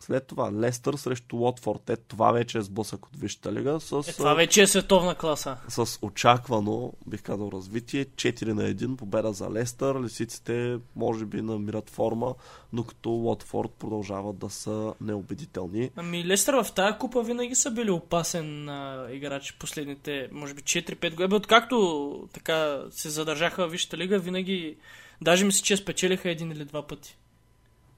След 0.00 0.26
това 0.26 0.52
Лестър 0.52 0.94
срещу 0.94 1.36
Уотфорд. 1.36 1.90
Е, 1.90 1.96
това 1.96 2.32
вече 2.32 2.58
е 2.58 2.62
сблъсък 2.62 3.06
от 3.06 3.16
Висшата 3.16 3.52
лига 3.52 3.80
с, 3.80 4.08
Е, 4.08 4.12
това 4.12 4.34
вече 4.34 4.62
е 4.62 4.66
световна 4.66 5.14
класа. 5.14 5.56
с 5.68 5.98
очаквано, 6.02 6.92
бих 7.06 7.22
казал, 7.22 7.50
развитие. 7.52 8.04
4 8.04 8.52
на 8.52 8.62
1 8.62 8.96
победа 8.96 9.32
за 9.32 9.50
Лестър. 9.50 10.02
Лисиците 10.02 10.76
може 10.96 11.24
би 11.24 11.42
намират 11.42 11.90
форма, 11.90 12.34
докато 12.72 13.10
Уотфорд 13.10 13.70
продължават 13.70 14.38
да 14.38 14.50
са 14.50 14.94
неубедителни. 15.00 15.90
Ами 15.96 16.24
Лестър 16.26 16.64
в 16.64 16.72
тази 16.72 16.98
купа 16.98 17.22
винаги 17.22 17.54
са 17.54 17.70
били 17.70 17.90
опасен 17.90 18.68
а, 18.68 19.06
играч 19.12 19.56
последните, 19.60 20.28
може 20.32 20.54
би 20.54 20.62
4-5 20.62 21.10
години. 21.10 21.34
Откакто 21.34 22.28
така 22.32 22.82
се 22.90 23.10
задържаха 23.10 23.68
в 23.68 23.70
Висшата 23.70 23.96
лига, 23.96 24.18
винаги, 24.18 24.76
даже 25.22 25.44
мисля, 25.44 25.64
че 25.64 25.76
спечелиха 25.76 26.30
един 26.30 26.52
или 26.52 26.64
два 26.64 26.86
пъти. 26.86 27.16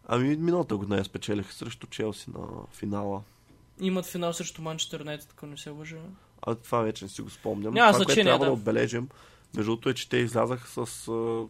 Ами 0.09 0.37
миналата 0.37 0.77
година 0.77 0.99
я 0.99 1.05
спечелиха 1.05 1.53
срещу 1.53 1.87
Челси 1.87 2.31
на 2.31 2.47
финала. 2.73 3.23
Имат 3.81 4.07
финал 4.07 4.33
срещу 4.33 4.63
Манчестър 4.63 5.01
Юнайтед, 5.01 5.29
ако 5.33 5.47
не 5.47 5.57
се 5.57 5.71
лъжа. 5.71 5.97
А 6.43 6.55
това 6.55 6.81
вече 6.81 7.05
не 7.05 7.09
си 7.09 7.23
го 7.23 7.31
спомням. 7.31 7.75
Няма 7.75 7.93
това, 7.93 7.99
което 7.99 8.09
значение, 8.09 8.25
трябва 8.25 8.45
да. 8.45 8.51
да. 8.51 8.53
отбележим, 8.53 9.09
между 9.57 9.71
другото 9.71 9.89
е, 9.89 9.95
че 9.95 10.09
те 10.09 10.17
излязаха 10.17 10.87
с 10.87 11.09
а, 11.09 11.43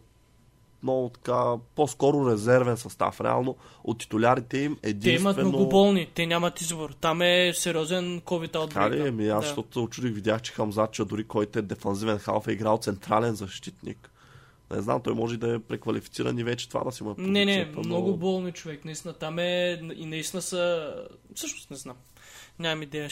много 0.83 1.09
така, 1.09 1.53
по-скоро 1.75 2.31
резервен 2.31 2.77
състав. 2.77 3.21
Реално 3.21 3.55
от 3.83 3.99
титулярите 3.99 4.57
им 4.57 4.77
Те 4.81 4.89
единствено... 4.89 5.19
имат 5.19 5.37
много 5.37 5.69
болни, 5.69 6.09
те 6.15 6.25
нямат 6.25 6.61
избор. 6.61 6.89
Там 6.89 7.21
е 7.21 7.51
сериозен 7.55 8.21
COVID 8.21 8.69
Така 8.69 8.89
ли? 8.89 8.93
outbreak. 8.93 9.09
Ами 9.09 9.27
аз, 9.27 9.41
да. 9.43 9.47
защото 9.47 9.83
очудих, 9.83 10.13
видях, 10.13 10.41
че 10.41 10.53
Хамзача, 10.53 11.05
дори 11.05 11.23
който 11.23 11.59
е 11.59 11.61
дефанзивен 11.61 12.17
халф, 12.19 12.47
е 12.47 12.51
играл 12.51 12.77
централен 12.77 13.35
защитник. 13.35 14.10
Не 14.71 14.81
знам, 14.81 15.01
той 15.01 15.13
може 15.13 15.37
да 15.37 15.55
е 15.55 15.59
преквалифициран 15.59 16.39
и 16.39 16.43
вече 16.43 16.69
това 16.69 16.83
да 16.83 16.91
си 16.91 17.03
му 17.03 17.11
е 17.11 17.13
Не, 17.17 17.45
не, 17.45 17.45
позицията, 17.45 17.87
много 17.87 18.09
но... 18.09 18.17
болни 18.17 18.51
човек. 18.51 18.85
Наистина, 18.85 19.13
там 19.13 19.39
е 19.39 19.81
и 19.95 20.05
наистина 20.05 20.41
са... 20.41 20.93
Всъщност 21.35 21.71
не 21.71 21.77
знам. 21.77 21.95
Нямам 22.59 22.83
идея. 22.83 23.09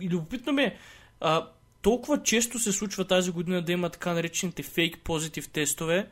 И 0.00 0.08
любопитно 0.08 0.52
ми 0.52 0.62
е, 0.62 0.78
а, 1.20 1.48
толкова 1.82 2.22
често 2.22 2.58
се 2.58 2.72
случва 2.72 3.04
тази 3.04 3.30
година 3.30 3.62
да 3.62 3.72
има 3.72 3.90
така 3.90 4.12
наречените 4.12 4.62
фейк 4.62 4.98
позитив 4.98 5.48
тестове 5.48 6.08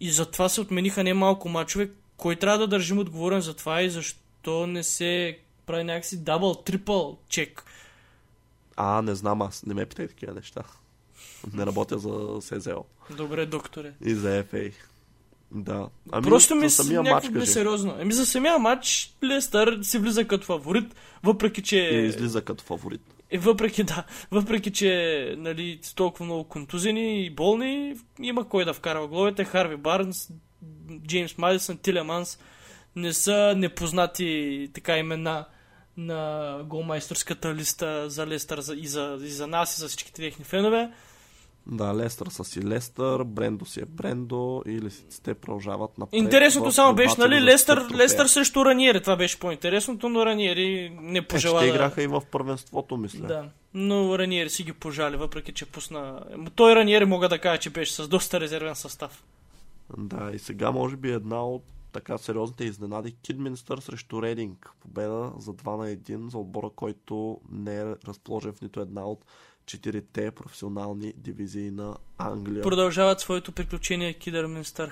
и 0.00 0.10
затова 0.10 0.48
се 0.48 0.60
отмениха 0.60 1.04
немалко 1.04 1.48
мачове. 1.48 1.90
Кой 2.16 2.36
трябва 2.36 2.58
да 2.58 2.66
държим 2.66 2.98
отговорен 2.98 3.40
за 3.40 3.56
това 3.56 3.82
и 3.82 3.90
защо 3.90 4.66
не 4.66 4.82
се 4.82 5.38
прави 5.66 5.84
някакси 5.84 6.24
дабл, 6.24 6.52
трипъл 6.52 7.18
чек? 7.28 7.64
А, 8.76 9.02
не 9.02 9.14
знам 9.14 9.42
аз, 9.42 9.66
не 9.66 9.74
ме 9.74 9.86
питай 9.86 10.08
такива 10.08 10.34
неща. 10.34 10.62
Не 11.54 11.66
работя 11.66 11.98
за 11.98 12.10
СЗО 12.40 12.84
Добре, 13.16 13.46
докторе. 13.46 13.92
и 14.04 14.14
за 14.14 14.44
FA. 14.44 14.72
Да. 15.52 15.88
Ами, 16.12 16.24
Просто 16.24 16.54
ми 16.54 16.68
за 16.68 16.84
самия 16.84 17.02
матч, 17.02 17.26
кажи. 17.26 17.38
несериозно. 17.38 17.96
Еми 18.00 18.12
за 18.12 18.26
самия 18.26 18.58
матч 18.58 19.14
Лестър 19.24 19.78
си 19.82 19.98
влиза 19.98 20.24
като 20.24 20.46
фаворит, 20.46 20.94
въпреки 21.22 21.62
че... 21.62 21.76
И 21.76 22.06
излиза 22.06 22.42
като 22.42 22.64
фаворит. 22.64 23.00
И 23.30 23.38
въпреки, 23.38 23.84
да, 23.84 24.04
въпреки, 24.30 24.72
че 24.72 25.34
нали, 25.38 25.80
толкова 25.94 26.24
много 26.24 26.44
контузени 26.44 27.26
и 27.26 27.30
болни, 27.30 27.96
има 28.22 28.48
кой 28.48 28.64
да 28.64 28.74
вкарва 28.74 29.08
головете. 29.08 29.44
Харви 29.44 29.76
Барнс, 29.76 30.28
Джеймс 31.06 31.38
Мадисън, 31.38 31.78
Тилеманс 31.78 32.38
не 32.96 33.12
са 33.12 33.54
непознати 33.56 34.70
така 34.74 34.98
имена 34.98 35.44
на 35.96 36.52
голмайсторската 36.64 37.54
листа 37.54 38.10
за 38.10 38.26
Лестър 38.26 38.58
и 38.76 38.86
за, 38.86 39.18
и 39.22 39.28
за 39.28 39.46
нас 39.46 39.76
и 39.76 39.80
за 39.80 39.88
всичките 39.88 40.22
техни 40.22 40.44
фенове. 40.44 40.90
Да, 41.70 41.94
Лестър 41.96 42.26
са 42.26 42.44
си 42.44 42.66
Лестър, 42.66 43.24
Брендо 43.24 43.64
си 43.64 43.80
е 43.80 43.84
Брендо 43.84 44.62
и 44.66 44.80
лисиците 44.80 45.34
продължават 45.34 45.98
напред. 45.98 46.18
Интересното 46.18 46.72
само 46.72 46.94
беше, 46.94 47.14
нали, 47.18 47.42
Лестър. 47.42 47.86
Лестър 47.94 48.26
срещу 48.26 48.64
Раниери. 48.64 49.00
Това 49.00 49.16
беше 49.16 49.40
по-интересното, 49.40 50.08
но 50.08 50.26
Раниери 50.26 50.96
не 51.00 51.18
Е, 51.18 51.22
пожела 51.22 51.60
ще 51.60 51.70
да... 51.70 51.74
играха 51.74 52.02
и 52.02 52.06
в 52.06 52.22
първенството, 52.30 52.96
мисля. 52.96 53.26
Да, 53.26 53.48
но 53.74 54.18
Раниери 54.18 54.50
си 54.50 54.62
ги 54.62 54.72
пожали, 54.72 55.16
въпреки 55.16 55.52
че 55.52 55.66
пусна... 55.66 56.20
Той 56.54 56.74
Раниери 56.74 57.04
мога 57.04 57.28
да 57.28 57.38
кажа, 57.38 57.60
че 57.60 57.70
беше 57.70 57.94
с 57.94 58.08
доста 58.08 58.40
резервен 58.40 58.74
състав. 58.76 59.24
Да, 59.98 60.30
и 60.34 60.38
сега 60.38 60.70
може 60.70 60.96
би 60.96 61.12
една 61.12 61.46
от 61.46 61.64
така 61.92 62.18
сериозните 62.18 62.64
изненади 62.64 63.16
Кидминстър 63.22 63.78
срещу 63.78 64.22
Рейдинг. 64.22 64.70
Победа 64.80 65.32
за 65.38 65.52
2 65.52 65.76
на 65.76 65.96
1 65.96 66.30
за 66.30 66.38
отбора, 66.38 66.70
който 66.76 67.40
не 67.52 67.80
е 67.80 67.84
разположен 67.84 68.52
в 68.52 68.60
нито 68.60 68.80
една 68.80 69.04
от 69.06 69.24
четирите 69.68 70.30
професионални 70.30 71.12
дивизии 71.16 71.70
на 71.70 71.96
Англия. 72.18 72.62
Продължават 72.62 73.20
своето 73.20 73.52
приключение 73.52 74.12
Кидърминстър 74.14 74.90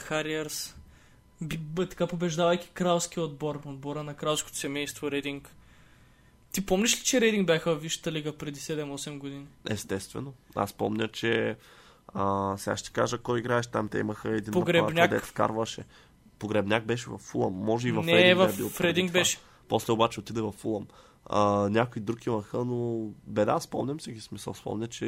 б- 1.59 1.87
така 1.89 2.07
побеждавайки 2.07 2.71
кралския 2.75 3.23
отбор, 3.23 3.61
отбора 3.67 4.03
на 4.03 4.15
кралското 4.15 4.57
семейство 4.57 5.11
Рейдинг. 5.11 5.55
Ти 6.53 6.67
помниш 6.67 6.99
ли, 7.01 7.05
че 7.05 7.21
Рейдинг 7.21 7.47
бяха 7.47 7.75
в 7.75 7.81
Висшата 7.81 8.13
лига 8.13 8.37
преди 8.37 8.61
7-8 8.61 9.19
години? 9.19 9.47
Естествено. 9.71 10.35
Аз 10.55 10.73
помня, 10.73 11.09
че 11.09 11.57
а, 12.15 12.55
сега 12.59 12.77
ще 12.77 12.91
кажа 12.91 13.19
кой 13.19 13.39
играеш 13.39 13.67
там. 13.67 13.89
Те 13.89 13.99
имаха 13.99 14.29
един 14.37 14.53
Погребняк. 14.53 15.11
дето 15.11 15.27
вкарваше. 15.27 15.85
Погребняк 16.39 16.85
беше 16.85 17.11
в 17.11 17.19
Фулъм. 17.19 17.53
Може 17.55 17.89
и 17.89 17.93
в 17.93 18.03
не, 18.03 18.13
Рейдинг 18.13 18.39
да 18.39 18.49
в 18.49 18.53
е 18.53 18.57
бил 18.57 18.69
в 18.69 18.81
Рейдинг 18.81 19.11
това. 19.11 19.21
беше. 19.21 19.39
После 19.69 19.93
обаче 19.93 20.21
отиде 20.21 20.41
в 20.41 20.53
Фулъм. 20.53 20.87
А, 21.29 21.69
някои 21.69 22.03
друг 22.03 22.27
имаха, 22.27 22.65
но 22.65 23.09
беда, 23.27 23.61
спомням 23.61 24.01
си 24.01 24.13
ги 24.13 24.21
смисъл. 24.21 24.55
Спомня, 24.55 24.87
че 24.87 25.07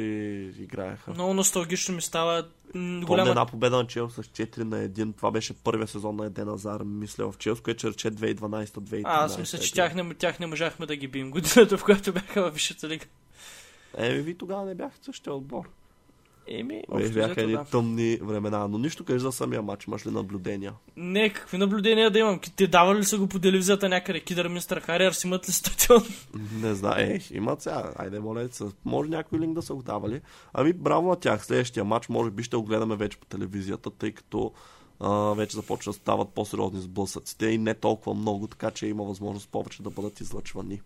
играеха. 0.59 1.11
Много 1.11 1.33
носталгично 1.33 1.95
ми 1.95 2.01
става. 2.01 2.37
м, 2.37 2.43
Помня 2.73 3.05
Голяма... 3.05 3.29
една 3.29 3.45
победа 3.45 3.77
на 3.77 3.87
Чел 3.87 4.09
с 4.09 4.23
4 4.23 4.57
на 4.57 4.77
1. 4.89 5.15
Това 5.17 5.31
беше 5.31 5.53
първия 5.53 5.87
сезон 5.87 6.15
на 6.15 6.25
Еден 6.25 6.49
Азар, 6.49 6.81
мисля, 6.83 7.31
в 7.31 7.37
Челс, 7.37 7.61
което 7.61 7.79
ще 7.79 7.87
рече 7.89 8.11
2012-2013. 8.11 9.01
А, 9.05 9.25
аз 9.25 9.37
мисля, 9.37 9.59
че 9.59 9.73
тях 9.73 9.95
не, 9.95 10.13
тях 10.13 10.39
не 10.39 10.47
можахме 10.47 10.85
да 10.85 10.95
ги 10.95 11.07
бием 11.07 11.31
годината, 11.31 11.77
в 11.77 11.83
която 11.83 12.13
бяха 12.13 12.41
в 12.51 12.53
Висшата 12.53 12.89
лига. 12.89 13.05
Еми, 13.97 14.19
ви 14.21 14.37
тогава 14.37 14.65
не 14.65 14.75
бяхте 14.75 15.05
същия 15.05 15.33
отбор. 15.33 15.69
Еми, 16.51 16.83
общо 16.89 17.13
бяха 17.13 17.41
едни 17.41 17.53
да. 17.53 17.63
тъмни 17.63 18.17
времена, 18.21 18.67
но 18.67 18.77
нищо 18.77 19.05
кажи 19.05 19.19
за 19.19 19.31
самия 19.31 19.61
матч. 19.61 19.87
Имаш 19.87 20.05
ли 20.05 20.11
наблюдения? 20.11 20.73
Не, 20.97 21.29
какви 21.29 21.57
наблюдения 21.57 22.11
да 22.11 22.19
имам? 22.19 22.39
Те 22.55 22.67
давали 22.67 22.99
ли 22.99 23.03
са 23.03 23.17
го 23.17 23.27
по 23.27 23.39
телевизията 23.39 23.89
някъде? 23.89 24.19
Кидър 24.19 24.47
Мистър 24.47 24.79
Хариърс 24.79 25.23
имат 25.23 25.49
ли 25.49 25.51
стадион? 25.51 26.03
Не 26.61 26.73
знам. 26.73 26.93
Е, 26.97 27.19
имат 27.31 27.61
сега. 27.61 27.91
Айде, 27.95 28.19
моля, 28.19 28.49
се. 28.51 28.63
може 28.85 29.09
някой 29.09 29.39
линк 29.39 29.53
да 29.53 29.61
са 29.61 29.73
го 29.73 29.83
давали. 29.83 30.21
Ами, 30.53 30.73
браво 30.73 31.09
на 31.09 31.15
тях. 31.15 31.45
Следващия 31.45 31.83
матч, 31.83 32.09
може 32.09 32.31
би 32.31 32.43
ще 32.43 32.57
го 32.57 32.63
гледаме 32.63 32.95
вече 32.95 33.17
по 33.17 33.25
телевизията, 33.25 33.89
тъй 33.89 34.11
като 34.11 34.51
а, 34.99 35.33
вече 35.33 35.55
започва 35.55 35.89
да 35.91 35.97
стават 35.97 36.29
по-сериозни 36.29 36.81
сблъсъците 36.81 37.45
и 37.45 37.57
не 37.57 37.73
толкова 37.73 38.13
много, 38.13 38.47
така 38.47 38.71
че 38.71 38.87
има 38.87 39.03
възможност 39.03 39.49
повече 39.49 39.83
да 39.83 39.89
бъдат 39.89 40.19
излъчвани. 40.19 40.81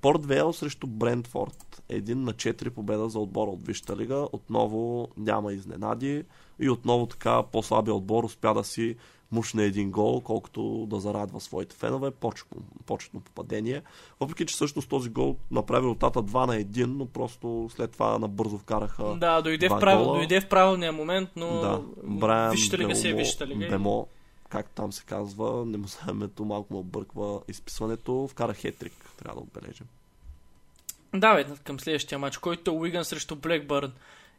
Порт 0.00 0.26
Вейл 0.26 0.52
срещу 0.52 0.86
Брентфорд. 0.86 1.82
Един 1.88 2.22
на 2.22 2.32
4 2.32 2.70
победа 2.70 3.08
за 3.08 3.18
отбора 3.18 3.50
от 3.50 3.66
Висшата 3.66 3.96
лига. 3.96 4.26
Отново 4.32 5.08
няма 5.16 5.52
изненади. 5.52 6.24
И 6.60 6.70
отново 6.70 7.06
така 7.06 7.42
по-слабия 7.42 7.94
отбор 7.94 8.24
успя 8.24 8.54
да 8.54 8.64
си 8.64 8.96
мушне 9.32 9.64
един 9.64 9.90
гол, 9.90 10.20
колкото 10.20 10.62
да 10.86 11.00
зарадва 11.00 11.40
своите 11.40 11.76
фенове. 11.76 12.10
Почетно, 12.10 12.56
почетно 12.86 13.20
попадение. 13.20 13.82
Въпреки, 14.20 14.46
че 14.46 14.54
всъщност 14.54 14.88
този 14.88 15.10
гол 15.10 15.36
направи 15.50 15.80
резултата 15.80 16.22
2 16.22 16.46
на 16.46 16.54
1, 16.54 16.84
но 16.86 17.06
просто 17.06 17.68
след 17.70 17.90
това 17.90 18.18
набързо 18.18 18.58
вкараха 18.58 19.04
Да, 19.14 19.40
дойде 19.42 19.68
в, 19.68 19.78
гола. 19.80 20.16
дойде 20.16 20.40
в 20.40 20.48
правилния 20.48 20.92
момент, 20.92 21.28
но 21.36 21.46
да, 21.46 21.80
Брайан 22.04 22.50
Висшата 22.50 22.78
лига 22.78 22.90
е 22.90 22.94
Белмо- 22.94 23.16
Висшата 23.16 23.46
лига. 23.46 23.68
Бемо, 23.68 24.06
както 24.48 24.74
там 24.74 24.92
се 24.92 25.04
казва, 25.04 25.66
не 25.66 25.76
му 25.76 25.86
името, 26.10 26.44
малко 26.44 26.74
му 26.74 26.80
обърква 26.80 27.40
изписването, 27.48 28.28
вкара 28.30 28.54
хетрик, 28.54 28.92
трябва 29.18 29.40
да 29.40 29.46
отбележим. 29.46 29.86
Да, 31.14 31.34
бе, 31.34 31.46
към 31.64 31.80
следващия 31.80 32.18
матч, 32.18 32.36
който 32.36 32.70
е 32.70 32.74
Уиган 32.74 33.04
срещу 33.04 33.36
Блекбърн. 33.36 33.92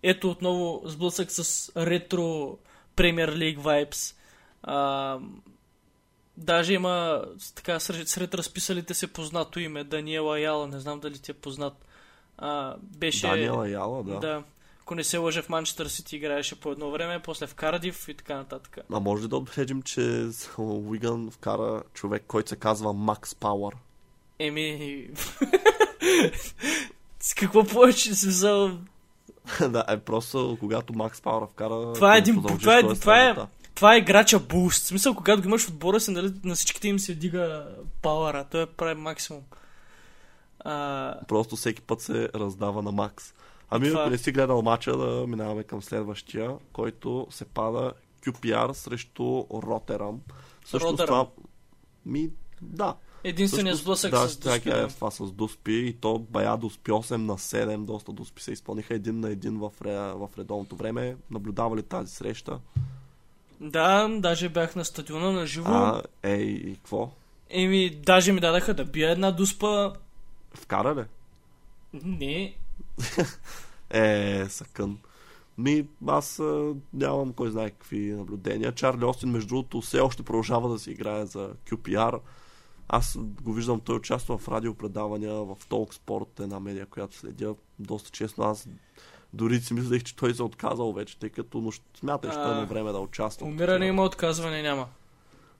Ето 0.03 0.29
отново 0.29 0.81
сблъсък 0.85 1.31
с 1.31 1.71
ретро 1.77 2.57
Премьер 2.95 3.35
Лиг 3.37 3.59
вайбс. 3.61 4.15
Даже 6.37 6.73
има 6.73 7.25
така 7.55 7.79
сред, 7.79 8.07
сред 8.07 8.33
разписалите 8.33 8.93
се 8.93 9.13
познато 9.13 9.59
име 9.59 9.83
Даниел 9.83 10.31
Аяла, 10.31 10.67
не 10.67 10.79
знам 10.79 10.99
дали 10.99 11.19
ти 11.19 11.31
е 11.31 11.33
познат. 11.33 11.85
А, 12.37 12.75
беше... 12.81 13.27
Даниела 13.27 13.69
Яла, 13.69 14.03
да. 14.03 14.19
да. 14.19 14.43
Ако 14.87 14.95
не 14.95 15.03
се 15.03 15.17
лъжа 15.17 15.41
в 15.41 15.49
Манчестър 15.49 15.87
Сити 15.87 16.15
играеше 16.15 16.59
по 16.59 16.71
едно 16.71 16.91
време, 16.91 17.19
после 17.19 17.47
в 17.47 17.55
Кардив 17.55 18.07
и 18.07 18.13
така 18.13 18.35
нататък. 18.35 18.77
А 18.93 18.99
може 18.99 19.27
да 19.27 19.37
отбележим, 19.37 19.81
че 19.81 20.27
Уиган 20.57 21.31
вкара 21.31 21.83
човек, 21.93 22.23
който 22.27 22.49
се 22.49 22.55
казва 22.55 22.93
Макс 22.93 23.35
Пауър? 23.35 23.75
Еми... 24.39 25.07
С 27.19 27.33
какво 27.37 27.63
повече 27.63 28.15
си 28.15 28.27
взел? 28.27 28.77
да, 29.69 29.85
е 29.87 29.97
просто 29.99 30.57
когато 30.59 30.93
Макс 30.93 31.21
Пауър 31.21 31.47
вкара... 31.47 31.93
Това 31.93 32.15
е 32.15 32.17
един- 32.17 32.43
това 32.43 32.77
е- 32.77 32.81
то 32.81 32.95
това 32.95 33.29
е-. 33.29 33.35
Това 33.75 33.95
е 33.95 33.97
играча 33.97 34.39
буст. 34.39 34.83
В 34.83 34.87
смисъл, 34.87 35.15
когато 35.15 35.41
го 35.41 35.47
имаш 35.47 35.65
в 35.65 35.69
отбора 35.69 35.99
си, 35.99 36.11
нали, 36.11 36.33
на 36.43 36.55
всичките 36.55 36.87
им 36.87 36.99
се 36.99 37.15
дига 37.15 37.67
пауъра. 38.01 38.45
Той 38.51 38.61
е 38.61 38.65
прави 38.65 39.01
максимум. 39.01 39.41
А, 40.59 41.15
Просто 41.27 41.55
всеки 41.55 41.81
път 41.81 42.01
се 42.01 42.29
раздава 42.35 42.81
на 42.81 42.91
Макс. 42.91 43.33
Ами, 43.69 43.87
Това- 43.89 44.01
ако 44.01 44.09
не 44.09 44.17
си 44.17 44.31
гледал 44.31 44.61
матча, 44.61 44.97
да 44.97 45.27
минаваме 45.27 45.63
към 45.63 45.81
следващия, 45.81 46.57
който 46.73 47.27
се 47.29 47.45
пада 47.45 47.93
QPR 48.25 48.71
срещу 48.73 49.43
Ротерам. 49.53 50.21
Също 50.65 50.87
Ротерам. 50.87 51.07
това... 51.07 51.27
Ми, 52.05 52.29
да. 52.61 52.95
единственият 53.23 53.77
сблъсък 53.79 54.11
да, 54.11 54.27
с 54.29 54.39
така 54.39 54.69
е 54.69 54.81
Дуспи. 54.81 54.95
това 54.95 55.11
с 55.11 55.31
Дуспи 55.31 55.73
и 55.73 55.93
то 55.93 56.19
бая 56.19 56.57
Дуспи 56.57 56.91
8 56.91 57.15
на 57.15 57.37
7, 57.37 57.77
доста 57.85 58.11
Дуспи 58.11 58.43
се 58.43 58.51
изпълниха 58.51 58.93
един 58.93 59.19
на 59.19 59.29
един 59.29 59.57
в, 59.57 59.71
ре, 59.81 59.95
в 59.97 60.29
редовното 60.37 60.75
време. 60.75 61.17
Наблюдава 61.31 61.77
ли 61.77 61.83
тази 61.83 62.15
среща? 62.15 62.59
Да, 63.61 64.07
даже 64.19 64.49
бях 64.49 64.75
на 64.75 64.85
стадиона 64.85 65.31
на 65.31 65.45
живо. 65.45 65.69
А, 65.71 66.01
ей, 66.23 66.43
и 66.43 66.75
какво? 66.75 67.11
Еми, 67.49 67.89
даже 67.89 68.31
ми 68.31 68.39
дадаха 68.39 68.73
да 68.73 68.85
бия 68.85 69.11
една 69.11 69.31
дуспа. 69.31 69.93
Вкара 70.53 70.95
ли? 70.95 71.03
Не. 72.03 72.55
Е, 73.89 74.45
съкън. 74.49 74.97
Ми, 75.57 75.87
аз 76.07 76.39
а, 76.39 76.73
нямам 76.93 77.33
кой 77.33 77.51
знае 77.51 77.69
какви 77.69 78.11
наблюдения. 78.11 78.71
Чарли 78.71 79.05
Остин, 79.05 79.29
между 79.29 79.47
другото, 79.47 79.81
все 79.81 79.99
още 79.99 80.23
продължава 80.23 80.69
да 80.69 80.79
си 80.79 80.91
играе 80.91 81.25
за 81.25 81.53
QPR. 81.69 82.19
Аз 82.89 83.17
го 83.19 83.53
виждам, 83.53 83.79
той 83.79 83.95
участва 83.95 84.37
в 84.37 84.47
радиопредавания, 84.47 85.33
в 85.33 85.55
Talk 85.69 85.93
Sport, 85.93 86.43
една 86.43 86.59
медия, 86.59 86.85
която 86.85 87.15
следя 87.15 87.55
доста 87.79 88.09
честно. 88.09 88.43
Аз 88.43 88.69
дори 89.33 89.59
си 89.59 89.73
мислех, 89.73 90.03
че 90.03 90.15
той 90.15 90.33
се 90.33 90.41
е 90.41 90.45
отказал 90.45 90.93
вече, 90.93 91.19
тъй 91.19 91.29
като 91.29 91.61
но 91.61 91.71
смятай, 91.99 92.31
че 92.31 92.35
той 92.35 92.51
има 92.51 92.65
време 92.65 92.91
да 92.91 92.99
участва. 92.99 93.45
Умиране 93.45 93.85
има, 93.85 94.03
отказване 94.03 94.61
няма. 94.61 94.87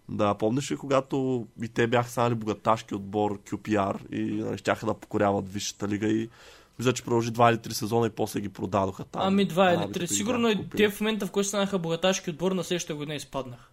Да, 0.09 0.33
помниш 0.33 0.71
ли 0.71 0.77
когато 0.77 1.47
и 1.61 1.67
те 1.67 1.87
бяха 1.87 2.09
станали 2.09 2.35
богаташки 2.35 2.95
отбор 2.95 3.39
QPR 3.39 4.09
и 4.11 4.43
нали, 4.43 4.57
щяха 4.57 4.85
да 4.85 4.93
покоряват 4.93 5.53
Висшата 5.53 5.87
лига 5.87 6.07
и 6.07 6.29
мисля, 6.79 6.93
че 6.93 7.03
продължи 7.03 7.31
2 7.31 7.51
или 7.51 7.57
3 7.57 7.71
сезона 7.71 8.07
и 8.07 8.09
после 8.09 8.41
ги 8.41 8.49
продадоха 8.49 9.03
там. 9.03 9.21
Ами 9.25 9.45
два 9.45 9.69
или 9.69 9.77
Арабите 9.77 9.99
три. 9.99 10.07
ги 10.07 10.13
Сигурно 10.13 10.49
и 10.49 10.69
те 10.69 10.89
в 10.89 11.01
момента, 11.01 11.27
в 11.27 11.31
който 11.31 11.49
станаха 11.49 11.79
богаташки 11.79 12.29
отбор, 12.29 12.51
на 12.51 12.63
следващата 12.63 12.95
година 12.95 13.15
изпаднах. 13.15 13.71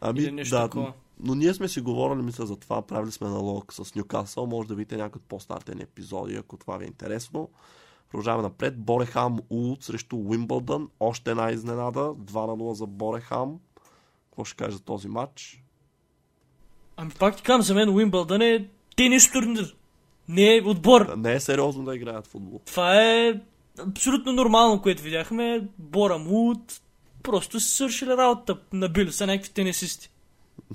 Ами, 0.00 0.20
или 0.20 0.32
нещо 0.32 0.56
да, 0.56 0.62
такова. 0.62 0.92
но 1.20 1.34
ние 1.34 1.54
сме 1.54 1.68
си 1.68 1.80
говорили, 1.80 2.22
мисля, 2.22 2.46
за 2.46 2.56
това. 2.56 2.82
Правили 2.82 3.12
сме 3.12 3.28
налог 3.28 3.72
с 3.72 3.94
Нюкасъл. 3.94 4.46
Може 4.46 4.68
да 4.68 4.74
видите 4.74 4.96
някои 4.96 5.18
от 5.18 5.28
по-стартени 5.28 5.82
епизоди, 5.82 6.36
ако 6.36 6.56
това 6.56 6.76
ви 6.76 6.84
е 6.84 6.88
интересно. 6.88 7.48
Продължаваме 8.10 8.42
напред. 8.42 8.78
Борехам 8.78 9.38
Улт 9.50 9.82
срещу 9.82 10.16
Уимбълдън. 10.16 10.88
Още 11.00 11.30
една 11.30 11.50
изненада. 11.50 12.00
2 12.00 12.46
на 12.46 12.56
0 12.56 12.72
за 12.72 12.86
Борехам. 12.86 13.58
Какво 14.30 14.44
ще 14.44 14.56
кажа 14.56 14.76
за 14.76 14.82
този 14.82 15.08
матч? 15.08 15.62
Ами 16.96 17.10
пак 17.18 17.36
ти 17.36 17.42
казвам, 17.42 17.62
за 17.62 17.74
мен 17.74 17.88
Уимбълдън 17.88 18.42
е 18.42 18.68
тенис 18.96 19.32
турнир. 19.32 19.76
Не 20.28 20.56
е 20.56 20.62
отбор. 20.62 21.16
Не 21.16 21.34
е 21.34 21.40
сериозно 21.40 21.84
да 21.84 21.96
играят 21.96 22.26
футбол. 22.26 22.60
Това 22.64 23.02
е 23.02 23.40
абсолютно 23.78 24.32
нормално, 24.32 24.82
което 24.82 25.02
видяхме. 25.02 25.68
Бора 25.78 26.18
Мут 26.18 26.80
просто 27.22 27.60
си 27.60 27.70
свършили 27.70 28.10
работа. 28.10 28.58
Набили 28.72 29.12
са 29.12 29.26
някакви 29.26 29.50
тенисисти. 29.50 30.10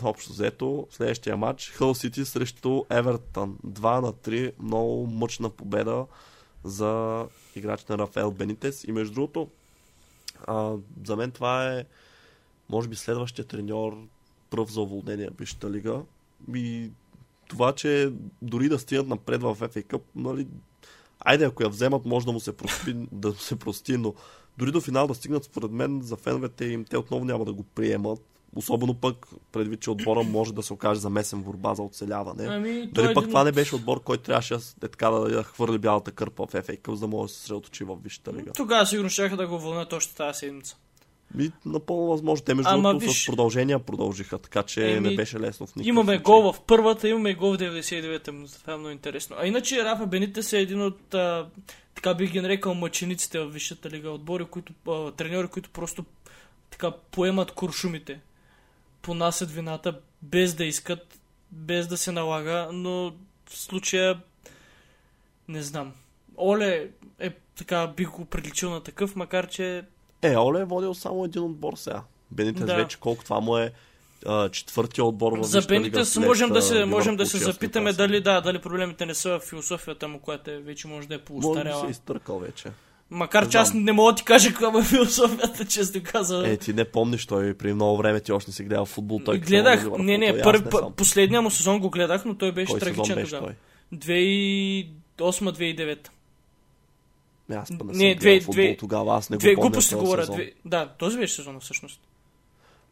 Общо 0.03 0.33
взето, 0.33 0.87
следващия 0.91 1.37
матч 1.37 1.69
Хъл 1.69 1.95
Сити 1.95 2.25
срещу 2.25 2.83
Евертън. 2.89 3.57
2 3.67 4.01
на 4.01 4.13
3, 4.13 4.51
много 4.59 5.07
мъчна 5.07 5.49
победа 5.49 6.05
за 6.63 7.25
играчите 7.55 7.93
на 7.93 7.99
Рафаел 7.99 8.31
Бенитес. 8.31 8.83
И 8.83 8.91
между 8.91 9.13
другото, 9.13 9.47
а, 10.47 10.73
за 11.05 11.15
мен 11.15 11.31
това 11.31 11.73
е 11.73 11.85
може 12.69 12.87
би 12.87 12.95
следващия 12.95 13.45
треньор 13.45 13.97
пръв 14.49 14.71
за 14.71 14.81
уволнение 14.81 15.29
в 15.29 15.39
Висшата 15.39 15.71
лига. 15.71 16.01
И 16.55 16.91
това, 17.53 17.71
че 17.71 18.11
дори 18.41 18.69
да 18.69 18.79
стигнат 18.79 19.07
напред 19.07 19.41
в 19.41 19.55
FA 19.55 19.85
Cup, 19.85 20.01
нали, 20.15 20.47
айде 21.19 21.45
ако 21.45 21.63
я 21.63 21.69
вземат, 21.69 22.05
може 22.05 22.25
да 22.25 22.31
му 22.31 22.39
се 22.39 22.57
прости, 22.57 22.93
да 23.11 23.27
му 23.27 23.35
се 23.35 23.55
прости 23.55 23.97
но 23.97 24.13
дори 24.57 24.71
до 24.71 24.81
финал 24.81 25.07
да 25.07 25.13
стигнат, 25.13 25.43
според 25.43 25.71
мен, 25.71 26.01
за 26.01 26.15
феновете 26.15 26.65
им, 26.65 26.85
те 26.85 26.97
отново 26.97 27.25
няма 27.25 27.45
да 27.45 27.53
го 27.53 27.63
приемат. 27.63 28.19
Особено 28.55 28.93
пък, 28.93 29.27
предвид, 29.51 29.79
че 29.79 29.91
отбора 29.91 30.23
може 30.23 30.53
да 30.53 30.63
се 30.63 30.73
окаже 30.73 30.99
замесен 30.99 31.39
в 31.39 31.43
борба 31.43 31.73
за 31.75 31.81
оцеляване. 31.81 32.45
Ами, 32.49 32.87
Дали 32.87 33.11
е 33.11 33.13
пък 33.13 33.23
един 33.23 33.29
това 33.29 33.43
не 33.43 33.51
беше 33.51 33.75
отбор, 33.75 34.03
който 34.03 34.23
трябваше 34.23 34.53
е 34.53 34.57
така 34.89 35.09
да, 35.09 35.29
да 35.29 35.43
хвърли 35.43 35.77
бялата 35.77 36.11
кърпа 36.11 36.47
в 36.47 36.51
FA 36.51 36.81
Cup, 36.81 36.93
за 36.93 36.99
да 36.99 37.07
може 37.07 37.31
да 37.31 37.33
се 37.33 37.39
съсредоточи 37.39 37.83
в 37.83 37.97
Висшата 38.03 38.33
лига. 38.33 38.51
Тогава 38.51 38.85
сигурно 38.85 39.09
ще 39.09 39.29
да 39.29 39.47
го 39.47 39.59
вълнат 39.59 39.93
още 39.93 40.15
тази 40.15 40.39
седмица. 40.39 40.77
И 41.39 41.51
напълно 41.65 42.07
възможно. 42.07 42.45
Те 42.45 42.53
между 42.53 42.71
другото 42.71 42.99
виж- 42.99 43.23
с 43.23 43.25
продължения 43.25 43.79
продължиха, 43.79 44.37
така 44.39 44.63
че 44.63 44.91
Еми, 44.91 45.09
не 45.09 45.15
беше 45.15 45.39
лесно 45.39 45.67
в 45.67 45.75
никакъв 45.75 45.87
Имаме 45.87 46.05
случай. 46.13 46.23
гол 46.23 46.53
в 46.53 46.61
първата, 46.61 47.09
имаме 47.09 47.29
и 47.29 47.35
гол 47.35 47.53
в 47.53 47.57
99-та 47.57 48.31
минута. 48.31 48.59
Това 48.59 48.73
е 48.73 48.77
много 48.77 48.91
интересно. 48.91 49.35
А 49.39 49.47
иначе 49.47 49.85
Рафа 49.85 50.05
Бенитес 50.05 50.53
е 50.53 50.59
един 50.59 50.81
от, 50.81 51.13
а, 51.13 51.47
така 51.95 52.13
бих 52.13 52.31
ги 52.31 52.41
нарекал, 52.41 52.73
мъчениците 52.73 53.39
в 53.39 53.45
Висшата 53.45 53.89
лига. 53.89 54.09
Отбори, 54.09 54.45
които, 54.45 54.73
а, 54.87 55.11
треньори, 55.11 55.47
които 55.47 55.69
просто 55.69 56.05
така 56.69 56.91
поемат 56.91 57.51
куршумите. 57.51 58.19
Понасят 59.01 59.51
вината, 59.51 59.99
без 60.21 60.53
да 60.53 60.65
искат, 60.65 61.19
без 61.51 61.87
да 61.87 61.97
се 61.97 62.11
налага, 62.11 62.69
но 62.73 63.13
в 63.45 63.57
случая 63.57 64.19
не 65.47 65.61
знам. 65.61 65.93
Оле 66.37 66.87
е 67.19 67.29
така, 67.55 67.87
бих 67.87 68.09
го 68.09 68.25
приличил 68.25 68.69
на 68.69 68.83
такъв, 68.83 69.15
макар 69.15 69.47
че 69.47 69.83
Е, 70.23 70.37
Оле 70.37 70.59
е 70.59 70.65
водил 70.65 70.93
само 70.93 71.25
един 71.25 71.41
отбор 71.41 71.73
сега. 71.75 72.01
Бенитес 72.31 72.65
Да. 72.65 72.75
вече 72.75 72.97
колко 72.97 73.23
това 73.23 73.39
му 73.39 73.57
е 73.57 73.71
а, 74.25 74.49
четвъртия 74.49 75.05
отбор 75.05 75.33
в 75.33 75.43
За 75.43 75.61
Бенитес 75.61 76.17
можем 76.17 76.49
да 76.49 76.61
се, 76.61 76.85
можем 76.85 77.15
да 77.15 77.25
се 77.25 77.37
запитаме 77.37 77.93
дали, 77.93 78.11
казвам. 78.13 78.35
да, 78.35 78.41
дали 78.41 78.59
проблемите 78.59 79.05
не 79.05 79.13
са 79.13 79.29
в 79.29 79.39
философията 79.39 80.07
му, 80.07 80.19
която 80.19 80.51
е, 80.51 80.57
вече 80.57 80.87
може 80.87 81.07
да 81.07 81.13
е 81.13 81.19
Може 81.19 81.23
би 81.31 81.41
поустаряла. 81.41 81.85
се 81.85 81.91
изтъркал 81.91 82.39
вече. 82.39 82.69
Макар 83.09 83.43
Не 83.43 83.49
че 83.49 83.57
аз 83.57 83.73
не 83.73 83.91
мога 83.91 84.11
да 84.11 84.15
ти 84.15 84.23
кажа 84.23 84.49
каква 84.49 84.79
е 84.79 84.83
философията, 84.83 85.65
често 85.65 85.99
каза. 86.03 86.43
Е, 86.47 86.57
ти 86.57 86.73
не 86.73 86.85
помниш, 86.85 87.25
той 87.25 87.53
при 87.53 87.73
много 87.73 87.97
време 87.97 88.19
ти 88.19 88.31
още 88.31 88.49
не 88.49 88.53
си 88.53 88.63
гледал 88.63 88.85
футбол. 88.85 89.19
Той 89.19 89.39
гледах, 89.39 89.85
не, 89.89 90.17
не, 90.17 90.31
не 90.31 90.41
пър, 90.41 90.57
съм. 90.71 90.93
последния 90.93 91.41
му 91.41 91.51
сезон 91.51 91.79
го 91.79 91.89
гледах, 91.89 92.25
но 92.25 92.35
той 92.35 92.51
беше 92.51 92.71
Кой 92.71 92.79
трагичен 92.79 93.15
беше 93.15 93.31
тогава. 93.31 93.53
той? 93.91 93.99
2008-2009. 95.17 95.97
Не, 97.53 97.59
аз 97.59 97.69
па 97.79 97.85
не, 97.85 97.91
Не, 97.93 98.11
съм 98.11 98.19
две- 98.19 98.39
футбол 98.41 98.53
две- 98.53 98.77
тогава, 98.77 99.17
аз 99.17 99.29
не 99.29 99.37
Две 99.37 99.55
го 99.55 99.61
помня 99.61 99.69
глупости 99.71 99.95
говоря. 99.95 100.21
сезон. 100.21 100.35
Две... 100.35 100.51
Да, 100.65 100.93
този 100.99 101.17
беше 101.17 101.35
сезона 101.35 101.59
всъщност. 101.59 102.01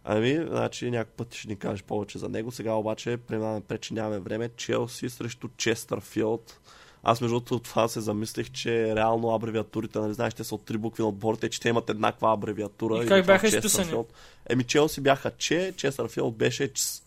Ами, 0.03 0.45
значи 0.49 0.91
някакъв 0.91 1.13
път 1.15 1.35
ще 1.35 1.47
ни 1.47 1.55
кажеш 1.55 1.83
повече 1.83 2.17
за 2.17 2.29
него. 2.29 2.51
Сега 2.51 2.73
обаче 2.73 3.17
преминаваме 3.17 3.61
нямаме 3.91 4.19
време. 4.19 4.49
Челси 4.57 5.09
срещу 5.09 5.47
Честърфилд. 5.57 6.59
Аз 7.03 7.21
между 7.21 7.35
другото 7.35 7.55
от 7.55 7.63
това 7.63 7.87
се 7.87 8.01
замислих, 8.01 8.51
че 8.51 8.95
реално 8.95 9.33
абревиатурите, 9.35 9.99
нали 9.99 10.13
знаеш, 10.13 10.33
те 10.33 10.43
са 10.43 10.55
от 10.55 10.65
три 10.65 10.77
букви 10.77 11.03
на 11.03 11.09
отборите, 11.09 11.49
че 11.49 11.59
те 11.59 11.69
имат 11.69 11.89
еднаква 11.89 12.33
абревиатура. 12.33 12.95
И 12.95 13.07
как 13.07 13.07
това 13.07 13.33
бяха 13.33 13.47
изписани? 13.47 14.03
Еми, 14.49 14.63
Челси 14.63 15.01
бяха 15.01 15.31
Че, 15.37 15.73
Честърфилд 15.77 16.35
беше 16.35 16.73
ЧС. 16.73 17.03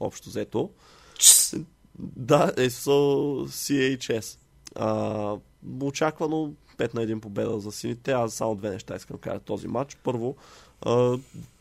Общо 0.00 0.28
взето. 0.28 0.70
Чс. 1.18 1.54
Да, 1.98 2.52
е 2.56 2.70
с 2.70 2.84
CHS. 3.46 4.38
А, 4.76 5.36
очаквано 5.82 6.52
5 6.78 6.94
на 6.94 7.00
1 7.00 7.20
победа 7.20 7.60
за 7.60 7.72
сините. 7.72 8.12
Аз 8.12 8.34
само 8.34 8.54
две 8.54 8.70
неща 8.70 8.96
искам 8.96 9.16
да 9.16 9.20
кажа 9.20 9.40
този 9.40 9.68
матч. 9.68 9.96
Първо, 9.96 10.36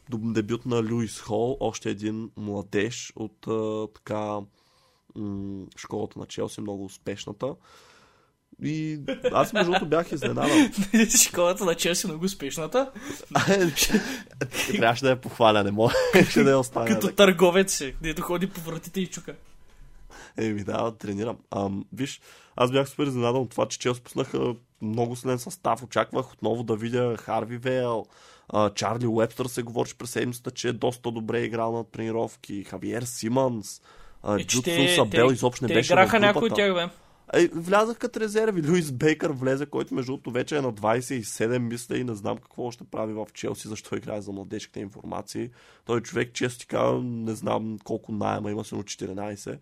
дебют 0.10 0.66
на 0.66 0.92
Луис 0.92 1.22
Хол, 1.22 1.58
още 1.60 1.90
един 1.90 2.30
младеж 2.38 3.14
от 3.16 3.48
така 3.94 4.40
школата 5.78 6.20
на 6.20 6.26
Челси, 6.26 6.62
много 6.62 6.86
успешната. 6.86 7.56
И 8.64 9.00
аз 9.32 9.54
между 9.54 9.72
другото 9.72 9.90
бях 9.90 10.12
изненадан. 10.12 10.72
Школата 11.28 11.66
на 11.66 11.76
Челси 11.76 12.08
много 12.08 12.26
успешната. 12.26 12.92
Трябваше 14.68 15.04
да 15.04 15.10
я 15.10 15.22
похваля, 15.22 15.64
не 15.64 15.72
може 15.72 15.96
да 16.36 16.50
я 16.50 16.60
оставя. 16.60 16.88
Като 16.88 17.12
търговец 17.12 17.82
е, 17.82 17.92
където 17.92 18.22
ходи 18.22 18.50
по 18.50 18.62
вратите 18.62 19.02
и 19.02 19.08
чука. 19.08 19.36
Еми 20.38 20.64
да, 20.64 20.92
тренирам. 20.92 21.38
Ам, 21.52 21.86
виж, 21.94 22.22
аз 22.56 22.72
бях 22.72 22.90
супер 22.90 23.06
изненадан 23.06 23.42
от 23.42 23.50
това, 23.50 23.66
че 23.68 23.80
Челси 23.80 24.02
пуснаха 24.02 24.56
много 24.82 25.16
силен 25.16 25.40
състав. 25.40 25.84
Очаквах 25.84 26.34
отново 26.34 26.64
да 26.64 26.76
видя 26.76 27.18
Харви 27.18 27.58
Вейл, 27.58 28.06
а, 28.50 28.70
Чарли 28.70 29.08
Уебстър 29.08 29.46
се 29.46 29.64
говореше 29.64 29.98
през 29.98 30.10
седмицата, 30.10 30.52
че 30.52 30.68
е 30.68 30.74
доста 30.74 31.12
добре 31.12 31.40
играл 31.44 31.72
на 31.72 31.84
тренировки, 31.84 32.64
Хавиер 32.64 33.02
Симънс, 33.04 33.82
а, 34.24 34.40
Е, 34.40 34.44
Джудсон 34.44 34.64
те- 34.64 34.96
Сабел 34.96 35.28
те- 35.28 35.34
изобщо 35.34 35.64
не 35.64 35.68
Те 35.68 35.74
беше 35.74 35.94
играха 35.94 36.18
в 36.18 36.22
някой 36.22 36.50
от 36.50 36.56
тях, 36.56 36.74
бе. 36.74 36.88
Е, 37.34 37.48
влязах 37.48 37.98
като 37.98 38.20
резерви. 38.20 38.70
Луис 38.70 38.92
Бейкър 38.92 39.32
влезе, 39.32 39.66
който 39.66 39.94
между 39.96 40.12
другото 40.12 40.32
вече 40.32 40.58
е 40.58 40.62
на 40.62 40.74
27, 40.74 41.58
мисля 41.60 41.98
и 41.98 42.04
не 42.04 42.16
знам 42.16 42.38
какво 42.38 42.72
ще 42.72 42.84
прави 42.84 43.14
в 43.14 43.28
Челси, 43.34 43.68
защо 43.68 43.96
играе 43.96 44.22
за 44.22 44.32
младежките 44.32 44.80
информации. 44.80 45.50
Той 45.86 46.02
човек, 46.02 46.34
често 46.34 46.60
ти 46.60 46.68
казвам, 46.68 47.24
не 47.24 47.36
знам 47.36 47.78
колко 47.84 48.12
найема 48.12 48.52
има, 48.52 48.64
сигурно 48.64 48.84
14. 48.84 49.60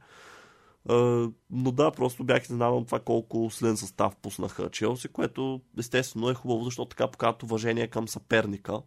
Но 0.89 1.71
да, 1.71 1.91
просто 1.91 2.23
бях 2.23 2.43
изненадан 2.43 2.85
това 2.85 2.99
колко 2.99 3.49
силен 3.51 3.77
състав 3.77 4.15
пуснаха 4.15 4.69
Челси, 4.69 5.07
което 5.07 5.61
естествено 5.79 6.29
е 6.29 6.33
хубаво, 6.33 6.63
защото 6.63 6.89
така 6.89 7.07
показват 7.07 7.43
уважение 7.43 7.87
към 7.87 8.07
съперника. 8.07 8.81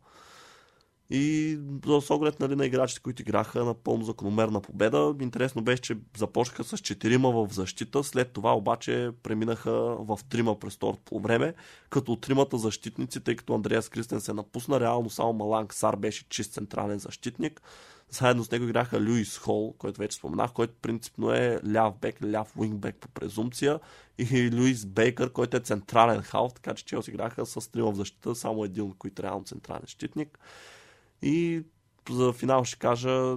И 1.10 1.58
с 2.00 2.10
оглед 2.10 2.40
нали, 2.40 2.56
на 2.56 2.66
играчите, 2.66 3.00
които 3.00 3.22
играха 3.22 3.64
напълно 3.64 4.04
закономерна 4.04 4.60
победа, 4.60 5.14
интересно 5.20 5.62
беше, 5.62 5.82
че 5.82 5.96
започнаха 6.16 6.64
с 6.64 6.78
четирима 6.78 7.30
в 7.30 7.52
защита, 7.52 8.04
след 8.04 8.32
това 8.32 8.56
обаче 8.56 9.10
преминаха 9.22 9.72
в 9.98 10.18
трима 10.28 10.58
през 10.58 10.74
второто 10.74 11.02
по 11.04 11.20
време, 11.20 11.54
като 11.90 12.12
от 12.12 12.20
тримата 12.20 12.58
защитници, 12.58 13.20
тъй 13.20 13.36
като 13.36 13.54
Андреас 13.54 13.88
Кристен 13.88 14.20
се 14.20 14.32
напусна, 14.32 14.80
реално 14.80 15.10
само 15.10 15.32
Маланг 15.32 15.74
Сар 15.74 15.96
беше 15.96 16.28
чист 16.28 16.52
централен 16.52 16.98
защитник. 16.98 17.62
Заедно 18.10 18.44
с 18.44 18.50
него 18.50 18.64
играха 18.64 19.00
Люис 19.00 19.38
Хол, 19.38 19.74
който 19.78 20.00
вече 20.00 20.16
споменах, 20.16 20.52
който 20.52 20.74
принципно 20.82 21.32
е 21.32 21.60
ляв 21.74 21.94
бек, 22.00 22.24
ляв 22.24 22.56
уингбек 22.56 22.96
по 22.96 23.08
презумпция 23.08 23.80
и 24.18 24.50
Люис 24.50 24.86
Бейкър, 24.86 25.32
който 25.32 25.56
е 25.56 25.60
централен 25.60 26.22
халф, 26.22 26.54
така 26.54 26.74
че 26.74 26.84
Челси 26.84 27.10
играха 27.10 27.46
с 27.46 27.70
трима 27.70 27.92
в 27.92 27.96
защита, 27.96 28.34
само 28.34 28.64
един 28.64 28.84
от 28.84 28.98
които 28.98 29.22
е 29.22 29.24
реално 29.24 29.44
централен 29.44 29.82
защитник. 29.82 30.38
И 31.22 31.62
за 32.10 32.32
финал 32.32 32.64
ще 32.64 32.78
кажа, 32.78 33.36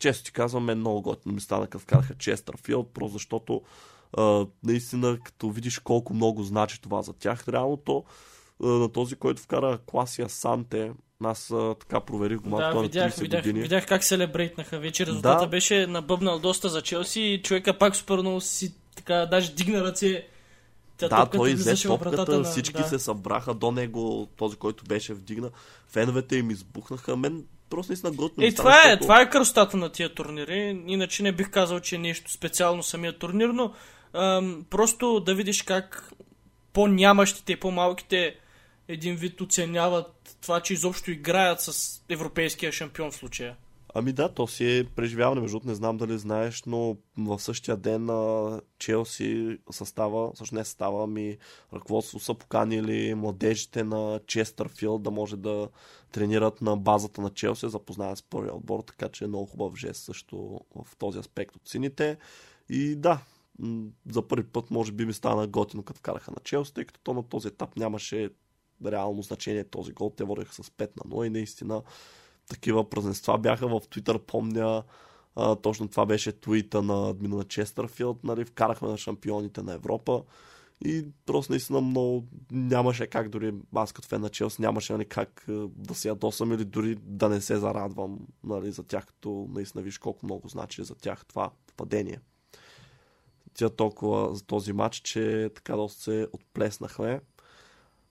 често 0.00 0.24
ти 0.24 0.32
казвам, 0.32 0.64
мен 0.64 0.78
много 0.78 1.02
готино 1.02 1.34
ми 1.34 1.40
стана, 1.40 1.66
като 1.66 1.82
вкараха 1.82 2.14
Честърфилд, 2.14 2.90
просто 2.94 3.12
защото 3.12 3.62
а, 4.16 4.46
наистина, 4.62 5.18
като 5.24 5.50
видиш 5.50 5.78
колко 5.78 6.14
много 6.14 6.42
значи 6.42 6.80
това 6.80 7.02
за 7.02 7.12
тях, 7.12 7.48
реално 7.48 7.76
то 7.76 8.04
на 8.60 8.92
този, 8.92 9.16
който 9.16 9.42
вкара 9.42 9.78
Класия 9.86 10.28
Санте, 10.28 10.92
аз 11.24 11.50
а, 11.50 11.74
така 11.74 12.00
проверих 12.00 12.38
го 12.38 12.48
малко, 12.48 12.62
Да, 12.64 12.70
е 12.70 12.74
на 12.74 12.82
видях, 12.82 13.12
30 13.12 13.20
видях, 13.20 13.40
години. 13.40 13.60
видях 13.60 13.86
как 13.86 14.04
се 14.04 14.18
лебрейтнаха 14.18 14.78
вече. 14.78 15.06
Резултата 15.06 15.40
Да. 15.40 15.46
беше 15.46 15.86
набъбнал 15.86 16.38
доста 16.38 16.68
за 16.68 16.82
Челси 16.82 17.20
и 17.20 17.42
човека 17.42 17.78
пак 17.78 17.96
супер 17.96 18.16
много 18.16 18.40
си 18.40 18.74
така, 18.96 19.26
даже 19.26 19.52
дигна 19.52 19.84
ръце. 19.84 20.26
Тя 20.96 21.08
Да, 21.08 21.26
той 21.26 21.54
взе 21.54 21.74
топката, 21.82 22.38
на- 22.38 22.44
всички 22.44 22.76
да. 22.76 22.88
се 22.88 22.98
събраха 22.98 23.54
до 23.54 23.70
него, 23.70 24.28
този, 24.36 24.56
който 24.56 24.84
беше 24.84 25.14
вдигна. 25.14 25.50
Феновете 25.88 26.36
им 26.36 26.50
избухнаха. 26.50 27.16
Мен 27.16 27.44
просто 27.70 27.92
наистина 27.92 28.12
готино. 28.12 28.34
ми 28.38 28.46
Е, 28.46 28.54
това 28.54 28.70
е, 28.72 28.82
защото- 28.82 29.02
това 29.02 29.20
е 29.20 29.30
красотата 29.30 29.76
на 29.76 29.88
тия 29.88 30.14
турнири. 30.14 30.82
Иначе 30.86 31.22
не 31.22 31.32
бих 31.32 31.50
казал, 31.50 31.80
че 31.80 31.94
е 31.94 31.98
нещо 31.98 32.32
специално 32.32 32.82
самия 32.82 33.18
турнир, 33.18 33.48
но 33.48 33.72
ам, 34.12 34.64
просто 34.70 35.20
да 35.20 35.34
видиш 35.34 35.62
как 35.62 36.12
по-нямащите 36.72 37.52
и 37.52 37.56
по-малките 37.56 38.36
един 38.88 39.16
вид 39.16 39.40
оценяват 39.40 40.36
това, 40.40 40.60
че 40.60 40.72
изобщо 40.72 41.10
играят 41.10 41.60
с 41.60 42.02
европейския 42.08 42.72
шампион 42.72 43.10
в 43.10 43.14
случая. 43.14 43.56
Ами 43.94 44.12
да, 44.12 44.28
то 44.28 44.46
си 44.46 44.78
е 44.78 44.84
преживяване. 44.84 45.40
Между 45.40 45.60
не 45.64 45.74
знам 45.74 45.96
дали 45.96 46.18
знаеш, 46.18 46.62
но 46.66 46.96
в 47.18 47.38
същия 47.38 47.76
ден 47.76 48.04
на 48.04 48.60
Челси 48.78 49.58
състава, 49.70 50.30
също 50.34 50.54
не 50.54 50.64
състава, 50.64 51.06
ми 51.06 51.36
ръководство 51.72 52.20
са 52.20 52.34
поканили 52.34 53.14
младежите 53.14 53.84
на 53.84 54.20
Честърфилд 54.26 55.02
да 55.02 55.10
може 55.10 55.36
да 55.36 55.68
тренират 56.12 56.62
на 56.62 56.76
базата 56.76 57.20
на 57.20 57.30
Челси, 57.30 57.68
запознаят 57.68 58.18
с 58.18 58.22
първия 58.22 58.54
отбор, 58.54 58.80
така 58.86 59.08
че 59.08 59.24
е 59.24 59.28
много 59.28 59.46
хубав 59.46 59.76
жест 59.76 60.04
също 60.04 60.60
в 60.74 60.96
този 60.96 61.18
аспект 61.18 61.56
от 61.56 61.68
сините. 61.68 62.16
И 62.68 62.96
да, 62.96 63.20
за 64.10 64.28
първи 64.28 64.46
път 64.46 64.70
може 64.70 64.92
би 64.92 65.06
ми 65.06 65.12
стана 65.12 65.46
готино, 65.46 65.82
като 65.82 65.98
вкараха 65.98 66.30
на 66.30 66.40
Челси, 66.44 66.74
тъй 66.74 66.84
като 66.84 67.00
то 67.02 67.14
на 67.14 67.22
този 67.22 67.48
етап 67.48 67.76
нямаше 67.76 68.30
реално 68.86 69.22
значение 69.22 69.64
този 69.64 69.92
гол. 69.92 70.12
Те 70.16 70.24
водеха 70.24 70.54
с 70.54 70.62
5 70.62 71.04
на 71.04 71.10
0 71.10 71.26
и 71.26 71.30
наистина 71.30 71.82
такива 72.48 72.90
празненства 72.90 73.38
бяха 73.38 73.68
в 73.68 73.80
Твитър, 73.90 74.18
помня 74.18 74.82
а, 75.36 75.56
точно 75.56 75.88
това 75.88 76.06
беше 76.06 76.40
твита 76.40 76.82
на 76.82 77.10
админа 77.10 77.36
на 77.36 77.44
Честърфилд, 77.44 78.24
нали, 78.24 78.44
вкарахме 78.44 78.88
на 78.88 78.98
шампионите 78.98 79.62
на 79.62 79.72
Европа 79.72 80.22
И 80.84 81.06
просто 81.26 81.52
наистина 81.52 81.80
много 81.80 82.24
нямаше 82.52 83.06
как 83.06 83.28
дори 83.28 83.54
аз 83.74 83.92
като 83.92 84.08
фен 84.08 84.20
на 84.20 84.28
Челси 84.28 84.62
нямаше 84.62 84.92
нали, 84.92 85.04
как 85.04 85.44
да 85.66 85.94
се 85.94 86.08
ядосам 86.08 86.52
или 86.52 86.64
дори 86.64 86.94
да 86.94 87.28
не 87.28 87.40
се 87.40 87.56
зарадвам 87.56 88.18
нали, 88.44 88.72
за 88.72 88.82
тях, 88.82 89.06
като 89.06 89.46
наистина 89.50 89.82
виж 89.82 89.98
колко 89.98 90.26
много 90.26 90.48
значи 90.48 90.84
за 90.84 90.94
тях 90.94 91.26
това 91.26 91.50
падение. 91.76 92.20
Тя 93.54 93.68
толкова 93.68 94.34
за 94.34 94.44
този 94.44 94.72
матч, 94.72 94.96
че 94.96 95.50
така 95.54 95.76
доста 95.76 96.02
се 96.02 96.28
отплеснахме. 96.32 97.20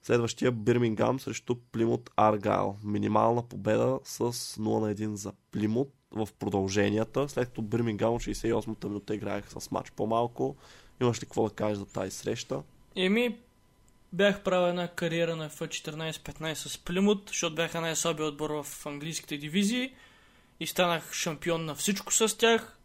Следващия 0.08 0.52
Бирмингам 0.52 1.20
срещу 1.20 1.54
Плимут 1.54 2.10
Аргайл. 2.16 2.76
Минимална 2.84 3.42
победа 3.42 4.00
с 4.04 4.32
0 4.32 4.80
на 4.80 4.94
1 4.94 5.14
за 5.14 5.32
Плимут 5.50 5.92
в 6.10 6.28
продълженията. 6.38 7.28
След 7.28 7.48
като 7.48 7.62
Бирмингам 7.62 8.14
68-та 8.14 8.88
минута 8.88 9.14
играех 9.14 9.44
с 9.48 9.70
матч 9.70 9.90
по-малко. 9.90 10.56
Имаш 11.00 11.22
ли 11.22 11.26
какво 11.26 11.48
да 11.48 11.54
кажеш 11.54 11.78
за 11.78 11.86
тази 11.86 12.10
среща? 12.10 12.62
Еми, 12.96 13.38
бях 14.12 14.42
правил 14.42 14.68
една 14.68 14.88
кариера 14.88 15.36
на 15.36 15.50
F14-15 15.50 16.54
с 16.54 16.78
Плимут, 16.78 17.24
защото 17.28 17.54
бяха 17.54 17.80
най-слабия 17.80 18.26
отбор 18.26 18.50
в 18.50 18.86
английските 18.86 19.36
дивизии 19.36 19.94
и 20.60 20.66
станах 20.66 21.12
шампион 21.12 21.64
на 21.64 21.74
всичко 21.74 22.12
с 22.12 22.38
тях. 22.38 22.78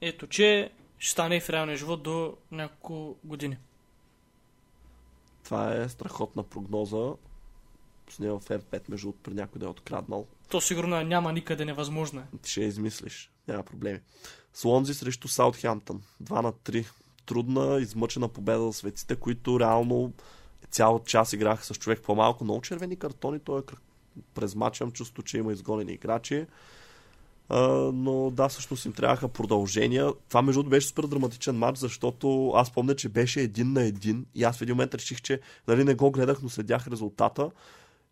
Ето, 0.00 0.26
че 0.26 0.70
ще 0.98 1.10
стане 1.10 1.36
и 1.36 1.40
в 1.40 1.50
реалния 1.50 1.76
живот 1.76 2.02
до 2.02 2.36
няколко 2.50 3.16
години. 3.24 3.56
Това 5.52 5.74
е 5.74 5.88
страхотна 5.88 6.42
прогноза. 6.42 7.12
С 8.10 8.18
нея 8.18 8.34
в 8.34 8.40
F5, 8.40 8.82
между 8.88 9.06
другото, 9.06 9.22
при 9.22 9.34
някой 9.34 9.58
да 9.58 9.66
е 9.66 9.68
откраднал. 9.68 10.26
То 10.48 10.60
сигурно 10.60 11.02
няма 11.02 11.32
никъде 11.32 11.64
невъзможно. 11.64 12.20
е. 12.20 12.24
Ти 12.42 12.50
ще 12.50 12.60
измислиш. 12.60 13.30
Няма 13.48 13.62
проблеми. 13.62 14.00
Слонзи 14.54 14.94
срещу 14.94 15.28
Саутхемптън. 15.28 16.02
2 16.22 16.42
на 16.42 16.52
3. 16.52 16.86
Трудна, 17.26 17.78
измъчена 17.80 18.28
победа 18.28 18.62
за 18.62 18.72
светците, 18.72 19.16
които 19.16 19.60
реално 19.60 20.12
цял 20.70 21.02
час 21.04 21.32
играха 21.32 21.64
с 21.64 21.74
човек 21.74 22.00
по-малко. 22.02 22.44
Много 22.44 22.60
червени 22.60 22.96
картони. 22.96 23.38
Той 23.38 23.60
е 23.60 23.62
през 24.34 24.52
имам 24.52 24.92
чувство, 24.92 25.22
че 25.22 25.38
има 25.38 25.52
изгонени 25.52 25.92
играчи. 25.92 26.46
Но 27.92 28.30
да, 28.30 28.48
всъщност 28.48 28.84
им 28.84 28.92
трябваха 28.92 29.28
продължения. 29.28 30.12
Това 30.28 30.42
между 30.42 30.62
другото 30.62 30.70
беше 30.70 30.86
супер 30.86 31.02
драматичен 31.02 31.56
матч, 31.56 31.78
защото 31.78 32.50
аз 32.50 32.70
помня, 32.70 32.96
че 32.96 33.08
беше 33.08 33.40
един 33.40 33.72
на 33.72 33.82
един 33.82 34.26
и 34.34 34.44
аз 34.44 34.58
в 34.58 34.62
един 34.62 34.74
момент 34.74 34.94
реших, 34.94 35.22
че 35.22 35.40
нали, 35.68 35.84
не 35.84 35.94
го 35.94 36.10
гледах, 36.10 36.42
но 36.42 36.48
следях 36.48 36.88
резултата. 36.88 37.50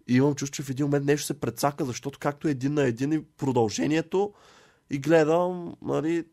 И 0.08 0.14
имам 0.14 0.34
чувство, 0.34 0.54
че 0.54 0.62
в 0.62 0.70
един 0.70 0.86
момент 0.86 1.04
нещо 1.04 1.26
се 1.26 1.40
предсака, 1.40 1.84
защото 1.84 2.18
както 2.18 2.48
е 2.48 2.50
един 2.50 2.74
на 2.74 2.82
един 2.82 3.12
и 3.12 3.24
продължението 3.24 4.32
и 4.90 4.98
гледам, 4.98 5.74
нали, 5.82 6.24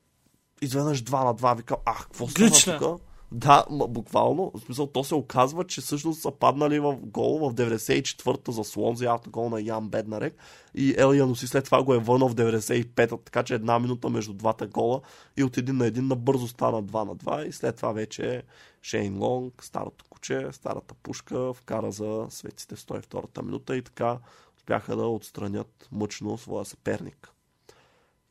изведнъж 0.62 1.04
2 1.04 1.26
на 1.26 1.36
2, 1.36 1.58
викам, 1.58 1.78
ах, 1.86 2.04
какво 2.04 2.28
стана 2.28 2.80
тук? 2.80 3.02
Да, 3.32 3.66
буквално. 3.70 4.52
В 4.56 4.60
смисъл, 4.60 4.88
то 4.88 5.04
се 5.04 5.16
оказва, 5.16 5.64
че 5.64 5.82
всъщност 5.82 6.22
са 6.22 6.32
паднали 6.32 6.80
в 6.80 6.96
гол 6.96 7.50
в 7.50 7.54
94-та 7.54 8.52
за 8.52 8.64
Слонзи, 8.64 9.06
автогол 9.06 9.50
на 9.50 9.62
Ян 9.62 9.90
Беднарек. 9.90 10.36
И 10.76 10.96
Ел 10.98 11.14
Януси 11.14 11.48
след 11.48 11.66
това 11.66 11.84
го 11.84 11.94
е 11.94 12.00
върнал 12.00 12.30
в 12.30 12.36
95-та, 12.36 13.18
така 13.18 13.44
че 13.44 13.56
една 13.56 13.80
минута 13.80 14.10
между 14.10 14.34
двата 14.34 14.68
гола 14.68 15.02
и 15.38 15.44
от 15.44 15.58
един 15.58 15.78
на 15.78 15.86
един 15.86 16.08
набързо 16.08 16.48
стана 16.48 16.84
2 16.84 17.06
на 17.06 17.16
2 17.16 17.48
и 17.48 17.52
след 17.52 17.76
това 17.76 17.92
вече 17.92 18.44
Шейн 18.82 19.18
Лонг, 19.18 19.64
старото 19.64 20.06
куче, 20.10 20.48
старата 20.52 20.94
пушка, 20.94 21.54
вкара 21.54 21.92
за 21.92 22.26
светците 22.30 22.76
в 22.76 22.80
102-та 22.80 23.42
минута 23.42 23.78
и 23.78 23.82
така 23.82 24.20
успяха 24.58 24.96
да 24.96 25.08
отстранят 25.08 25.88
мъчно 25.92 26.38
своя 26.38 26.66
съперник. 26.66 27.32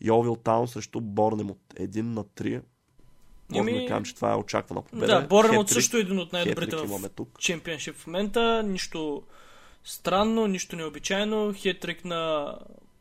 Йовил 0.01 0.37
Таун 0.37 0.69
срещу 0.69 1.01
Борнемот. 1.01 1.59
1 1.75 2.03
на 2.03 2.25
3. 2.25 2.63
Можем 3.51 3.69
Еми, 3.69 3.81
да 3.83 3.89
кажем, 3.89 4.05
че 4.05 4.15
това 4.15 4.33
е 4.33 4.37
очаквана 4.37 4.83
победа. 4.83 5.07
Да, 5.07 5.29
Хетрик- 5.29 5.73
също 5.75 5.97
е 5.97 6.01
един 6.01 6.19
от 6.19 6.33
най-добрите 6.33 6.77
в 6.77 6.83
чемпионшип 7.39 7.97
в 7.97 8.07
момента. 8.07 8.63
Нищо 8.63 9.23
странно, 9.85 10.47
нищо 10.47 10.77
необичайно. 10.77 11.55
Хетрик 11.57 12.05
на 12.05 12.55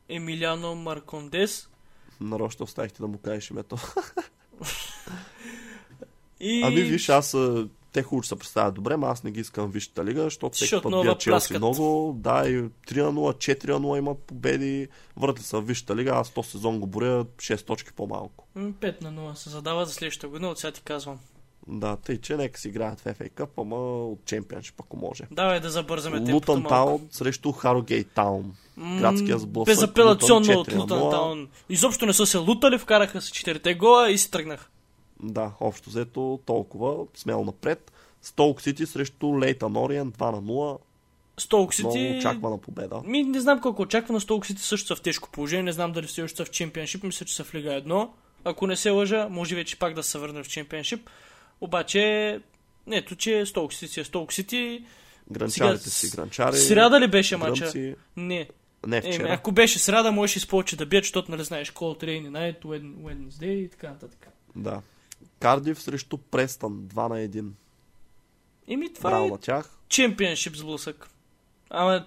Емилиано 0.08 0.74
Маркондес. 0.74 1.68
Нарочно 2.20 2.64
оставихте 2.64 3.02
да 3.02 3.06
му 3.06 3.18
кажеш 3.18 3.50
името. 3.50 3.76
И... 6.40 6.62
Ами 6.64 6.82
виж, 6.82 7.08
аз 7.08 7.36
те 7.92 8.02
хубаво 8.02 8.22
се 8.22 8.36
представят 8.36 8.74
добре, 8.74 8.96
но 8.96 9.06
аз 9.06 9.24
не 9.24 9.30
ги 9.30 9.40
искам 9.40 9.70
Висшата 9.70 10.04
лига, 10.04 10.22
защото 10.22 10.56
всеки 10.56 10.82
път 10.82 11.02
бият 11.02 11.20
Челси 11.20 11.56
много. 11.56 12.14
Да, 12.18 12.48
и 12.48 12.52
3 12.52 13.02
на 13.02 13.12
0, 13.12 13.64
4 13.64 13.68
на 13.68 13.80
0 13.80 13.98
имат 13.98 14.18
победи. 14.18 14.88
Въртли 15.16 15.42
са 15.42 15.60
Висшата 15.60 15.96
лига, 15.96 16.10
аз 16.14 16.30
този 16.30 16.50
сезон 16.50 16.80
го 16.80 16.86
боря 16.86 17.24
6 17.24 17.66
точки 17.66 17.92
по-малко. 17.92 18.46
М, 18.54 18.72
5 18.72 19.02
на 19.02 19.12
0 19.12 19.34
се 19.34 19.50
задава 19.50 19.86
за 19.86 19.92
следващата 19.92 20.28
година, 20.28 20.48
от 20.48 20.58
сега 20.58 20.72
ти 20.72 20.82
казвам. 20.82 21.18
Да, 21.68 21.96
тъй 21.96 22.18
че 22.18 22.36
нека 22.36 22.60
си 22.60 22.68
играят 22.68 23.00
в 23.00 23.04
FA 23.04 23.30
Cup, 23.30 23.48
ама 23.58 23.76
от 24.06 24.24
Чемпионшип, 24.24 24.80
ако 24.80 24.96
може. 24.96 25.24
Давай 25.30 25.60
да 25.60 25.70
забързаме 25.70 26.16
темпото 26.24 26.52
Лутън. 26.52 26.64
Таун 26.68 27.08
срещу 27.10 27.52
Харугейт 27.52 28.10
Таун. 28.14 28.54
Градския 28.78 29.38
сблъсък. 29.38 29.66
Безапелационно 29.66 30.60
от 30.60 30.68
4 30.68 30.74
на 30.74 30.80
Лутън 30.80 30.98
0. 30.98 31.10
Таун. 31.10 31.48
Изобщо 31.68 32.06
не 32.06 32.12
са 32.12 32.26
се 32.26 32.38
лутали, 32.38 32.78
вкараха 32.78 33.20
се 33.20 33.32
четирите 33.32 33.74
гола 33.74 34.10
и 34.10 34.18
си 34.18 34.30
тръгнах. 34.30 34.70
Да, 35.22 35.52
общо 35.60 35.90
взето 35.90 36.40
толкова. 36.46 37.06
Смело 37.14 37.44
напред. 37.44 37.92
Столк 38.22 38.62
Сити 38.62 38.86
срещу 38.86 39.38
Лейтън 39.38 39.76
Ориен 39.76 40.12
2 40.12 40.30
на 40.32 40.42
0. 40.42 40.78
Столк 41.38 41.78
Много 41.78 41.92
Сити... 41.92 42.16
очаквана 42.18 42.58
победа. 42.58 43.02
Ми, 43.04 43.22
не 43.22 43.40
знам 43.40 43.60
колко 43.60 43.82
очаквано, 43.82 44.20
Столк 44.20 44.46
Сити 44.46 44.62
също 44.62 44.86
са 44.86 44.96
в 44.96 45.00
тежко 45.00 45.30
положение. 45.30 45.62
Не 45.62 45.72
знам 45.72 45.92
дали 45.92 46.06
все 46.06 46.22
още 46.22 46.36
са 46.36 46.44
в 46.44 46.50
чемпионшип, 46.50 47.02
мисля, 47.02 47.26
че 47.26 47.34
са 47.34 47.44
в 47.44 47.54
Лига 47.54 47.70
1. 47.70 48.08
Ако 48.44 48.66
не 48.66 48.76
се 48.76 48.90
лъжа, 48.90 49.28
може 49.30 49.54
вече 49.54 49.78
пак 49.78 49.94
да 49.94 50.02
се 50.02 50.18
върне 50.18 50.42
в 50.42 50.48
чемпионшип. 50.48 51.10
Обаче, 51.60 52.40
ето, 52.90 53.16
че 53.16 53.46
Столк 53.46 53.72
Сити 53.72 53.88
си 53.88 54.00
е 54.00 54.04
Столк 54.04 54.32
Сити. 54.32 54.84
Гранчарите 55.32 55.90
Сега, 55.90 56.10
си 56.10 56.16
гранчари. 56.16 56.56
Сряда 56.56 57.00
ли 57.00 57.08
беше 57.08 57.36
мача? 57.36 57.60
гръмци. 57.60 57.94
Не. 58.16 58.48
Не 58.86 58.96
Е, 58.96 59.02
вчера. 59.02 59.32
ако 59.32 59.52
беше 59.52 59.78
сряда, 59.78 60.12
можеш 60.12 60.44
и 60.44 60.48
повече 60.48 60.76
да 60.76 60.86
бият, 60.86 61.04
защото 61.04 61.30
нали 61.30 61.44
знаеш 61.44 61.72
Call 61.72 62.04
Train 62.04 62.30
Night, 62.30 62.62
Wed- 62.62 62.94
Wednesday 62.94 63.54
и 63.54 63.68
така 63.68 63.88
нататък. 63.90 64.28
Да. 64.56 64.80
Кардив 65.46 65.82
срещу 65.82 66.18
Престън 66.18 66.72
2 66.72 67.08
на 67.08 67.14
1. 67.14 67.50
Еми, 68.68 68.92
това 68.94 69.10
Браво 69.10 69.26
е 69.26 69.30
на 69.30 69.38
тях. 69.38 69.78
чемпионшип 69.88 70.56
сблъсък. 70.56 71.08
Ама, 71.70 72.06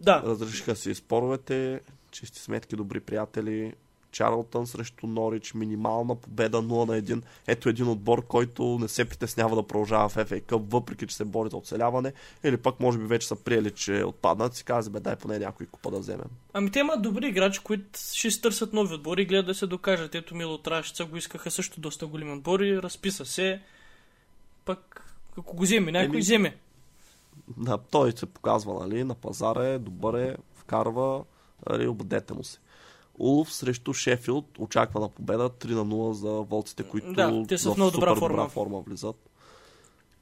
да. 0.00 0.22
Разрешиха 0.26 0.76
си 0.76 0.94
споровете. 0.94 1.80
Чисти 2.10 2.38
сметки, 2.38 2.76
добри 2.76 3.00
приятели. 3.00 3.74
Чарлтън 4.18 4.66
срещу 4.66 5.06
Норич. 5.06 5.54
Минимална 5.54 6.14
победа 6.14 6.62
0 6.62 6.86
на 6.86 7.02
1. 7.02 7.22
Ето 7.46 7.68
един 7.68 7.88
отбор, 7.88 8.26
който 8.26 8.78
не 8.80 8.88
се 8.88 9.04
притеснява 9.04 9.56
да 9.56 9.62
продължава 9.62 10.08
в 10.08 10.14
FA 10.14 10.42
Cup, 10.42 10.62
въпреки 10.70 11.06
че 11.06 11.16
се 11.16 11.24
бори 11.24 11.50
за 11.50 11.56
оцеляване. 11.56 12.12
Или 12.44 12.56
пък 12.56 12.80
може 12.80 12.98
би 12.98 13.04
вече 13.04 13.28
са 13.28 13.36
приели, 13.36 13.70
че 13.70 14.04
отпаднат. 14.04 14.54
Си 14.54 14.64
казва, 14.64 14.92
бе, 14.92 15.00
дай 15.00 15.16
поне 15.16 15.38
някой 15.38 15.66
купа 15.66 15.90
да 15.90 15.98
вземем. 15.98 16.28
Ами 16.52 16.70
те 16.70 16.78
имат 16.78 17.02
добри 17.02 17.26
играчи, 17.26 17.60
които 17.64 17.98
ще 18.12 18.40
търсят 18.40 18.72
нови 18.72 18.94
отбори 18.94 19.22
и 19.22 19.26
гледат 19.26 19.46
да 19.46 19.54
се 19.54 19.66
докажат. 19.66 20.14
Ето 20.14 20.34
Мило 20.34 20.58
Трашица 20.58 21.04
го 21.04 21.16
искаха 21.16 21.50
също 21.50 21.80
доста 21.80 22.06
големи 22.06 22.32
отбори, 22.32 22.82
разписа 22.82 23.24
се. 23.24 23.60
Пък, 24.64 25.04
ако 25.38 25.56
го 25.56 25.62
вземе, 25.62 25.92
някой 25.92 26.16
Еми, 26.16 26.18
вземе. 26.18 26.56
Да, 27.56 27.78
той 27.78 28.12
се 28.12 28.26
показва, 28.26 28.74
нали, 28.74 29.04
на 29.04 29.14
пазара 29.14 29.64
е, 29.64 29.78
добър 29.78 30.18
е, 30.18 30.36
вкарва, 30.54 31.24
нали, 31.70 31.86
обадете 31.86 32.34
му 32.34 32.44
се. 32.44 32.58
Улов 33.18 33.52
срещу 33.52 33.92
Шефилд, 33.92 34.44
очаквана 34.58 35.08
победа, 35.08 35.50
3 35.50 35.70
на 35.70 35.84
0 35.86 36.12
за 36.12 36.30
волците, 36.30 36.82
които 36.82 37.12
Да, 37.12 37.44
те 37.48 37.58
са 37.58 37.72
в 37.72 37.76
много 37.76 37.90
добра 37.90 38.08
супер 38.08 38.20
форма. 38.20 38.36
добра 38.36 38.48
форма 38.48 38.80
влизат. 38.80 39.16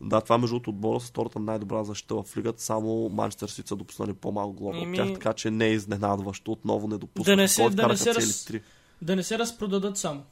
Да, 0.01 0.21
това 0.21 0.39
между 0.39 0.55
другото 0.55 0.71
отбора 0.71 1.01
с 1.01 1.07
втората 1.07 1.39
най-добра 1.39 1.85
защита 1.85 2.15
в 2.15 2.37
лигата, 2.37 2.63
само 2.63 3.09
Манчестър 3.09 3.49
Сити 3.49 3.69
са 3.69 3.77
допуснали 3.77 4.13
по-малко 4.13 4.53
глава 4.53 4.79
Еми- 4.79 4.91
от 4.91 5.07
тях, 5.07 5.15
така 5.15 5.33
че 5.33 5.51
не 5.51 5.67
е 5.67 5.73
изненадващо, 5.73 6.53
отново 6.53 6.89
не 6.89 6.99
допускат. 6.99 7.27
Да 7.27 7.37
не 7.37 7.49
се- 7.49 7.71
да 7.71 7.89
не 7.89 7.97
се 7.97 8.11
раз-. 8.11 8.61
Да 9.03 9.17
не 9.17 9.23
се 9.23 9.39
разпродадат 9.39 9.99
само. 9.99 10.23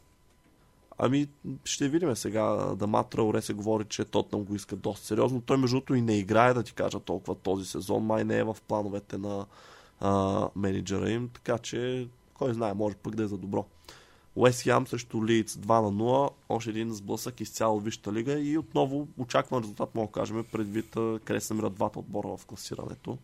Ами, 0.99 1.27
ще 1.65 1.89
видим 1.89 2.17
сега. 2.17 2.43
Дамат 2.75 3.09
Трауре 3.09 3.43
се 3.43 3.53
говори, 3.53 3.85
че 3.85 4.05
Тотнам 4.05 4.43
го 4.43 4.55
иска 4.55 4.77
доста 4.77 5.07
сериозно. 5.07 5.41
Той, 5.41 5.57
между 5.57 5.75
другото, 5.75 5.95
и 5.95 6.01
не 6.01 6.19
играе, 6.19 6.55
да 6.55 6.63
ти 6.63 6.73
кажа 6.73 7.01
толкова 7.01 7.35
този 7.35 7.65
сезон. 7.65 8.03
Май 8.03 8.25
не 8.25 8.39
е 8.39 8.45
в 8.45 8.57
плановете 8.69 9.19
на 9.19 9.47
а, 10.01 10.49
менеджера 10.57 11.11
им, 11.11 11.29
така 11.29 11.59
че, 11.59 12.09
кой 12.35 12.55
знае, 12.55 12.75
може 12.75 12.97
пък 12.97 13.15
да 13.15 13.23
е 13.23 13.27
за 13.27 13.39
добро. 13.39 13.67
Уест 14.37 14.63
Хям 14.63 14.87
срещу 14.87 15.25
Лиц 15.25 15.55
2 15.55 15.83
на 15.83 15.93
0, 15.93 16.31
още 16.49 16.71
един 16.71 16.95
сблъсък 16.95 17.41
изцяло 17.41 17.81
Висшата 17.81 18.13
лига 18.13 18.41
и 18.41 18.59
отново 18.59 19.09
очакван 19.19 19.63
резултат, 19.63 19.95
мога 19.95 20.07
да 20.07 20.13
кажем, 20.13 20.45
предвид 20.53 20.97
се 21.39 21.55
намират 21.55 21.75
двата 21.75 21.99
отбора 21.99 22.37
в 22.37 22.47
класирането. 22.47 23.19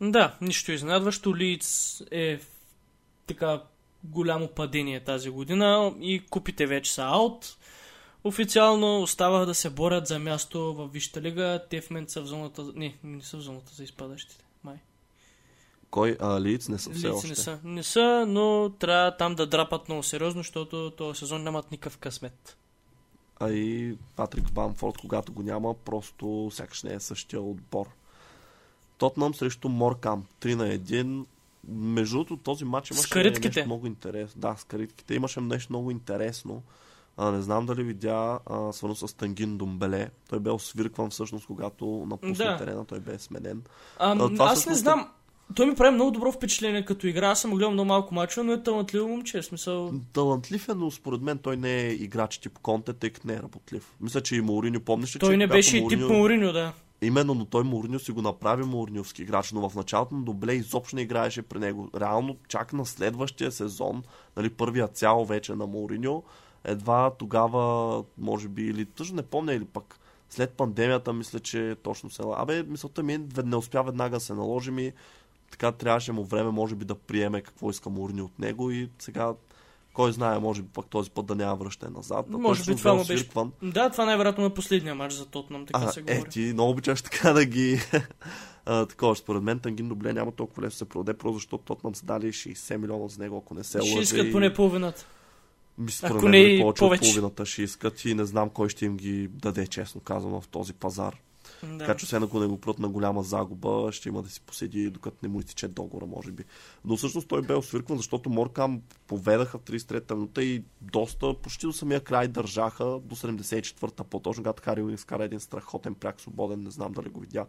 Да, 0.00 0.36
нищо 0.40 0.72
изненадващо. 0.72 1.36
Лиц 1.36 2.02
е 2.10 2.38
в 2.38 2.46
така 3.26 3.62
голямо 4.04 4.48
падение 4.48 5.04
тази 5.04 5.30
година 5.30 5.94
и 6.00 6.22
купите 6.30 6.66
вече 6.66 6.92
са 6.92 7.02
аут. 7.02 7.56
Официално 8.24 9.02
остава 9.02 9.44
да 9.44 9.54
се 9.54 9.70
борят 9.70 10.06
за 10.06 10.18
място 10.18 10.74
в 10.74 10.88
Висшата 10.88 11.22
лига. 11.22 11.64
Те 11.70 11.80
в 11.80 11.90
момента 11.90 12.12
са 12.12 12.22
в 12.22 12.26
зоната... 12.26 12.72
Не, 12.74 12.96
не 13.04 13.22
са 13.22 13.36
в 13.36 13.40
зоната 13.40 13.74
за 13.74 13.84
изпадащите. 13.84 14.44
Май. 14.64 14.76
Кой? 15.90 16.16
А, 16.20 16.40
Лиц 16.40 16.68
не 16.68 16.78
са 16.78 16.90
все 16.90 17.08
Лиц 17.08 17.14
още. 17.14 17.28
не 17.28 17.34
са. 17.34 17.58
Не 17.64 17.82
са, 17.82 18.24
но 18.28 18.70
трябва 18.70 19.16
там 19.16 19.34
да 19.34 19.46
драпат 19.46 19.88
много 19.88 20.02
сериозно, 20.02 20.40
защото 20.40 20.90
този 20.90 21.18
сезон 21.18 21.42
нямат 21.42 21.70
никакъв 21.70 21.98
късмет. 21.98 22.56
а 23.40 23.50
и 23.50 23.96
Патрик 24.16 24.52
Бамфорд, 24.52 24.98
когато 24.98 25.32
го 25.32 25.42
няма, 25.42 25.74
просто 25.74 26.50
сякаш 26.52 26.82
не 26.82 26.94
е 26.94 27.00
същия 27.00 27.40
отбор. 27.42 27.86
Тотнам 28.98 29.34
срещу 29.34 29.68
Моркам 29.68 30.24
3 30.40 30.54
на 30.54 30.64
1. 30.68 31.24
Между 31.68 32.16
другото, 32.16 32.36
този 32.36 32.64
матч 32.64 32.90
имаше 32.90 33.14
нещо 33.22 33.64
много 33.66 33.86
интересно. 33.86 34.40
Да, 34.40 34.56
с 34.56 34.64
каритките 34.64 35.14
имаше 35.14 35.40
нещо 35.40 35.72
много 35.72 35.90
интересно. 35.90 36.62
А, 37.16 37.30
не 37.30 37.42
знам 37.42 37.66
дали 37.66 37.82
видя, 37.82 38.38
а, 38.46 38.72
свързано 38.72 39.08
с 39.08 39.14
Тангин 39.14 39.58
Думбеле. 39.58 40.10
Той 40.30 40.40
бе 40.40 40.50
освиркван 40.50 41.10
всъщност, 41.10 41.46
когато 41.46 41.84
напусна 42.06 42.34
Да. 42.44 42.56
терена, 42.56 42.84
той 42.84 43.00
бе 43.00 43.18
сменен. 43.18 43.62
А, 43.98 44.12
А, 44.12 44.16
това 44.18 44.44
аз 44.44 44.50
не 44.50 44.54
всъщност 44.54 44.70
е- 44.70 44.80
знам. 44.80 45.08
Той 45.54 45.66
ми 45.66 45.74
прави 45.74 45.94
много 45.94 46.10
добро 46.10 46.32
впечатление 46.32 46.84
като 46.84 47.06
игра. 47.06 47.28
Аз 47.28 47.40
съм 47.40 47.50
гледал 47.50 47.70
много 47.70 47.88
малко 47.88 48.14
мачове, 48.14 48.46
но 48.46 48.52
е 48.52 48.62
талантливо 48.62 49.08
момче. 49.08 49.42
Смисъл... 49.42 49.92
Талантлив 50.12 50.68
е, 50.68 50.74
но 50.74 50.90
според 50.90 51.20
мен 51.20 51.38
той 51.38 51.56
не 51.56 51.80
е 51.80 51.92
играч 51.92 52.38
тип 52.38 52.58
Конте, 52.58 52.92
тъй 52.92 53.10
не 53.24 53.32
е 53.32 53.42
работлив. 53.42 53.94
Мисля, 54.00 54.20
че 54.20 54.36
и 54.36 54.40
Мауриньо, 54.40 54.80
помниш 54.80 55.16
ли, 55.16 55.18
Той 55.18 55.32
че 55.32 55.36
не 55.36 55.46
беше 55.46 55.76
и 55.76 55.88
тип 55.88 56.00
Мауриньо, 56.00 56.52
да. 56.52 56.72
Именно, 57.02 57.34
но 57.34 57.44
той 57.44 57.64
Мауриньо 57.64 57.98
си 57.98 58.12
го 58.12 58.22
направи 58.22 58.64
Мауриньовски 58.64 59.22
играч, 59.22 59.52
но 59.52 59.68
в 59.68 59.74
началото 59.74 60.14
на 60.14 60.22
Добле 60.22 60.52
изобщо 60.52 60.96
не 60.96 61.02
играеше 61.02 61.42
при 61.42 61.58
него. 61.58 61.90
Реално, 62.00 62.36
чак 62.48 62.72
на 62.72 62.86
следващия 62.86 63.52
сезон, 63.52 64.02
нали, 64.36 64.50
първия 64.50 64.88
цял 64.88 65.24
вече 65.24 65.54
на 65.54 65.66
Мауриньо, 65.66 66.22
едва 66.64 67.10
тогава, 67.18 68.04
може 68.18 68.48
би, 68.48 68.62
или 68.62 68.84
тъжно 68.84 69.16
не 69.16 69.22
помня, 69.22 69.54
или 69.54 69.64
пък 69.64 70.00
след 70.30 70.50
пандемията, 70.50 71.12
мисля, 71.12 71.40
че 71.40 71.76
точно 71.82 72.10
се... 72.10 72.22
Абе, 72.36 72.62
мисълта 72.62 73.02
ми 73.02 73.14
е, 73.14 73.20
не 73.44 73.56
успя 73.56 73.82
веднага 73.82 74.20
се 74.20 74.34
наложи 74.34 74.70
ми, 74.70 74.92
така 75.50 75.72
трябваше 75.72 76.12
му 76.12 76.24
време, 76.24 76.50
може 76.50 76.74
би, 76.74 76.84
да 76.84 76.94
приеме 76.94 77.40
какво 77.40 77.70
иска 77.70 77.90
Мауриньо 77.90 78.24
от 78.24 78.38
него 78.38 78.70
и 78.70 78.88
сега 78.98 79.32
кой 79.92 80.12
знае, 80.12 80.38
може 80.38 80.62
би 80.62 80.68
пък 80.68 80.86
този 80.86 81.10
път 81.10 81.26
да 81.26 81.34
няма 81.34 81.56
връщане 81.56 81.96
назад. 81.96 82.26
А 82.34 82.38
Може 82.38 82.64
би 82.64 82.76
това 82.76 82.94
му 82.94 83.04
беше... 83.04 83.28
Да, 83.62 83.90
това 83.90 84.04
най-вероятно 84.04 84.44
е 84.44 84.54
последния 84.54 84.94
матч 84.94 85.14
за 85.14 85.26
Тотнам, 85.26 85.66
така 85.66 85.80
А, 85.84 85.92
се 85.92 86.00
е, 86.00 86.02
говори. 86.02 86.30
ти 86.30 86.40
много 86.40 86.70
обичаш 86.70 87.02
така 87.02 87.32
да 87.32 87.44
ги... 87.44 87.80
а, 88.66 88.86
такова, 88.86 89.16
според 89.16 89.42
мен 89.42 89.58
Тангин 89.58 89.88
Добле 89.88 90.12
няма 90.12 90.32
толкова 90.32 90.62
лесно 90.62 90.78
се 90.78 90.84
продаде, 90.84 91.18
просто 91.18 91.34
защото 91.34 91.64
Тотнам 91.64 91.94
са 91.94 92.06
дали 92.06 92.32
60 92.32 92.76
милиона 92.76 93.08
за 93.08 93.22
него, 93.22 93.36
ако 93.36 93.54
не 93.54 93.64
се 93.64 93.78
лъжа. 93.78 93.90
Ще 93.90 94.00
искат 94.00 94.32
поне 94.32 94.54
половината. 94.54 95.06
Ми, 95.78 95.90
според 95.90 96.16
ако 96.16 96.28
мен 96.28 96.30
не 96.30 96.60
повече, 96.60 96.78
повече. 96.78 97.00
от 97.00 97.14
половината 97.14 97.46
ще 97.46 97.62
искат 97.62 98.04
и 98.04 98.14
не 98.14 98.24
знам 98.24 98.50
кой 98.50 98.68
ще 98.68 98.84
им 98.84 98.96
ги 98.96 99.28
даде, 99.28 99.66
честно 99.66 100.00
казано, 100.00 100.40
в 100.40 100.48
този 100.48 100.72
пазар. 100.72 101.16
Да. 101.62 101.78
Така 101.78 101.96
че 101.96 102.04
освен 102.04 102.22
ако 102.22 102.40
не 102.40 102.46
го 102.46 102.60
прат 102.60 102.78
на 102.78 102.88
голяма 102.88 103.22
загуба, 103.22 103.92
ще 103.92 104.08
има 104.08 104.22
да 104.22 104.28
си 104.28 104.40
поседи 104.40 104.90
докато 104.90 105.16
не 105.22 105.28
му 105.28 105.40
изтече 105.40 105.68
договора, 105.68 106.06
може 106.06 106.30
би. 106.32 106.44
Но 106.84 106.96
всъщност 106.96 107.28
той 107.28 107.42
бе 107.42 107.54
освиркван, 107.54 107.98
защото 107.98 108.30
Моркам 108.30 108.80
поведаха 109.06 109.58
в 109.58 109.62
33-та 109.62 110.14
минута 110.14 110.42
и 110.42 110.64
доста, 110.80 111.34
почти 111.34 111.66
до 111.66 111.72
самия 111.72 112.00
край 112.00 112.28
държаха 112.28 112.84
до 112.84 113.16
74-та, 113.16 114.04
по-точно 114.04 114.42
когато 114.42 114.62
Хари 114.62 114.82
Уинг 114.82 115.00
скара 115.00 115.24
един 115.24 115.40
страхотен 115.40 115.94
пряк 115.94 116.20
свободен, 116.20 116.62
не 116.62 116.70
знам 116.70 116.92
дали 116.92 117.08
го 117.08 117.20
видя. 117.20 117.46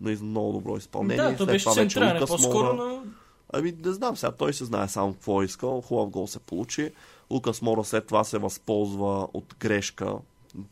Наистина 0.00 0.30
много 0.30 0.52
добро 0.52 0.76
изпълнение. 0.76 1.30
Да, 1.30 1.36
то 1.36 1.46
беше 1.46 1.70
централен, 1.70 2.26
по-скоро, 2.26 2.66
Мора- 2.66 2.76
но... 2.76 3.04
Ами 3.52 3.74
не 3.84 3.92
знам, 3.92 4.16
сега 4.16 4.32
той 4.32 4.52
се 4.52 4.64
знае 4.64 4.88
само 4.88 5.12
какво 5.12 5.42
е 5.42 5.44
искал. 5.44 5.80
Хубав 5.80 6.10
гол 6.10 6.26
се 6.26 6.38
получи. 6.38 6.92
Лукас 7.30 7.62
Мора 7.62 7.84
след 7.84 8.06
това 8.06 8.24
се 8.24 8.38
възползва 8.38 9.28
от 9.34 9.54
грешка, 9.60 10.16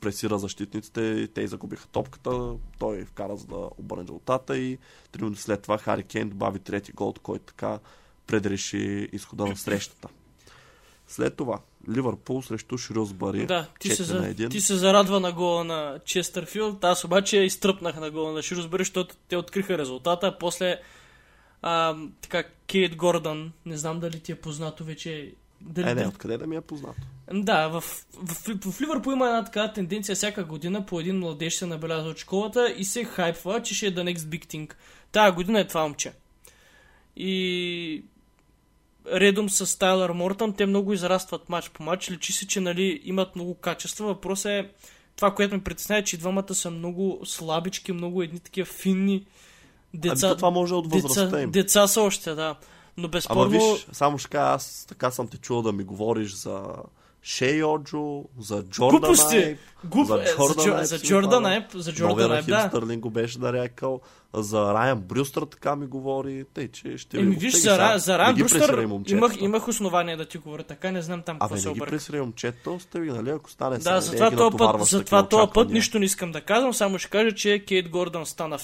пресира 0.01 0.39
защитниците 0.39 1.01
и 1.01 1.29
те 1.29 1.47
загубиха 1.47 1.89
топката. 1.89 2.53
Той 2.79 3.05
вкара 3.05 3.37
за 3.37 3.47
да 3.47 3.71
обърне 3.79 4.03
резултата 4.03 4.59
и 4.59 4.79
три 5.13 5.23
минути 5.23 5.43
след 5.43 5.63
това 5.63 5.79
Хари 5.79 6.03
Кейн 6.03 6.29
добави 6.29 6.59
трети 6.59 6.93
гол, 6.93 7.15
който 7.23 7.45
така 7.45 7.79
предреши 8.27 9.09
изхода 9.13 9.47
на 9.47 9.57
срещата. 9.57 10.09
След 11.09 11.37
това 11.37 11.61
Ливърпул 11.91 12.43
срещу 12.43 12.79
Шрюсбари. 12.79 13.47
Да, 13.47 13.67
ти 13.81 13.91
се, 13.91 14.05
4 14.05 14.13
на 14.13 14.23
за... 14.23 14.35
1. 14.35 14.51
ти 14.51 14.61
се 14.61 14.77
зарадва 14.77 15.21
на 15.21 15.33
гола 15.33 15.65
на 15.65 15.99
Честърфилд, 16.05 16.85
аз 16.85 17.05
обаче 17.05 17.39
изтръпнах 17.39 18.01
на 18.01 18.11
гола 18.11 18.33
на 18.33 18.43
Ширусбъри, 18.43 18.81
защото 18.81 19.15
те 19.29 19.37
откриха 19.37 19.79
резултата, 19.79 20.27
а 20.27 20.39
после 20.39 20.81
а, 21.63 21.97
така 22.21 22.45
Кейт 22.67 22.97
Гордън, 22.97 23.53
не 23.67 23.77
знам 23.77 24.01
дали 24.01 24.21
ти 24.21 24.33
е 24.33 24.41
познато 24.41 24.85
вече. 24.85 25.35
Дали, 25.61 25.91
Е, 25.91 25.95
не, 25.95 26.07
откъде 26.07 26.39
да 26.39 26.47
ми 26.47 26.57
е 26.57 26.61
познато? 26.61 27.01
Да, 27.33 27.69
в, 27.69 27.81
в, 27.81 28.05
в, 28.23 28.73
в 28.73 28.81
Ливърпул 28.81 29.13
има 29.13 29.27
една 29.27 29.45
така 29.45 29.73
тенденция 29.73 30.17
всяка 30.17 30.45
година 30.45 30.87
по 30.87 31.01
един 31.01 31.19
младеж 31.19 31.55
се 31.55 31.67
набелязва 31.67 32.11
от 32.11 32.19
школата 32.19 32.75
и 32.77 32.85
се 32.85 33.05
хайпва, 33.05 33.63
че 33.63 33.75
ще 33.75 33.87
е 33.87 33.95
the 33.95 34.15
next 34.15 34.19
big 34.19 34.47
thing. 34.47 34.75
Тая 35.13 35.33
година 35.33 35.61
е 35.61 35.67
това 35.67 35.83
момче. 35.83 36.13
И 37.17 38.05
редом 39.13 39.51
с 39.51 39.79
Тайлър 39.79 40.11
Мортън, 40.11 40.53
те 40.53 40.67
много 40.67 40.93
израстват 40.93 41.49
матч 41.49 41.71
по 41.71 41.83
матч. 41.83 42.11
Личи 42.11 42.33
се, 42.33 42.47
че 42.47 42.61
нали, 42.61 43.01
имат 43.05 43.37
много 43.37 43.55
качества. 43.55 44.07
Въпросът 44.07 44.51
е 44.51 44.69
това, 45.17 45.35
което 45.35 45.55
ме 45.55 45.65
притеснява, 45.65 46.01
е, 46.01 46.05
че 46.05 46.17
двамата 46.17 46.55
са 46.55 46.71
много 46.71 47.21
слабички, 47.25 47.93
много 47.93 48.23
едни 48.23 48.41
такива 48.41 48.67
финни 48.67 49.27
деца. 49.95 50.27
Ами, 50.27 50.33
то 50.33 50.37
това 50.37 50.51
може 50.51 50.75
от 50.75 50.93
възрастта 50.93 51.25
деца, 51.25 51.43
им. 51.43 51.51
деца 51.51 51.87
са 51.87 52.01
още, 52.01 52.35
да. 52.35 52.57
Но 52.97 53.03
Ама 53.03 53.09
безспорно... 53.09 53.49
виж, 53.51 53.87
само 53.93 54.19
ще 54.19 54.29
кажа, 54.29 54.55
аз 54.55 54.87
така 54.89 55.11
съм 55.11 55.29
те 55.29 55.37
чул 55.37 55.63
да 55.63 55.73
ми 55.73 55.85
говориш 55.85 56.35
за 56.35 56.63
Шей 57.23 57.65
Оджо, 57.65 58.25
за 58.39 58.63
Джордан 58.65 59.01
Глупости! 59.01 59.37
Айп, 59.37 59.59
Глуп... 59.85 60.07
за 60.07 60.23
е, 60.23 60.27
за, 60.27 60.33
Джордан 60.37 60.65
Джо- 60.65 60.77
Айп 60.77 60.87
за 60.87 60.99
Джордан. 60.99 61.47
Айп, 61.47 61.73
за 61.73 61.93
Джордан 61.93 62.33
Айп, 62.33 62.47
да. 62.47 62.69
Стърлинг 62.69 63.03
го 63.03 63.11
беше 63.11 63.39
нарекал, 63.39 64.01
за 64.35 64.75
Райан 64.75 65.01
Брюстър 65.01 65.43
така 65.43 65.77
ми 65.77 65.87
говори, 65.87 66.45
тъй 66.55 66.69
че 66.69 66.99
ще 66.99 67.19
Еми, 67.19 67.31
ви 67.31 67.37
виж, 67.37 67.55
оттегли 67.55 67.77
за, 67.93 67.99
за 67.99 68.13
Не 68.13 68.19
Райан 68.19 68.35
Брюстър 68.35 68.89
имах, 69.09 69.41
имах 69.41 69.69
основание 69.69 70.17
да 70.17 70.25
ти 70.25 70.39
говоря 70.39 70.63
така, 70.63 70.91
не 70.91 71.03
знам 71.03 71.23
там 71.23 71.39
какво 71.39 71.55
Абе, 71.55 71.61
се 71.61 71.69
не 71.69 71.75
ги 71.75 71.81
обърка. 71.81 71.91
пресирай 71.91 72.21
момчета, 72.21 72.71
остави, 72.71 73.11
нали, 73.11 73.31
ако 73.31 73.51
стане 73.51 73.79
Да, 73.79 74.01
затова 74.01 74.31
този 74.31 74.57
път, 74.57 74.87
затова 74.87 75.29
този 75.29 75.51
път 75.55 75.71
нищо 75.71 75.99
не 75.99 76.05
искам 76.05 76.33
да 76.33 76.41
казвам, 76.41 76.75
само 76.75 76.99
ще 76.99 77.11
кажа, 77.11 77.33
че 77.35 77.65
Кейт 77.69 77.89
Гордън 77.89 78.27
стана 78.27 78.59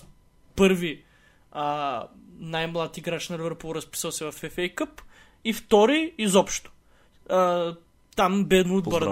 първи 0.57 1.05
а, 1.53 2.03
най-млад 2.43 2.99
играч 2.99 3.29
на 3.29 3.39
Ливърпул, 3.39 3.75
разписал 3.75 4.13
се 4.13 4.25
в 4.25 4.33
FA 4.33 4.75
Cup 4.75 5.01
и 5.45 5.53
втори 5.53 6.13
изобщо. 6.19 6.71
А, 7.29 7.75
там 8.17 8.45
Бен 8.45 8.71
Удбърн. 8.71 9.07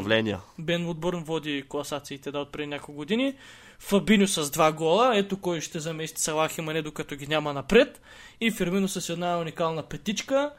Бен 0.59 0.87
Удбърн 0.87 1.25
води 1.25 1.65
класациите 1.69 2.31
да 2.31 2.39
от 2.39 2.53
преди 2.53 2.67
няколко 2.67 2.93
години. 2.93 3.35
Фабиньо 3.79 4.29
с 4.29 4.51
два 4.51 4.73
гола, 4.73 5.19
ето 5.19 5.41
кой 5.41 5.61
ще 5.61 5.81
замести 5.81 6.21
Салах 6.21 6.59
и 6.59 6.61
Мане, 6.61 6.83
докато 6.83 7.17
ги 7.17 7.27
няма 7.27 7.53
напред. 7.53 8.01
И 8.41 8.51
Фермино 8.51 8.89
с 8.89 9.09
една 9.13 9.39
уникална 9.39 9.83
петичка. 9.83 10.53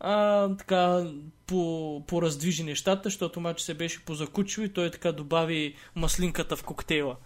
А, 0.00 0.48
така 0.56 1.06
по, 1.46 2.02
пораздвижи 2.06 2.62
нещата, 2.62 3.02
защото 3.04 3.40
матч 3.40 3.60
се 3.60 3.74
беше 3.74 4.04
позакучил 4.04 4.62
и 4.62 4.72
той 4.72 4.90
така 4.90 5.12
добави 5.12 5.74
маслинката 5.94 6.56
в 6.56 6.64
коктейла. 6.64 7.16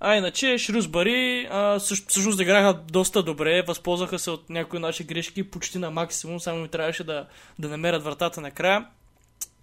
А 0.00 0.16
иначе 0.16 0.58
Шрюсбари 0.58 1.48
всъщност 1.78 2.40
играха 2.40 2.74
доста 2.74 3.22
добре, 3.22 3.62
възползваха 3.62 4.18
се 4.18 4.30
от 4.30 4.50
някои 4.50 4.78
наши 4.78 5.04
грешки 5.04 5.50
почти 5.50 5.78
на 5.78 5.90
максимум, 5.90 6.40
само 6.40 6.62
ми 6.62 6.68
трябваше 6.68 7.04
да, 7.04 7.26
да 7.58 7.68
намерят 7.68 8.02
вратата 8.02 8.40
накрая. 8.40 8.86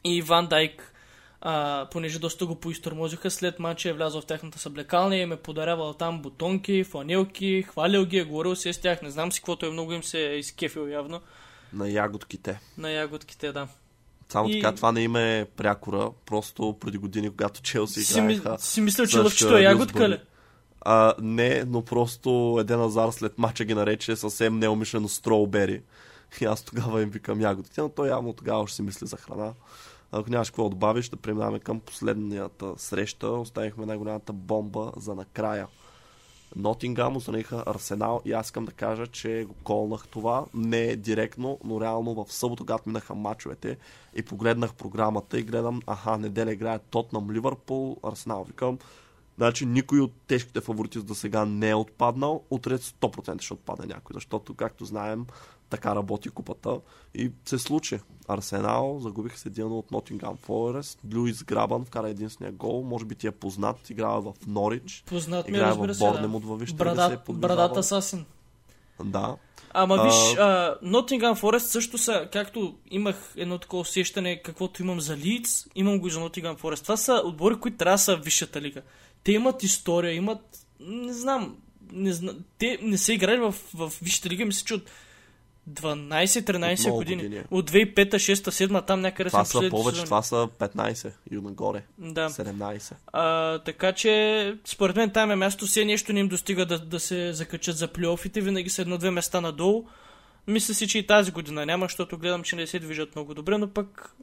И 0.04 0.22
Ван 0.22 0.48
Дайк, 0.48 0.94
а, 1.42 1.88
понеже 1.92 2.20
доста 2.20 2.46
го 2.46 2.56
поизтормозиха, 2.56 3.32
след 3.32 3.60
матча 3.60 3.90
е 3.90 3.94
влязъл 3.94 4.22
в 4.22 4.26
тяхната 4.26 4.60
съблекалня 4.60 5.16
и 5.16 5.22
им 5.22 5.32
е 5.32 5.38
подарявал 5.38 5.94
там 5.94 6.22
бутонки, 6.22 6.84
фланелки, 6.84 7.64
хвалял 7.64 8.06
ги, 8.06 8.18
е 8.18 8.24
говорил 8.24 8.56
си 8.56 8.74
с 8.74 8.82
тях, 8.82 9.02
не 9.02 9.10
знам 9.10 9.32
си 9.32 9.40
каквото 9.40 9.66
е, 9.66 9.70
много 9.70 9.94
им 9.94 10.04
се 10.04 10.28
е 10.28 10.38
изкефил 10.38 10.88
явно 10.88 11.22
На 11.74 11.90
ягодките. 11.90 12.60
на 12.78 12.92
ягодките, 12.92 13.52
да. 13.52 13.68
Само 14.34 14.50
И- 14.50 14.62
така, 14.62 14.76
това 14.76 14.92
не 14.92 15.02
им 15.02 15.16
е 15.16 15.48
прякора, 15.58 16.10
просто 16.26 16.76
преди 16.80 16.98
години, 16.98 17.30
когато 17.30 17.62
Челси 17.62 18.04
Си, 18.04 18.20
играеха. 18.20 18.58
си 18.60 18.82
мисля, 18.82 19.08
че 19.08 19.20
лъвчето 19.20 19.58
е 19.58 19.62
ягодка 19.62 20.10
ли? 20.10 20.20
А, 20.82 21.14
не, 21.22 21.64
но 21.68 21.82
просто 21.82 22.58
Еден 22.60 22.82
Азар 22.82 23.12
след 23.12 23.38
мача 23.38 23.66
ги 23.66 23.74
нарече 23.74 24.16
съвсем 24.16 24.60
неумишлено 24.60 25.08
строубери. 25.08 25.82
И 26.42 26.46
аз 26.46 26.64
тогава 26.64 27.02
им 27.02 27.10
викам 27.10 27.42
ягодите, 27.42 27.82
но 27.82 27.90
той 27.90 28.08
явно 28.10 28.34
тогава 28.34 28.68
ще 28.68 28.76
си 28.76 28.82
мисли 28.82 29.08
за 29.08 29.18
храна. 29.18 29.54
Ако 30.12 30.30
нямаш 30.30 30.50
какво 30.50 30.70
добавиш, 30.70 31.10
да 31.10 31.16
преминаваме 31.18 31.60
към 31.60 31.80
последната 31.80 32.74
среща. 32.78 33.28
Оставихме 33.28 33.86
най-голямата 33.86 34.34
бомба 34.34 34.92
за 34.98 35.16
накрая. 35.16 35.68
Нотингам 36.56 37.18
ознаниха 37.18 37.64
Арсенал 37.66 38.22
и 38.26 38.32
аз 38.32 38.47
искам 38.47 38.66
да 38.66 38.72
кажа, 38.72 39.08
че 39.08 39.45
го 39.47 39.54
колнах 39.64 40.08
това. 40.08 40.45
Не 40.54 40.95
директно, 40.95 41.60
но 41.64 41.82
реално 41.82 42.26
в 42.26 42.34
събота, 42.34 42.64
когато 42.64 42.89
минаха 42.89 43.16
мачовете 43.16 43.78
и 44.16 44.24
погледнах 44.24 44.74
програмата 44.74 45.39
и 45.39 45.43
гледам, 45.43 45.82
аха, 45.88 46.18
неделя 46.18 46.54
играе 46.54 46.80
Тотнам, 46.80 47.32
Ливърпул, 47.32 47.97
Арсенал. 48.04 48.43
Викам, 48.43 48.78
Значи 49.38 49.66
никой 49.66 49.99
от 49.99 50.14
тежките 50.28 50.62
фаворити 50.62 50.99
за 50.99 51.16
сега 51.16 51.45
не 51.45 51.70
е 51.70 51.76
отпаднал. 51.76 52.43
Утре 52.49 52.78
100% 52.78 53.41
ще 53.41 53.54
отпадне 53.54 53.86
някой, 53.86 54.14
защото, 54.14 54.54
както 54.54 54.86
знаем, 54.86 55.26
така 55.74 55.95
работи 55.95 56.30
купата. 56.30 56.80
И 57.15 57.32
се 57.45 57.59
случи. 57.59 57.99
Арсенал 58.28 58.99
загубиха 58.99 59.39
се 59.39 59.49
един 59.49 59.65
от 59.65 59.91
Нотингам 59.91 60.38
Форест. 60.38 60.99
Луис 61.15 61.43
Грабан 61.43 61.86
вкара 61.86 62.09
единствения 62.09 62.51
гол. 62.51 62.84
Може 62.84 63.05
би 63.05 63.15
ти 63.15 63.28
е 63.28 63.32
познат. 63.32 63.89
Играва 63.89 64.21
в 64.21 64.34
Норич. 64.47 65.03
Познат 65.05 65.47
ми, 65.47 65.57
Играе 65.57 65.69
разбира 65.69 65.93
в 65.93 65.95
се, 65.95 66.03
да. 66.03 66.11
Борнемут 66.11 66.45
във 66.45 66.59
вижте 66.59 66.86
ли 66.86 66.89
да 66.89 67.07
се 67.07 67.13
е 67.13 67.34
брадата 67.34 67.80
Асасин. 67.80 68.26
Да. 69.03 69.36
Ама 69.74 69.95
А- 69.95 70.03
виж, 70.03 70.13
Nottingham 70.89 71.41
Forest 71.41 71.57
също 71.57 71.97
са, 71.97 72.30
както 72.34 72.76
имах 72.91 73.34
едно 73.36 73.57
такова 73.57 73.82
усещане, 73.82 74.41
каквото 74.41 74.82
имам 74.82 75.01
за 75.01 75.17
Leeds, 75.17 75.67
имам 75.76 75.99
го 75.99 76.07
и 76.07 76.11
за 76.11 76.19
Nottingham 76.19 76.59
Forest. 76.59 76.84
Това 76.84 76.97
са 76.97 77.21
отбори, 77.26 77.55
които 77.55 77.78
трябва 77.78 77.93
да 77.93 77.97
са 77.97 78.17
в 78.17 78.21
висшата 78.24 78.61
лига. 78.61 78.82
Те 79.24 79.32
имат 79.32 79.63
история, 79.63 80.13
имат, 80.13 80.67
не 80.80 81.13
знам, 81.13 81.55
не 81.91 82.13
знам 82.13 82.36
те 82.57 82.80
не 82.82 82.97
са 82.97 83.13
играли 83.13 83.39
в, 83.39 83.55
в 83.74 83.93
висшата 84.01 84.30
лига, 84.30 84.45
мисля, 84.45 84.65
че 84.65 84.74
от 84.74 84.84
12-13 85.70 86.84
много 86.84 86.97
години. 86.97 87.24
години. 87.24 87.43
От 87.51 87.72
2005, 87.72 88.14
6, 88.14 88.34
7, 88.34 88.86
там 88.86 89.01
някъде 89.01 89.30
Това 89.30 89.45
са 89.45 89.70
повече, 89.70 90.03
това 90.03 90.22
са 90.22 90.36
15 90.59 91.11
и 91.32 91.36
нагоре. 91.36 91.84
Да. 91.97 92.30
17. 92.30 92.93
А, 93.14 93.59
така 93.59 93.91
че, 93.91 94.55
според 94.66 94.95
мен 94.95 95.09
там 95.09 95.32
е 95.32 95.36
място, 95.36 95.66
все 95.66 95.86
нещо 95.86 96.14
не 96.14 96.20
им 96.20 96.28
достига 96.28 96.66
да, 96.66 96.80
да 96.80 96.99
се 96.99 97.34
закачат 97.34 97.78
за 97.78 97.88
плейофите, 97.88 98.41
винаги 98.41 98.70
са 98.70 98.82
едно-две 98.82 99.11
места 99.11 99.41
надолу. 99.41 99.86
Мисля 100.47 100.74
си, 100.74 100.88
че 100.88 100.99
и 100.99 101.07
тази 101.07 101.32
година 101.32 101.66
няма, 101.66 101.86
защото 101.86 102.18
гледам, 102.18 102.43
че 102.43 102.55
не 102.55 102.68
се 102.68 102.80
движат 102.80 103.16
много 103.16 103.34
добре, 103.34 103.57
но 103.57 103.68
пък 103.68 104.16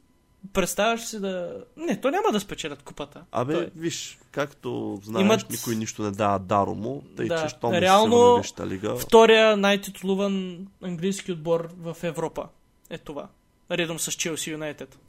представяш 0.53 1.05
си 1.05 1.19
да... 1.19 1.63
Не, 1.77 2.01
то 2.01 2.11
няма 2.11 2.31
да 2.31 2.39
спечелят 2.39 2.83
купата. 2.83 3.23
Абе, 3.31 3.53
Той- 3.53 3.69
виж, 3.75 4.19
както 4.31 4.99
знаеш, 5.03 5.25
Имат- 5.25 5.49
никой 5.51 5.75
нищо 5.75 6.03
не 6.03 6.11
дава 6.11 6.39
даро 6.39 6.75
му, 6.75 7.03
тъй 7.17 7.27
Да, 7.27 7.43
че 7.43 7.49
щом 7.49 7.73
реално- 7.73 8.43
се 8.43 8.67
лига. 8.67 8.95
Втория 8.95 9.57
най-титулуван 9.57 10.67
английски 10.83 11.31
отбор 11.31 11.69
в 11.77 11.97
Европа 12.03 12.47
е 12.89 12.97
това. 12.97 13.27
Редом 13.71 13.99
с 13.99 14.11
Челси 14.11 14.51
Юнайтед. 14.51 14.99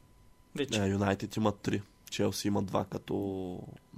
Вече. 0.57 0.81
Юнайтед 0.87 1.37
има 1.37 1.53
3. 1.53 1.81
Челси 2.13 2.49
има 2.49 2.65
2 2.65 2.89
като 2.89 3.15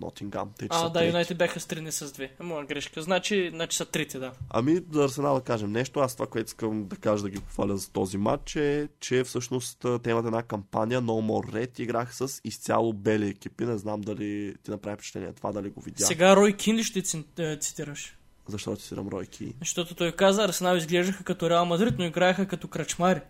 Нотингам. 0.01 0.51
Те, 0.59 0.67
а, 0.71 0.89
да. 0.89 1.05
Юнайтед 1.05 1.39
бяха 1.39 1.61
с 1.61 1.67
3, 1.67 1.81
не 1.81 1.93
с 1.93 2.07
2. 2.07 2.31
Моя 2.41 2.67
грешка. 2.67 3.03
Значи, 3.03 3.51
значи 3.51 3.77
са 3.77 3.85
трите, 3.85 4.19
да. 4.19 4.33
Ами, 4.51 4.81
за 4.93 5.05
Арсенал 5.05 5.35
да 5.35 5.41
кажем 5.41 5.73
нещо. 5.73 6.01
Аз 6.01 6.15
това, 6.15 6.27
което 6.27 6.47
искам 6.47 6.87
да 6.87 6.97
кажа 6.97 7.23
да 7.23 7.31
ги 7.31 7.41
похваля 7.41 7.77
за 7.77 7.91
този 7.91 8.19
матч 8.19 8.57
е, 8.57 8.89
че 9.01 9.25
всъщност 9.25 9.87
те 10.03 10.11
имат 10.11 10.27
една 10.27 10.43
кампания 10.43 11.03
No 11.03 11.27
More 11.27 11.53
Red. 11.53 11.81
Играх 11.81 12.17
с 12.17 12.41
изцяло 12.45 12.93
бели 12.93 13.29
екипи. 13.29 13.65
Не 13.65 13.79
знам 13.79 14.01
дали 14.01 14.55
ти 14.63 14.71
направи 14.71 14.97
впечатление 14.97 15.33
това, 15.33 15.53
дали 15.53 15.71
го 15.71 15.81
видя. 15.81 16.05
Сега 16.05 16.37
Рой 16.37 16.53
Кин 16.53 16.77
ли 16.77 16.85
ще 16.85 17.03
е, 17.39 17.57
цитираш? 17.57 18.19
Защо 18.49 18.77
ти 18.77 18.83
си 18.83 18.97
Ройки? 18.97 19.55
Защото 19.61 19.95
той 19.95 20.13
каза, 20.13 20.45
Арсенал 20.45 20.77
изглеждаха 20.77 21.25
като 21.25 21.51
Реал 21.51 21.67
Мадрид, 21.67 21.95
но 21.99 22.05
играеха 22.05 22.47
като 22.47 22.69
крачмари. 22.69 23.21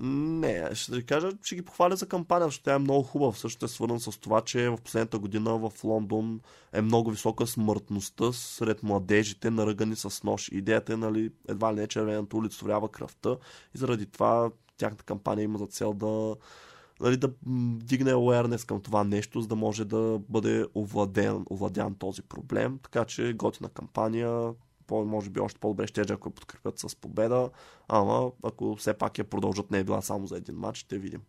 Не, 0.00 0.74
ще 0.74 0.96
ви 0.96 1.06
кажа, 1.06 1.30
ще 1.42 1.54
ги 1.54 1.62
похваля 1.62 1.96
за 1.96 2.08
кампания, 2.08 2.46
защото 2.46 2.64
тя 2.64 2.74
е 2.74 2.78
много 2.78 3.02
хубава. 3.02 3.32
Също 3.32 3.64
е 3.64 3.68
свързан 3.68 4.00
с 4.00 4.20
това, 4.20 4.40
че 4.40 4.68
в 4.70 4.78
последната 4.84 5.18
година 5.18 5.58
в 5.58 5.84
Лондон 5.84 6.40
е 6.72 6.80
много 6.80 7.10
висока 7.10 7.46
смъртността 7.46 8.32
сред 8.32 8.82
младежите, 8.82 9.50
наръгани 9.50 9.96
с 9.96 10.24
нож. 10.24 10.48
Идеята 10.52 10.92
е, 10.92 10.96
нали, 10.96 11.30
едва 11.48 11.74
ли 11.74 11.80
не 11.80 11.86
червената 11.86 12.36
олицетворява 12.36 12.88
кръвта 12.88 13.36
и 13.74 13.78
заради 13.78 14.06
това 14.06 14.50
тяхната 14.76 15.04
кампания 15.04 15.44
има 15.44 15.58
за 15.58 15.66
цел 15.66 15.92
да 15.92 16.36
нали, 17.00 17.16
да 17.16 17.30
дигне 17.84 18.12
awareness 18.12 18.68
към 18.68 18.80
това 18.80 19.04
нещо, 19.04 19.40
за 19.40 19.48
да 19.48 19.56
може 19.56 19.84
да 19.84 20.20
бъде 20.28 20.66
овладен, 20.74 21.44
овладян 21.50 21.94
този 21.94 22.22
проблем. 22.22 22.78
Така 22.82 23.04
че 23.04 23.32
готина 23.32 23.68
кампания, 23.68 24.54
по, 24.86 25.04
може 25.04 25.30
би 25.30 25.40
още 25.40 25.60
по-добре 25.60 25.86
ще 25.86 26.00
ако 26.00 26.28
я 26.28 26.34
подкрепят 26.34 26.78
с 26.78 26.96
победа, 26.96 27.50
ама 27.88 28.30
ако 28.42 28.76
все 28.76 28.94
пак 28.94 29.18
я 29.18 29.24
продължат, 29.24 29.70
не 29.70 29.78
е 29.78 29.84
била 29.84 30.02
само 30.02 30.26
за 30.26 30.36
един 30.36 30.56
матч, 30.56 30.78
ще 30.78 30.98
видим. 30.98 31.20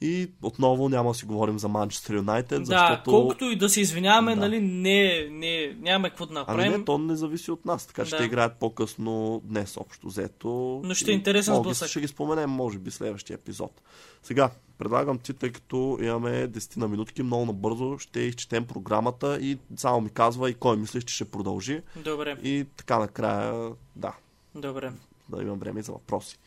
И 0.00 0.30
отново 0.42 0.88
няма 0.88 1.10
да 1.10 1.14
си 1.14 1.24
говорим 1.26 1.58
за 1.58 1.68
Манчестър 1.68 2.14
Юнайтед, 2.14 2.62
Да, 2.64 3.02
колкото 3.04 3.44
и 3.44 3.56
да 3.56 3.68
се 3.68 3.80
извиняваме, 3.80 4.34
Да. 4.34 4.40
нали, 4.40 4.60
не, 4.60 5.28
не, 5.30 5.76
нямаме 5.80 6.08
какво 6.10 6.26
да 6.26 6.32
Ами 6.32 6.38
направим. 6.38 6.72
не, 6.72 6.84
то 6.84 6.98
не 6.98 7.16
зависи 7.16 7.50
от 7.50 7.64
нас, 7.64 7.86
така 7.86 8.04
че 8.04 8.10
Да. 8.10 8.16
ще 8.16 8.24
играят 8.24 8.56
по-късно 8.56 9.40
днес 9.44 9.76
общо 9.76 10.06
взето. 10.06 10.80
Но 10.84 10.94
ще 10.94 11.10
е 11.10 11.14
интересен 11.14 11.54
сблъсък. 11.54 11.88
Ще 11.88 12.00
ги 12.00 12.08
споменем, 12.08 12.50
може 12.50 12.78
би, 12.78 12.90
следващия 12.90 13.34
епизод. 13.34 13.82
Сега, 14.22 14.50
предлагам 14.78 15.18
ти, 15.18 15.32
тъй 15.34 15.52
като 15.52 15.98
имаме 16.02 16.48
10 16.48 16.76
на 16.76 16.88
минутки, 16.88 17.22
много 17.22 17.46
набързо 17.46 17.98
ще 17.98 18.20
изчетем 18.20 18.66
програмата 18.66 19.38
и 19.40 19.58
само 19.76 20.00
ми 20.00 20.10
казва 20.10 20.50
и 20.50 20.54
кой 20.54 20.76
мислиш, 20.76 21.04
че 21.04 21.14
ще 21.14 21.24
продължи. 21.24 21.80
Добре, 21.96 22.36
И 22.42 22.66
така 22.76 22.98
накрая, 22.98 23.70
да, 23.96 24.12
добре. 24.54 24.92
да 25.28 25.42
имам 25.42 25.58
време 25.58 25.82
за 25.82 25.92
въпроси. 25.92 26.38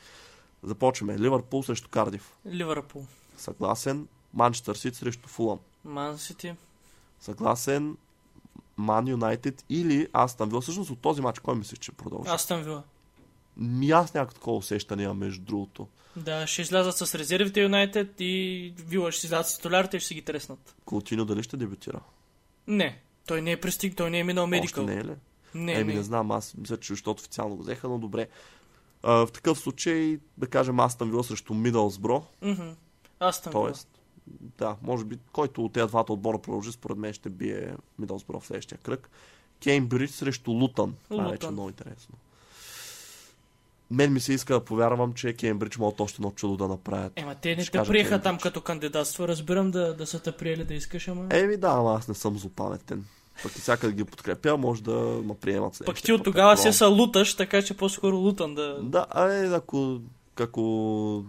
Започваме. 0.64 1.20
Ливърпул 1.20 1.64
срещу 1.64 1.90
Кардив. 1.90 2.34
Ливърпул. 2.48 3.06
Съгласен. 3.40 4.08
Манчестър 4.34 4.76
Сити 4.76 4.98
срещу 4.98 5.28
Фулъм. 5.30 5.60
Ман 5.86 6.18
Сити. 6.18 6.54
Съгласен. 7.20 7.98
Ман 8.78 9.08
Юнайтед 9.08 9.66
или 9.70 10.08
Астан 10.14 10.50
Вил. 10.50 10.62
Всъщност 10.62 10.90
от 10.92 11.00
този 11.00 11.22
матч 11.22 11.40
кой 11.40 11.56
мислиш, 11.56 11.80
че 11.80 11.92
продължи? 11.92 12.30
Астън 12.30 12.64
Вила. 12.64 12.84
Ми 13.58 13.92
аз 13.92 14.14
някакво 14.14 14.34
такова 14.36 14.58
усещане 14.58 15.04
имам 15.04 15.18
между 15.18 15.42
другото. 15.46 15.88
Да, 16.16 16.48
ще 16.48 16.62
излязат 16.62 16.98
с 16.98 17.16
резервите 17.16 17.62
Юнайтед 17.62 18.16
и 18.20 18.74
Вила 18.78 19.12
ще 19.12 19.26
излязат 19.28 19.48
с 19.48 19.56
титулярите 19.56 19.98
и 19.98 20.00
ще 20.00 20.08
си 20.08 20.14
ги 20.14 20.22
треснат. 20.22 20.76
Култино 20.86 21.26
дали 21.26 21.44
ще 21.44 21.58
дебютира? 21.58 22.00
Не, 22.68 23.02
той 23.28 23.42
не 23.42 23.52
е 23.52 23.62
пристиг, 23.62 23.96
той 23.96 24.10
не 24.10 24.20
е 24.20 24.24
минал 24.24 24.44
Още 24.44 24.50
медикал. 24.50 24.86
не 24.86 24.94
е 24.94 25.04
ли? 25.06 25.14
Не, 25.56 25.74
Еми 25.74 25.94
не. 25.94 25.98
не 26.00 26.04
знам, 26.04 26.32
аз 26.32 26.56
мисля, 26.58 26.78
че 26.78 26.94
защото 26.94 27.20
официално 27.22 27.56
го 27.56 27.62
взеха, 27.62 27.90
но 27.90 27.98
добре. 28.00 28.28
А, 29.04 29.12
в 29.26 29.32
такъв 29.32 29.60
случай, 29.60 30.20
да 30.38 30.48
кажем, 30.48 30.80
Астан 30.80 31.10
Вил 31.10 31.24
срещу 31.24 31.54
Мидълсбро. 31.54 32.26
Мгм. 32.42 32.70
Астън 33.20 33.52
Вила. 33.52 33.64
Тоест, 33.64 33.88
да, 34.58 34.76
може 34.82 35.06
би, 35.06 35.18
който 35.32 35.66
от 35.66 35.74
тези 35.74 35.88
двата 35.88 36.14
отбора 36.14 36.40
продължи, 36.40 36.72
според 36.72 36.98
мен 36.98 37.14
ще 37.14 37.30
бие 37.30 37.74
Мидълсбро 38.00 38.40
в 38.40 38.46
следващия 38.46 38.78
кръг. 38.78 39.10
Кеймбридж 39.64 40.12
срещу 40.12 40.52
Лутън. 40.52 40.96
Това 41.10 41.28
е 41.28 41.32
вече 41.32 41.50
много 41.50 41.70
интересно. 41.70 42.16
Мен 43.92 44.14
ми 44.14 44.20
се 44.20 44.34
иска 44.34 44.54
да 44.54 44.66
повярвам, 44.66 45.14
че 45.14 45.34
Кеймбридж 45.34 45.78
могат 45.78 46.00
още 46.00 46.16
едно 46.16 46.32
чудо 46.32 46.58
да 46.58 46.68
направят. 46.68 47.14
Ема 47.16 47.36
те 47.36 47.56
не 47.56 47.64
Ще 47.64 47.72
те 47.72 47.88
приеха 47.88 48.10
Кеймбридж. 48.10 48.24
там 48.24 48.38
като 48.38 48.62
кандидатство. 48.62 49.28
Разбирам 49.28 49.72
да, 49.72 49.96
да 49.96 50.06
са 50.06 50.20
те 50.20 50.32
приели 50.32 50.64
да 50.64 50.74
искаш, 50.74 51.08
ама... 51.08 51.28
Еми 51.30 51.58
да, 51.58 51.68
ама 51.68 51.94
аз 51.94 52.08
не 52.08 52.14
съм 52.14 52.38
злопаметен. 52.38 53.06
Пък 53.44 53.56
и 53.56 53.60
всяка 53.60 53.88
да 53.88 53.94
ги 53.94 54.04
подкрепя, 54.04 54.58
може 54.58 54.84
да 54.84 55.22
ме 55.26 55.36
приемат 55.36 55.76
след. 55.76 55.86
Пък 55.86 56.02
ти 56.02 56.14
от 56.14 56.24
тогава 56.24 56.58
се 56.58 56.74
са 56.74 56.88
луташ, 56.88 57.36
така 57.36 57.62
че 57.62 57.78
по-скоро 57.78 58.18
лутан 58.18 58.56
да... 58.56 58.80
Да, 58.84 59.06
а 59.10 59.34
е, 59.34 59.48
ако, 59.48 60.00
ако 60.40 60.62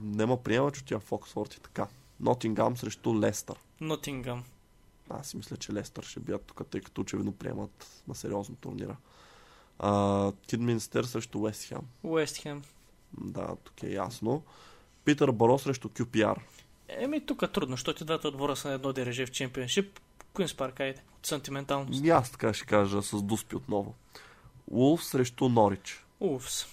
не 0.02 0.26
ме 0.26 0.36
приемат, 0.44 0.74
че 0.74 0.80
отива 0.80 1.00
в 1.00 1.12
Оксфорд 1.12 1.54
и 1.54 1.60
така. 1.60 1.86
Нотингам 2.20 2.76
срещу 2.76 3.20
Лестър. 3.20 3.56
Нотингам. 3.80 4.44
Аз 5.10 5.26
си 5.26 5.36
мисля, 5.36 5.56
че 5.56 5.72
Лестър 5.72 6.02
ще 6.02 6.20
бият 6.20 6.42
тук, 6.42 6.66
тъй 6.70 6.80
като 6.80 7.00
очевидно 7.00 7.32
приемат 7.32 8.02
на 8.08 8.14
сериозно 8.14 8.56
турнира. 8.56 8.96
Кидминстер 10.48 11.04
срещу 11.04 11.38
Уест 11.38 11.64
Хем. 11.64 11.80
Уест 12.02 12.36
Хем. 12.36 12.62
Да, 13.20 13.56
тук 13.64 13.82
е 13.82 13.92
ясно. 13.92 14.42
Питър 15.04 15.32
Баро 15.32 15.58
срещу 15.58 15.88
QPR. 15.88 16.36
Еми, 16.88 17.26
тук 17.26 17.42
е 17.42 17.48
трудно, 17.48 17.72
защото 17.72 18.04
двата 18.04 18.28
отбора 18.28 18.56
са 18.56 18.68
на 18.68 18.74
едно 18.74 18.92
дереже 18.92 19.26
в 19.26 19.30
чемпионшип. 19.30 20.00
Куинс 20.32 20.54
Парк, 20.54 20.80
айде. 20.80 21.02
От 21.18 21.26
сантименталност. 21.26 22.04
И 22.04 22.10
аз 22.10 22.30
така 22.30 22.54
ще 22.54 22.66
кажа 22.66 23.02
с 23.02 23.22
Дуспи 23.22 23.56
отново. 23.56 23.94
Улф 24.70 25.04
срещу 25.04 25.48
Норич. 25.48 26.04
Уфс. 26.20 26.66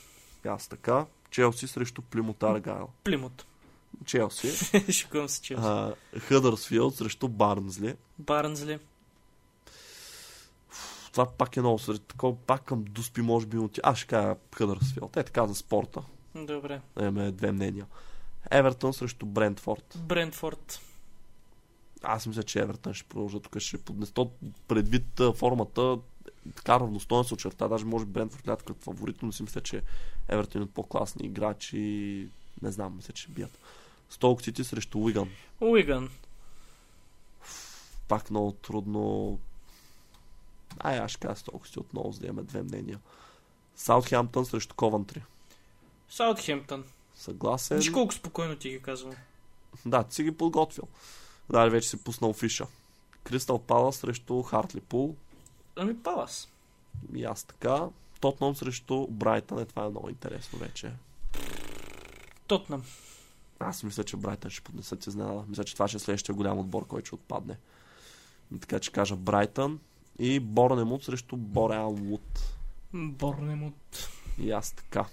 И 0.46 0.48
аз 0.48 0.68
така. 0.68 1.06
Челси 1.30 1.68
срещу 1.68 2.02
Плимут 2.02 2.44
Аргайл. 2.44 2.90
Плимут. 3.04 3.46
Челси. 4.06 4.92
Шуквам 4.92 5.30
се, 5.30 5.42
че. 5.42 5.54
А, 5.54 5.94
Хъдърсфилд 6.20 6.96
срещу 6.96 7.28
Барнзли. 7.28 7.96
Барнзли. 8.20 8.80
Това 11.12 11.26
пак 11.26 11.58
е 11.58 11.62
много 11.62 11.80
сред 11.80 12.02
такова, 12.02 12.36
пак 12.36 12.64
към 12.64 12.84
Дуспи 12.84 13.22
може 13.22 13.46
би 13.46 13.58
от... 13.58 13.80
Аз 13.84 13.98
ще 13.98 14.08
кажа 14.08 14.36
Хъдърсфилд. 14.56 15.18
Е 15.18 15.24
така 15.24 15.48
за 15.48 15.56
спорта. 15.56 16.02
Добре. 16.36 16.82
Имаме 17.00 17.32
две 17.32 17.52
мнения. 17.52 17.86
Евертън 18.52 18.94
срещу 18.94 19.26
Брентфорд. 19.26 19.98
Брентфорд. 19.98 20.80
Аз 22.04 22.28
мисля, 22.28 22.44
че 22.44 22.60
Евертън 22.60 22.94
ще 22.94 23.10
продължа 23.10 23.40
тук, 23.40 23.60
ще 23.60 23.78
поднесе. 23.78 24.14
Предвид 24.68 25.22
формата, 25.36 25.98
така 26.56 26.80
равностойно 26.80 27.24
се 27.24 27.34
очерта. 27.34 27.68
Даже 27.68 27.86
може 27.86 28.06
Брентфорд 28.06 28.48
лято 28.48 28.66
като 28.66 28.82
фаворит, 28.82 29.24
но 29.24 29.32
си 29.32 29.44
мисля, 29.44 29.62
че 29.62 29.82
Евертън 30.28 30.62
от 30.62 30.74
по-класни 30.74 31.26
играчи. 31.26 32.30
Не 32.62 32.72
знам, 32.72 32.96
мисля, 32.96 33.14
че 33.14 33.28
бият. 33.30 33.60
Столк 34.10 34.42
Сити 34.42 34.64
срещу 34.64 35.00
Уиган. 35.00 35.30
Уиган. 35.62 36.10
Пак 38.08 38.30
много 38.30 38.52
трудно. 38.52 39.40
Ай, 40.80 41.00
аз 41.00 41.12
ще 41.12 41.20
кажа 41.20 41.40
Столк 41.40 41.68
Сити 41.68 41.80
отново, 41.80 42.12
за 42.12 42.20
да 42.20 42.28
имаме 42.28 42.44
две 42.44 42.64
мнения. 42.64 43.00
Саутхемптън 43.76 44.46
срещу 44.46 44.76
Ковантри. 44.76 45.24
Саутхемптън. 46.10 46.84
Съгласен. 47.16 47.78
Виж 47.78 47.90
колко 47.90 48.14
спокойно 48.14 48.56
ти 48.56 48.70
ги 48.70 48.82
казвам. 48.82 49.14
Да, 49.86 50.04
ти 50.04 50.16
си 50.16 50.24
ги 50.24 50.32
подготвил. 50.32 50.88
Да, 51.50 51.70
вече 51.70 51.90
си 51.90 52.04
пуснал 52.04 52.34
фиша. 52.34 52.68
Кристал 53.24 53.60
Пала 53.60 53.94
срещу 53.94 54.42
Хартлипул. 54.42 55.16
Ами 55.78 55.98
Палас. 55.98 56.50
И 57.14 57.24
аз 57.24 57.44
така. 57.44 57.90
Тотнам 58.20 58.56
срещу 58.56 59.08
Брайтън. 59.08 59.60
Е, 59.60 59.66
това 59.66 59.86
е 59.86 59.90
много 59.90 60.10
интересно 60.10 60.60
вече. 60.60 60.92
Тотнам. 62.48 62.84
Аз 63.60 63.84
мисля, 63.84 64.04
че 64.04 64.18
Брайтън 64.18 64.52
ще 64.52 64.62
поднесат 64.62 65.08
изненада. 65.08 65.44
Мисля, 65.48 65.64
че 65.64 65.74
това 65.74 65.88
ще 65.88 65.98
е 65.98 66.00
следващия 66.00 66.36
голям 66.36 66.60
отбор, 66.60 66.88
който 66.88 67.06
ще 67.06 67.16
отпадне. 67.16 67.58
Така 68.62 68.80
че 68.80 68.92
кажа 68.92 69.16
Брайтън 69.16 69.80
и 70.20 70.40
Борнемут 70.40 71.04
срещу 71.04 71.38
Бореал 71.38 71.92
Вуд. 71.92 72.56
Борнемут. 72.94 74.10
И 74.40 74.52
аз 74.52 74.72
така. 74.72 75.06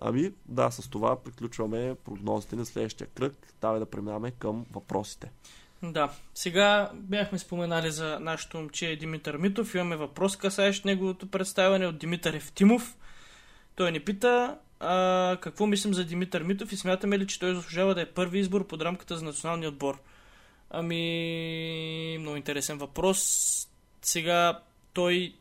Ами, 0.00 0.32
да, 0.46 0.70
с 0.70 0.88
това 0.88 1.22
приключваме 1.22 1.96
прогнозите 2.04 2.56
на 2.56 2.66
следващия 2.66 3.06
кръг. 3.06 3.54
Давай 3.60 3.78
да 3.78 3.86
преминаваме 3.86 4.30
към 4.30 4.66
въпросите. 4.72 5.30
Да, 5.82 6.10
сега 6.34 6.90
бяхме 6.94 7.38
споменали 7.38 7.90
за 7.90 8.20
нашото 8.20 8.56
момче 8.56 8.96
Димитър 8.96 9.36
Митов. 9.36 9.74
Имаме 9.74 9.96
въпрос, 9.96 10.36
касаещ 10.36 10.84
неговото 10.84 11.30
представяне 11.30 11.86
от 11.86 11.98
Димитър 11.98 12.34
Евтимов. 12.34 12.96
Той 13.76 13.92
ни 13.92 14.00
пита 14.00 14.58
а, 14.80 15.36
какво 15.40 15.66
мислим 15.66 15.94
за 15.94 16.04
Димитър 16.04 16.42
Митов 16.42 16.72
и 16.72 16.76
смятаме 16.76 17.18
ли, 17.18 17.26
че 17.26 17.38
той 17.38 17.54
заслужава 17.54 17.94
да 17.94 18.00
е 18.00 18.06
първи 18.06 18.38
избор 18.38 18.66
под 18.66 18.82
рамката 18.82 19.16
за 19.16 19.24
националния 19.24 19.68
отбор. 19.68 19.98
Ами, 20.70 22.16
много 22.20 22.36
интересен 22.36 22.78
въпрос. 22.78 23.68
Сега 24.02 24.60
той 24.92 25.34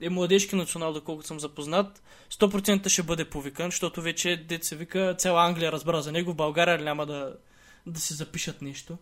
е 0.00 0.10
младежки 0.10 0.56
национал, 0.56 0.92
доколкото 0.92 1.26
съм 1.26 1.40
запознат. 1.40 2.02
100% 2.30 2.88
ще 2.88 3.02
бъде 3.02 3.24
повикан, 3.24 3.70
защото 3.70 4.02
вече 4.02 4.36
деца 4.36 4.76
вика, 4.76 5.14
цяла 5.18 5.44
Англия 5.44 5.72
разбра 5.72 6.02
за 6.02 6.12
него, 6.12 6.32
в 6.32 6.36
България 6.36 6.78
няма 6.78 7.06
да, 7.06 7.34
да 7.86 8.00
си 8.00 8.14
запишат 8.14 8.62
нещо. 8.62 8.98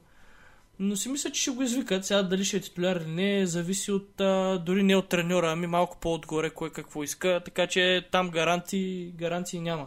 Но 0.83 0.97
си 0.97 1.09
мисля, 1.09 1.31
че 1.31 1.43
ще 1.43 1.51
го 1.51 1.63
извикат. 1.63 2.05
Сега 2.05 2.23
дали 2.23 2.45
ще 2.45 2.57
е 2.57 2.61
титуляр 2.61 2.97
или 2.97 3.11
не, 3.11 3.47
зависи 3.47 3.93
от, 3.93 4.21
а, 4.21 4.59
дори 4.59 4.83
не 4.83 4.97
от 4.97 5.09
треньора, 5.09 5.53
ами 5.53 5.67
малко 5.67 5.97
по-отгоре 6.01 6.51
кой 6.51 6.71
какво 6.71 7.03
иска. 7.03 7.41
Така 7.45 7.67
че 7.67 8.09
там 8.13 8.31
гаранции, 8.31 9.13
гаранции 9.17 9.61
няма. 9.61 9.87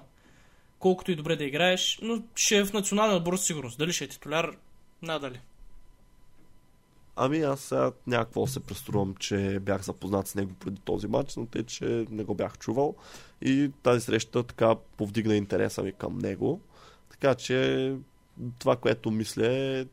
Колкото 0.79 1.11
и 1.11 1.15
добре 1.15 1.35
да 1.35 1.43
играеш, 1.43 1.99
но 2.01 2.23
ще 2.35 2.57
е 2.57 2.65
в 2.65 2.73
националния 2.73 3.17
отбор 3.17 3.37
сигурност. 3.37 3.77
Дали 3.77 3.93
ще 3.93 4.03
е 4.03 4.07
титуляр, 4.07 4.57
надали. 5.01 5.39
Ами 7.15 7.41
аз 7.41 7.61
сега 7.61 7.91
някакво 8.07 8.47
се 8.47 8.59
преструвам, 8.59 9.15
че 9.15 9.59
бях 9.61 9.81
запознат 9.81 10.27
с 10.27 10.35
него 10.35 10.53
преди 10.59 10.81
този 10.85 11.07
матч, 11.07 11.35
но 11.35 11.45
те, 11.45 11.63
че 11.63 12.05
не 12.09 12.23
го 12.23 12.35
бях 12.35 12.57
чувал. 12.57 12.95
И 13.41 13.71
тази 13.83 14.01
среща 14.01 14.43
така 14.43 14.75
повдигна 14.97 15.35
интереса 15.35 15.83
ми 15.83 15.91
към 15.91 16.19
него. 16.19 16.61
Така 17.09 17.35
че 17.35 17.93
това, 18.59 18.75
което 18.75 19.11
мисля 19.11 19.47
е 19.47 19.85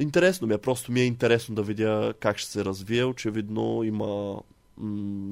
Интересно 0.00 0.46
ми 0.46 0.54
е, 0.54 0.58
просто 0.58 0.92
ми 0.92 1.00
е 1.00 1.04
интересно 1.04 1.54
да 1.54 1.62
видя 1.62 2.14
как 2.20 2.38
ще 2.38 2.50
се 2.50 2.64
развие. 2.64 3.04
Очевидно 3.04 3.82
има 3.84 4.06
м- 4.34 4.42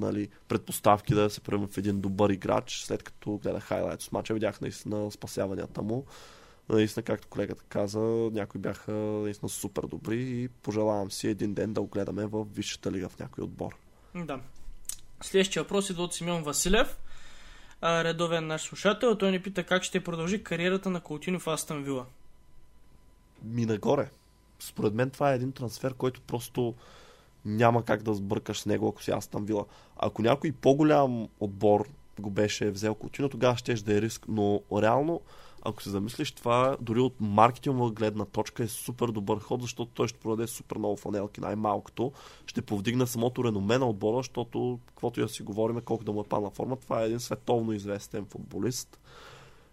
нали, 0.06 0.28
предпоставки 0.48 1.14
да 1.14 1.30
се 1.30 1.40
превърне 1.40 1.66
в 1.66 1.78
един 1.78 2.00
добър 2.00 2.30
играч. 2.30 2.82
След 2.84 3.02
като 3.02 3.36
гледах 3.36 3.62
хайлайт 3.62 4.02
с 4.02 4.12
мача, 4.12 4.34
видях 4.34 4.60
наистина 4.60 5.10
спасяванията 5.10 5.82
му. 5.82 6.04
Наистина, 6.68 7.02
както 7.04 7.28
колегата 7.28 7.62
каза, 7.68 7.98
някои 8.32 8.60
бяха 8.60 8.92
наистина 8.92 9.48
супер 9.48 9.82
добри 9.82 10.22
и 10.22 10.48
пожелавам 10.48 11.10
си 11.10 11.28
един 11.28 11.54
ден 11.54 11.72
да 11.72 11.80
го 11.80 11.86
гледаме 11.86 12.26
в 12.26 12.46
Висшата 12.54 12.92
лига 12.92 13.08
в 13.08 13.18
някой 13.18 13.44
отбор. 13.44 13.76
Да. 14.14 14.40
Следващия 15.22 15.62
въпрос 15.62 15.90
идва 15.90 16.02
от 16.02 16.14
Симеон 16.14 16.42
Василев, 16.42 16.98
редовен 17.82 18.46
наш 18.46 18.62
слушател. 18.62 19.18
Той 19.18 19.30
ни 19.30 19.42
пита 19.42 19.64
как 19.64 19.82
ще 19.82 20.04
продължи 20.04 20.42
кариерата 20.42 20.90
на 20.90 21.00
Каутино 21.00 21.40
в 21.40 21.46
Астан 21.46 21.82
Вила. 21.82 22.06
Ми 23.44 23.66
нагоре 23.66 24.10
според 24.60 24.94
мен 24.94 25.10
това 25.10 25.32
е 25.32 25.34
един 25.34 25.52
трансфер, 25.52 25.94
който 25.94 26.20
просто 26.20 26.74
няма 27.44 27.84
как 27.84 28.02
да 28.02 28.14
сбъркаш 28.14 28.60
с 28.60 28.66
него, 28.66 28.88
ако 28.88 29.02
си 29.02 29.10
аз 29.10 29.26
там 29.26 29.44
вила. 29.44 29.64
Ако 29.96 30.22
някой 30.22 30.52
по-голям 30.52 31.28
отбор 31.40 31.88
го 32.20 32.30
беше 32.30 32.70
взел 32.70 32.94
Кутино, 32.94 33.28
тогава 33.28 33.56
ще 33.56 33.74
да 33.74 33.96
е 33.96 34.02
риск. 34.02 34.24
Но 34.28 34.60
реално, 34.72 35.20
ако 35.62 35.82
се 35.82 35.90
замислиш, 35.90 36.32
това 36.32 36.76
дори 36.80 37.00
от 37.00 37.14
маркетингова 37.20 37.90
гледна 37.90 38.24
точка 38.24 38.64
е 38.64 38.68
супер 38.68 39.06
добър 39.06 39.38
ход, 39.38 39.62
защото 39.62 39.90
той 39.94 40.08
ще 40.08 40.18
продаде 40.18 40.46
супер 40.46 40.76
много 40.76 40.96
фанелки, 40.96 41.40
най-малкото. 41.40 42.12
Ще 42.46 42.62
повдигне 42.62 43.06
самото 43.06 43.44
реноме 43.44 43.78
на 43.78 43.88
отбора, 43.88 44.16
защото, 44.16 44.78
каквото 44.86 45.20
и 45.20 45.22
да 45.22 45.28
си 45.28 45.42
говорим, 45.42 45.80
колко 45.80 46.04
да 46.04 46.12
му 46.12 46.20
е 46.20 46.24
падна 46.24 46.50
форма, 46.50 46.76
това 46.76 47.02
е 47.02 47.06
един 47.06 47.20
световно 47.20 47.72
известен 47.72 48.26
футболист. 48.26 48.98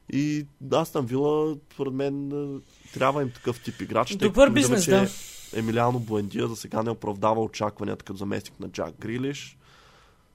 И 0.09 0.45
Астан 0.73 1.05
Вила, 1.05 1.55
според 1.73 1.93
мен, 1.93 2.31
е, 2.31 2.59
трябва 2.93 3.21
им 3.21 3.31
такъв 3.31 3.63
тип 3.63 3.81
играч. 3.81 4.15
Добър 4.15 4.49
бизнес, 4.49 4.85
да. 4.85 5.07
Емилиано 5.55 5.99
Буендия 5.99 6.47
за 6.47 6.55
сега 6.55 6.83
не 6.83 6.89
оправдава 6.89 7.41
очакванията 7.41 8.05
като 8.05 8.17
заместник 8.17 8.59
на 8.59 8.69
Джак 8.69 8.95
Грилиш. 8.99 9.57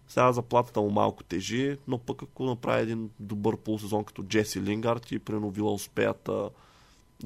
Сега 0.08 0.32
заплатата 0.32 0.80
му 0.80 0.90
малко 0.90 1.22
тежи, 1.22 1.76
но 1.88 1.98
пък 1.98 2.22
ако 2.22 2.44
направи 2.44 2.82
един 2.82 3.10
добър 3.20 3.56
полусезон 3.56 4.04
като 4.04 4.22
Джеси 4.22 4.62
Лингард 4.62 5.12
и 5.12 5.20
Вила 5.28 5.72
успеят 5.72 6.20
да 6.24 6.50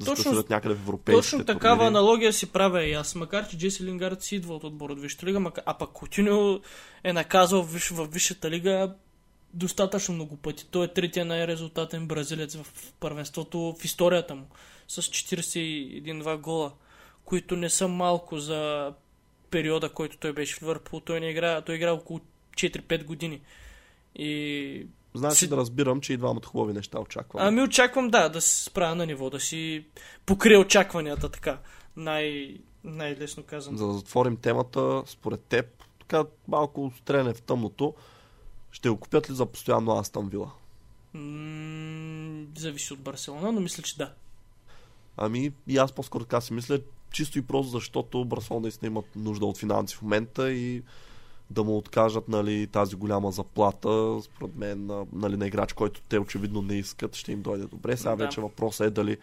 точно, 0.05 0.43
някъде 0.49 0.75
в 0.75 0.79
европейските 0.79 1.37
Точно 1.37 1.45
такава 1.45 1.75
турнири. 1.75 1.87
аналогия 1.87 2.33
си 2.33 2.51
правя 2.51 2.83
и 2.83 2.93
аз, 2.93 3.15
макар 3.15 3.47
че 3.47 3.57
Джеси 3.57 3.83
Лингард 3.83 4.21
си 4.21 4.35
идва 4.35 4.55
от 4.55 4.63
отбор 4.63 4.89
от 4.89 5.01
Висшата 5.01 5.25
лига, 5.25 5.51
а 5.65 5.73
пък 5.73 5.89
Кутиньо 5.89 6.59
е 7.03 7.13
наказал 7.13 7.63
в, 7.63 7.89
в 7.91 8.07
Висшата 8.11 8.49
лига 8.49 8.95
достатъчно 9.53 10.15
много 10.15 10.37
пъти. 10.37 10.67
Той 10.71 10.85
е 10.85 10.93
третия 10.93 11.25
най-резултатен 11.25 12.07
бразилец 12.07 12.55
в 12.55 12.93
първенството 12.99 13.75
в 13.79 13.85
историята 13.85 14.35
му. 14.35 14.47
С 14.87 15.01
41-2 15.01 16.37
гола, 16.37 16.71
които 17.25 17.55
не 17.55 17.69
са 17.69 17.87
малко 17.87 18.39
за 18.39 18.93
периода, 19.49 19.89
който 19.89 20.17
той 20.17 20.33
беше 20.33 20.55
в 20.55 20.61
Лъвърпул. 20.61 20.99
Той 20.99 21.19
не 21.19 21.29
игра, 21.29 21.61
той 21.61 21.75
игра 21.75 21.91
около 21.91 22.19
4-5 22.55 23.03
години. 23.03 23.41
И 24.15 24.87
Значи 25.13 25.37
си... 25.37 25.47
да 25.47 25.57
разбирам, 25.57 26.01
че 26.01 26.13
и 26.13 26.17
двамата 26.17 26.45
хубави 26.45 26.73
неща 26.73 26.99
очаквам. 26.99 27.47
Ами 27.47 27.61
очаквам, 27.61 28.09
да, 28.09 28.29
да 28.29 28.41
се 28.41 28.63
справя 28.63 28.95
на 28.95 29.05
ниво, 29.05 29.29
да 29.29 29.39
си 29.39 29.85
покрия 30.25 30.59
очакванията 30.59 31.29
така. 31.29 31.59
Най... 31.95 32.55
Най-лесно 32.83 33.43
казвам. 33.43 33.77
За 33.77 33.87
да 33.87 33.93
затворим 33.93 34.37
темата, 34.37 35.03
според 35.05 35.41
теб, 35.41 35.65
така 35.99 36.23
малко 36.47 36.91
стрене 36.97 37.33
в 37.33 37.41
тъмното, 37.41 37.93
ще 38.73 38.89
го 38.89 38.97
купят 38.97 39.29
ли 39.29 39.33
за 39.33 39.45
постоянно 39.45 39.97
Астан 39.97 40.29
Вила? 40.29 40.51
М- 41.13 42.45
зависи 42.57 42.93
от 42.93 42.99
Барселона, 42.99 43.51
но 43.51 43.59
мисля, 43.59 43.83
че 43.83 43.97
да. 43.97 44.13
Ами 45.17 45.51
и 45.67 45.77
аз 45.77 45.91
по-скоро 45.91 46.23
така 46.23 46.41
си 46.41 46.53
мисля, 46.53 46.79
чисто 47.11 47.39
и 47.39 47.41
просто 47.41 47.71
защото 47.71 48.25
Барселона 48.25 48.61
наистина 48.61 48.87
имат 48.87 49.05
нужда 49.15 49.45
от 49.45 49.57
финанси 49.57 49.95
в 49.95 50.01
момента 50.01 50.51
и 50.51 50.83
да 51.49 51.63
му 51.63 51.77
откажат 51.77 52.27
нали, 52.27 52.67
тази 52.67 52.95
голяма 52.95 53.31
заплата, 53.31 54.19
според 54.23 54.55
мен, 54.55 55.05
нали, 55.13 55.37
на 55.37 55.47
играч, 55.47 55.73
който 55.73 56.01
те 56.01 56.19
очевидно 56.19 56.61
не 56.61 56.75
искат, 56.75 57.15
ще 57.15 57.31
им 57.31 57.41
дойде 57.41 57.65
добре. 57.65 57.97
Сега 57.97 58.15
да. 58.15 58.25
вече 58.25 58.41
въпросът 58.41 58.87
е 58.87 58.89
дали 58.89 59.17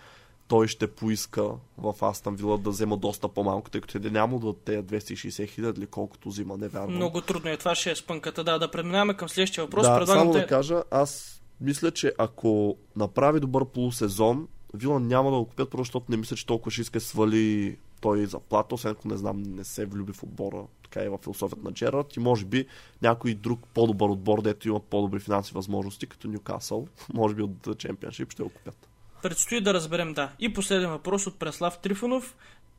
той 0.51 0.69
ще 0.69 0.87
поиска 0.87 1.51
в 1.79 1.95
Астан 2.03 2.37
Вила 2.37 2.59
да 2.59 2.71
взема 2.71 2.97
доста 2.97 3.29
по-малко, 3.29 3.71
тъй 3.71 3.81
като 3.81 3.99
е 3.99 4.11
няма 4.11 4.39
да 4.39 4.55
те 4.55 4.83
260 4.83 5.49
хиляди 5.49 5.81
или 5.81 5.87
колкото 5.87 6.29
взима, 6.29 6.57
не 6.57 6.69
вярвам. 6.69 6.95
Много 6.95 7.21
трудно 7.21 7.51
е, 7.51 7.57
това 7.57 7.75
ще 7.75 7.91
е 7.91 7.97
спънката. 7.97 8.45
Да, 8.45 8.59
да 8.59 8.71
преминаваме 8.71 9.15
към 9.15 9.29
следващия 9.29 9.65
въпрос. 9.65 9.87
Да, 9.87 9.99
Предлагам 9.99 10.23
само 10.23 10.33
те... 10.33 10.39
да 10.39 10.47
кажа, 10.47 10.83
аз 10.91 11.43
мисля, 11.61 11.91
че 11.91 12.13
ако 12.19 12.77
направи 12.97 13.41
добър 13.41 13.65
полусезон, 13.65 14.49
Вила 14.75 15.01
няма 15.01 15.31
да 15.31 15.37
го 15.37 15.45
купят, 15.45 15.71
просто 15.71 15.83
защото 15.83 16.07
не 16.09 16.17
мисля, 16.17 16.37
че 16.37 16.47
толкова 16.47 16.71
ще 16.71 16.81
иска 16.81 17.01
свали 17.01 17.77
той 18.01 18.27
заплата, 18.27 18.75
освен 18.75 18.93
ако 18.93 19.09
не 19.09 19.17
знам, 19.17 19.43
не 19.43 19.65
се 19.65 19.87
влюби 19.87 20.13
в 20.13 20.23
отбора, 20.23 20.63
така 20.83 21.05
и 21.05 21.09
в 21.09 21.19
философията 21.23 21.65
на 21.65 21.73
Джерард 21.73 22.17
и 22.17 22.21
може 22.21 22.45
би 22.45 22.67
някой 23.03 23.35
друг 23.35 23.61
по-добър 23.75 24.09
отбор, 24.09 24.43
дето 24.43 24.69
има 24.69 24.81
по-добри 24.81 25.21
финансови 25.21 25.55
възможности, 25.55 26.07
като 26.07 26.29
Ньюкасъл, 26.29 26.87
може 27.15 27.35
би 27.35 27.43
от 27.43 27.79
Чемпионшип 27.79 28.33
ще 28.33 28.43
го 28.43 28.49
купят. 28.49 28.90
Предстои 29.23 29.61
да 29.61 29.75
разберем, 29.75 30.15
да. 30.15 30.29
И 30.39 30.53
последен 30.53 30.91
въпрос 30.91 31.27
от 31.27 31.39
Преслав 31.39 31.79
Трифонов. 31.79 32.37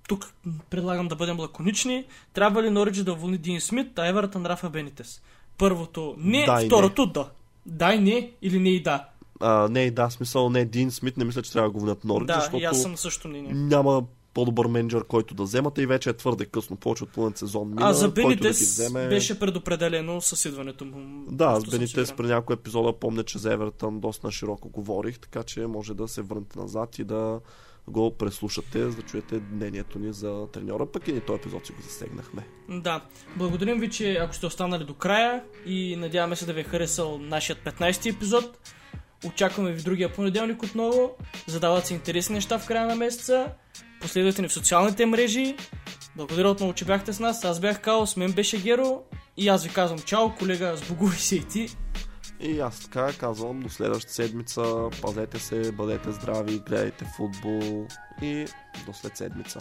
Тук 0.08 0.34
предлагам 0.70 1.08
да 1.08 1.16
бъдем 1.16 1.40
лаконични. 1.40 2.06
Трябва 2.34 2.64
ли 2.64 2.70
Норидж 2.70 3.04
да 3.04 3.14
уволни 3.14 3.38
Дин 3.38 3.62
Смит, 3.62 4.00
а 4.00 4.08
Евертън 4.08 4.46
Рафа 4.46 4.70
Бенитес? 4.70 5.22
Първото 5.58 6.16
не, 6.18 6.46
да 6.46 6.58
второто 6.66 7.06
не. 7.06 7.12
да. 7.12 7.30
Да 7.66 7.94
и 7.94 8.00
не 8.00 8.32
или 8.42 8.60
не 8.60 8.70
и 8.70 8.84
да. 8.84 9.06
А, 9.40 9.68
не 9.68 9.84
и 9.84 9.92
да, 9.92 10.10
смисъл 10.10 10.50
не 10.50 10.66
Дин 10.66 10.92
Смит, 10.92 11.18
не 11.18 11.26
мисля, 11.26 11.42
че 11.42 11.52
трябва 11.52 11.70
да 11.70 11.74
го 11.74 11.80
вълнят 11.80 12.04
Норидж, 12.04 12.28
да, 12.28 12.34
защото 12.34 12.66
аз 12.66 12.82
съм 12.82 12.98
също 12.98 13.28
не. 13.28 13.42
няма 13.42 14.04
по-добър 14.34 14.68
менеджер, 14.68 15.04
който 15.04 15.34
да 15.34 15.44
вземате 15.44 15.82
и 15.82 15.86
вече 15.86 16.10
е 16.10 16.14
твърде 16.14 16.46
късно, 16.46 16.76
повече 16.76 17.04
от 17.04 17.10
половин 17.10 17.36
сезон 17.36 17.70
мина, 17.70 17.90
А 17.90 17.94
за 17.94 18.10
Бенитес 18.10 18.78
да 18.78 18.84
вземе... 18.84 19.08
беше 19.08 19.40
предопределено 19.40 20.22
със 20.22 20.46
идването 20.46 20.86
му. 20.86 21.26
Да, 21.32 21.60
с 21.60 21.72
Бенитес 21.72 22.14
при 22.18 22.26
някой 22.26 22.54
епизода 22.54 23.00
помня, 23.00 23.24
че 23.24 23.38
за 23.38 23.54
Евертън 23.54 24.00
доста 24.00 24.32
широко 24.32 24.70
говорих, 24.70 25.20
така 25.20 25.44
че 25.44 25.68
може 25.68 25.94
да 25.94 26.08
се 26.08 26.22
върнете 26.22 26.60
назад 26.60 27.00
и 27.00 27.04
да 27.04 27.40
го 27.88 28.18
преслушате, 28.18 28.90
за 28.90 28.96
да 28.96 29.02
чуете 29.02 29.42
мнението 29.52 30.00
ни 30.00 30.14
за 30.14 30.48
треньора, 30.54 30.86
пък 30.86 31.08
и 31.08 31.14
ни 31.14 31.22
този 31.22 31.40
епизод 31.40 31.66
си 31.66 31.72
го 31.72 31.82
засегнахме. 31.82 32.48
Да, 32.70 33.02
благодарим 33.38 33.80
ви, 33.80 33.90
че 33.90 34.14
ако 34.14 34.36
сте 34.36 34.46
останали 34.46 34.84
до 34.84 34.94
края 34.94 35.44
и 35.66 35.96
надяваме 35.96 36.36
се 36.36 36.46
да 36.46 36.54
ви 36.54 36.60
е 36.62 36.64
харесал 36.64 37.18
нашият 37.18 37.60
15 37.60 38.02
ти 38.02 38.10
епизод. 38.10 38.58
Очакваме 39.28 39.72
ви 39.72 39.82
другия 39.82 40.14
понеделник 40.14 40.64
отново. 40.64 41.16
Задават 41.48 41.86
се 41.86 41.94
интересни 41.94 42.36
неща 42.36 42.60
в 42.60 42.68
края 42.68 42.88
на 42.88 42.96
месеца. 42.96 43.52
Последвайте 44.02 44.42
ни 44.42 44.48
в 44.48 44.54
социалните 44.54 45.06
мрежи. 45.06 45.56
Благодаря 46.16 46.50
отново, 46.50 46.74
че 46.74 46.86
бяхте 46.86 47.14
с 47.14 47.20
нас. 47.20 47.46
Аз 47.46 47.60
бях 47.60 47.82
Као, 47.82 48.08
с 48.08 48.18
мен 48.18 48.32
беше 48.32 48.62
Геро. 48.62 49.04
И 49.38 49.48
аз 49.48 49.64
ви 49.64 49.74
казвам 49.74 50.00
чао, 50.00 50.36
колега, 50.36 50.78
сбогувай 50.78 51.18
се 51.18 51.36
и 51.36 51.48
ти. 51.48 51.68
И 52.40 52.60
аз 52.60 52.80
така 52.80 53.14
казвам 53.14 53.60
до 53.60 53.70
следващата 53.70 54.14
седмица. 54.14 54.90
Пазете 55.02 55.40
се, 55.40 55.72
бъдете 55.72 56.12
здрави, 56.12 56.60
гледайте 56.60 57.06
футбол 57.18 57.88
и 58.22 58.46
до 58.86 58.94
след 58.94 59.18
седмица. 59.18 59.60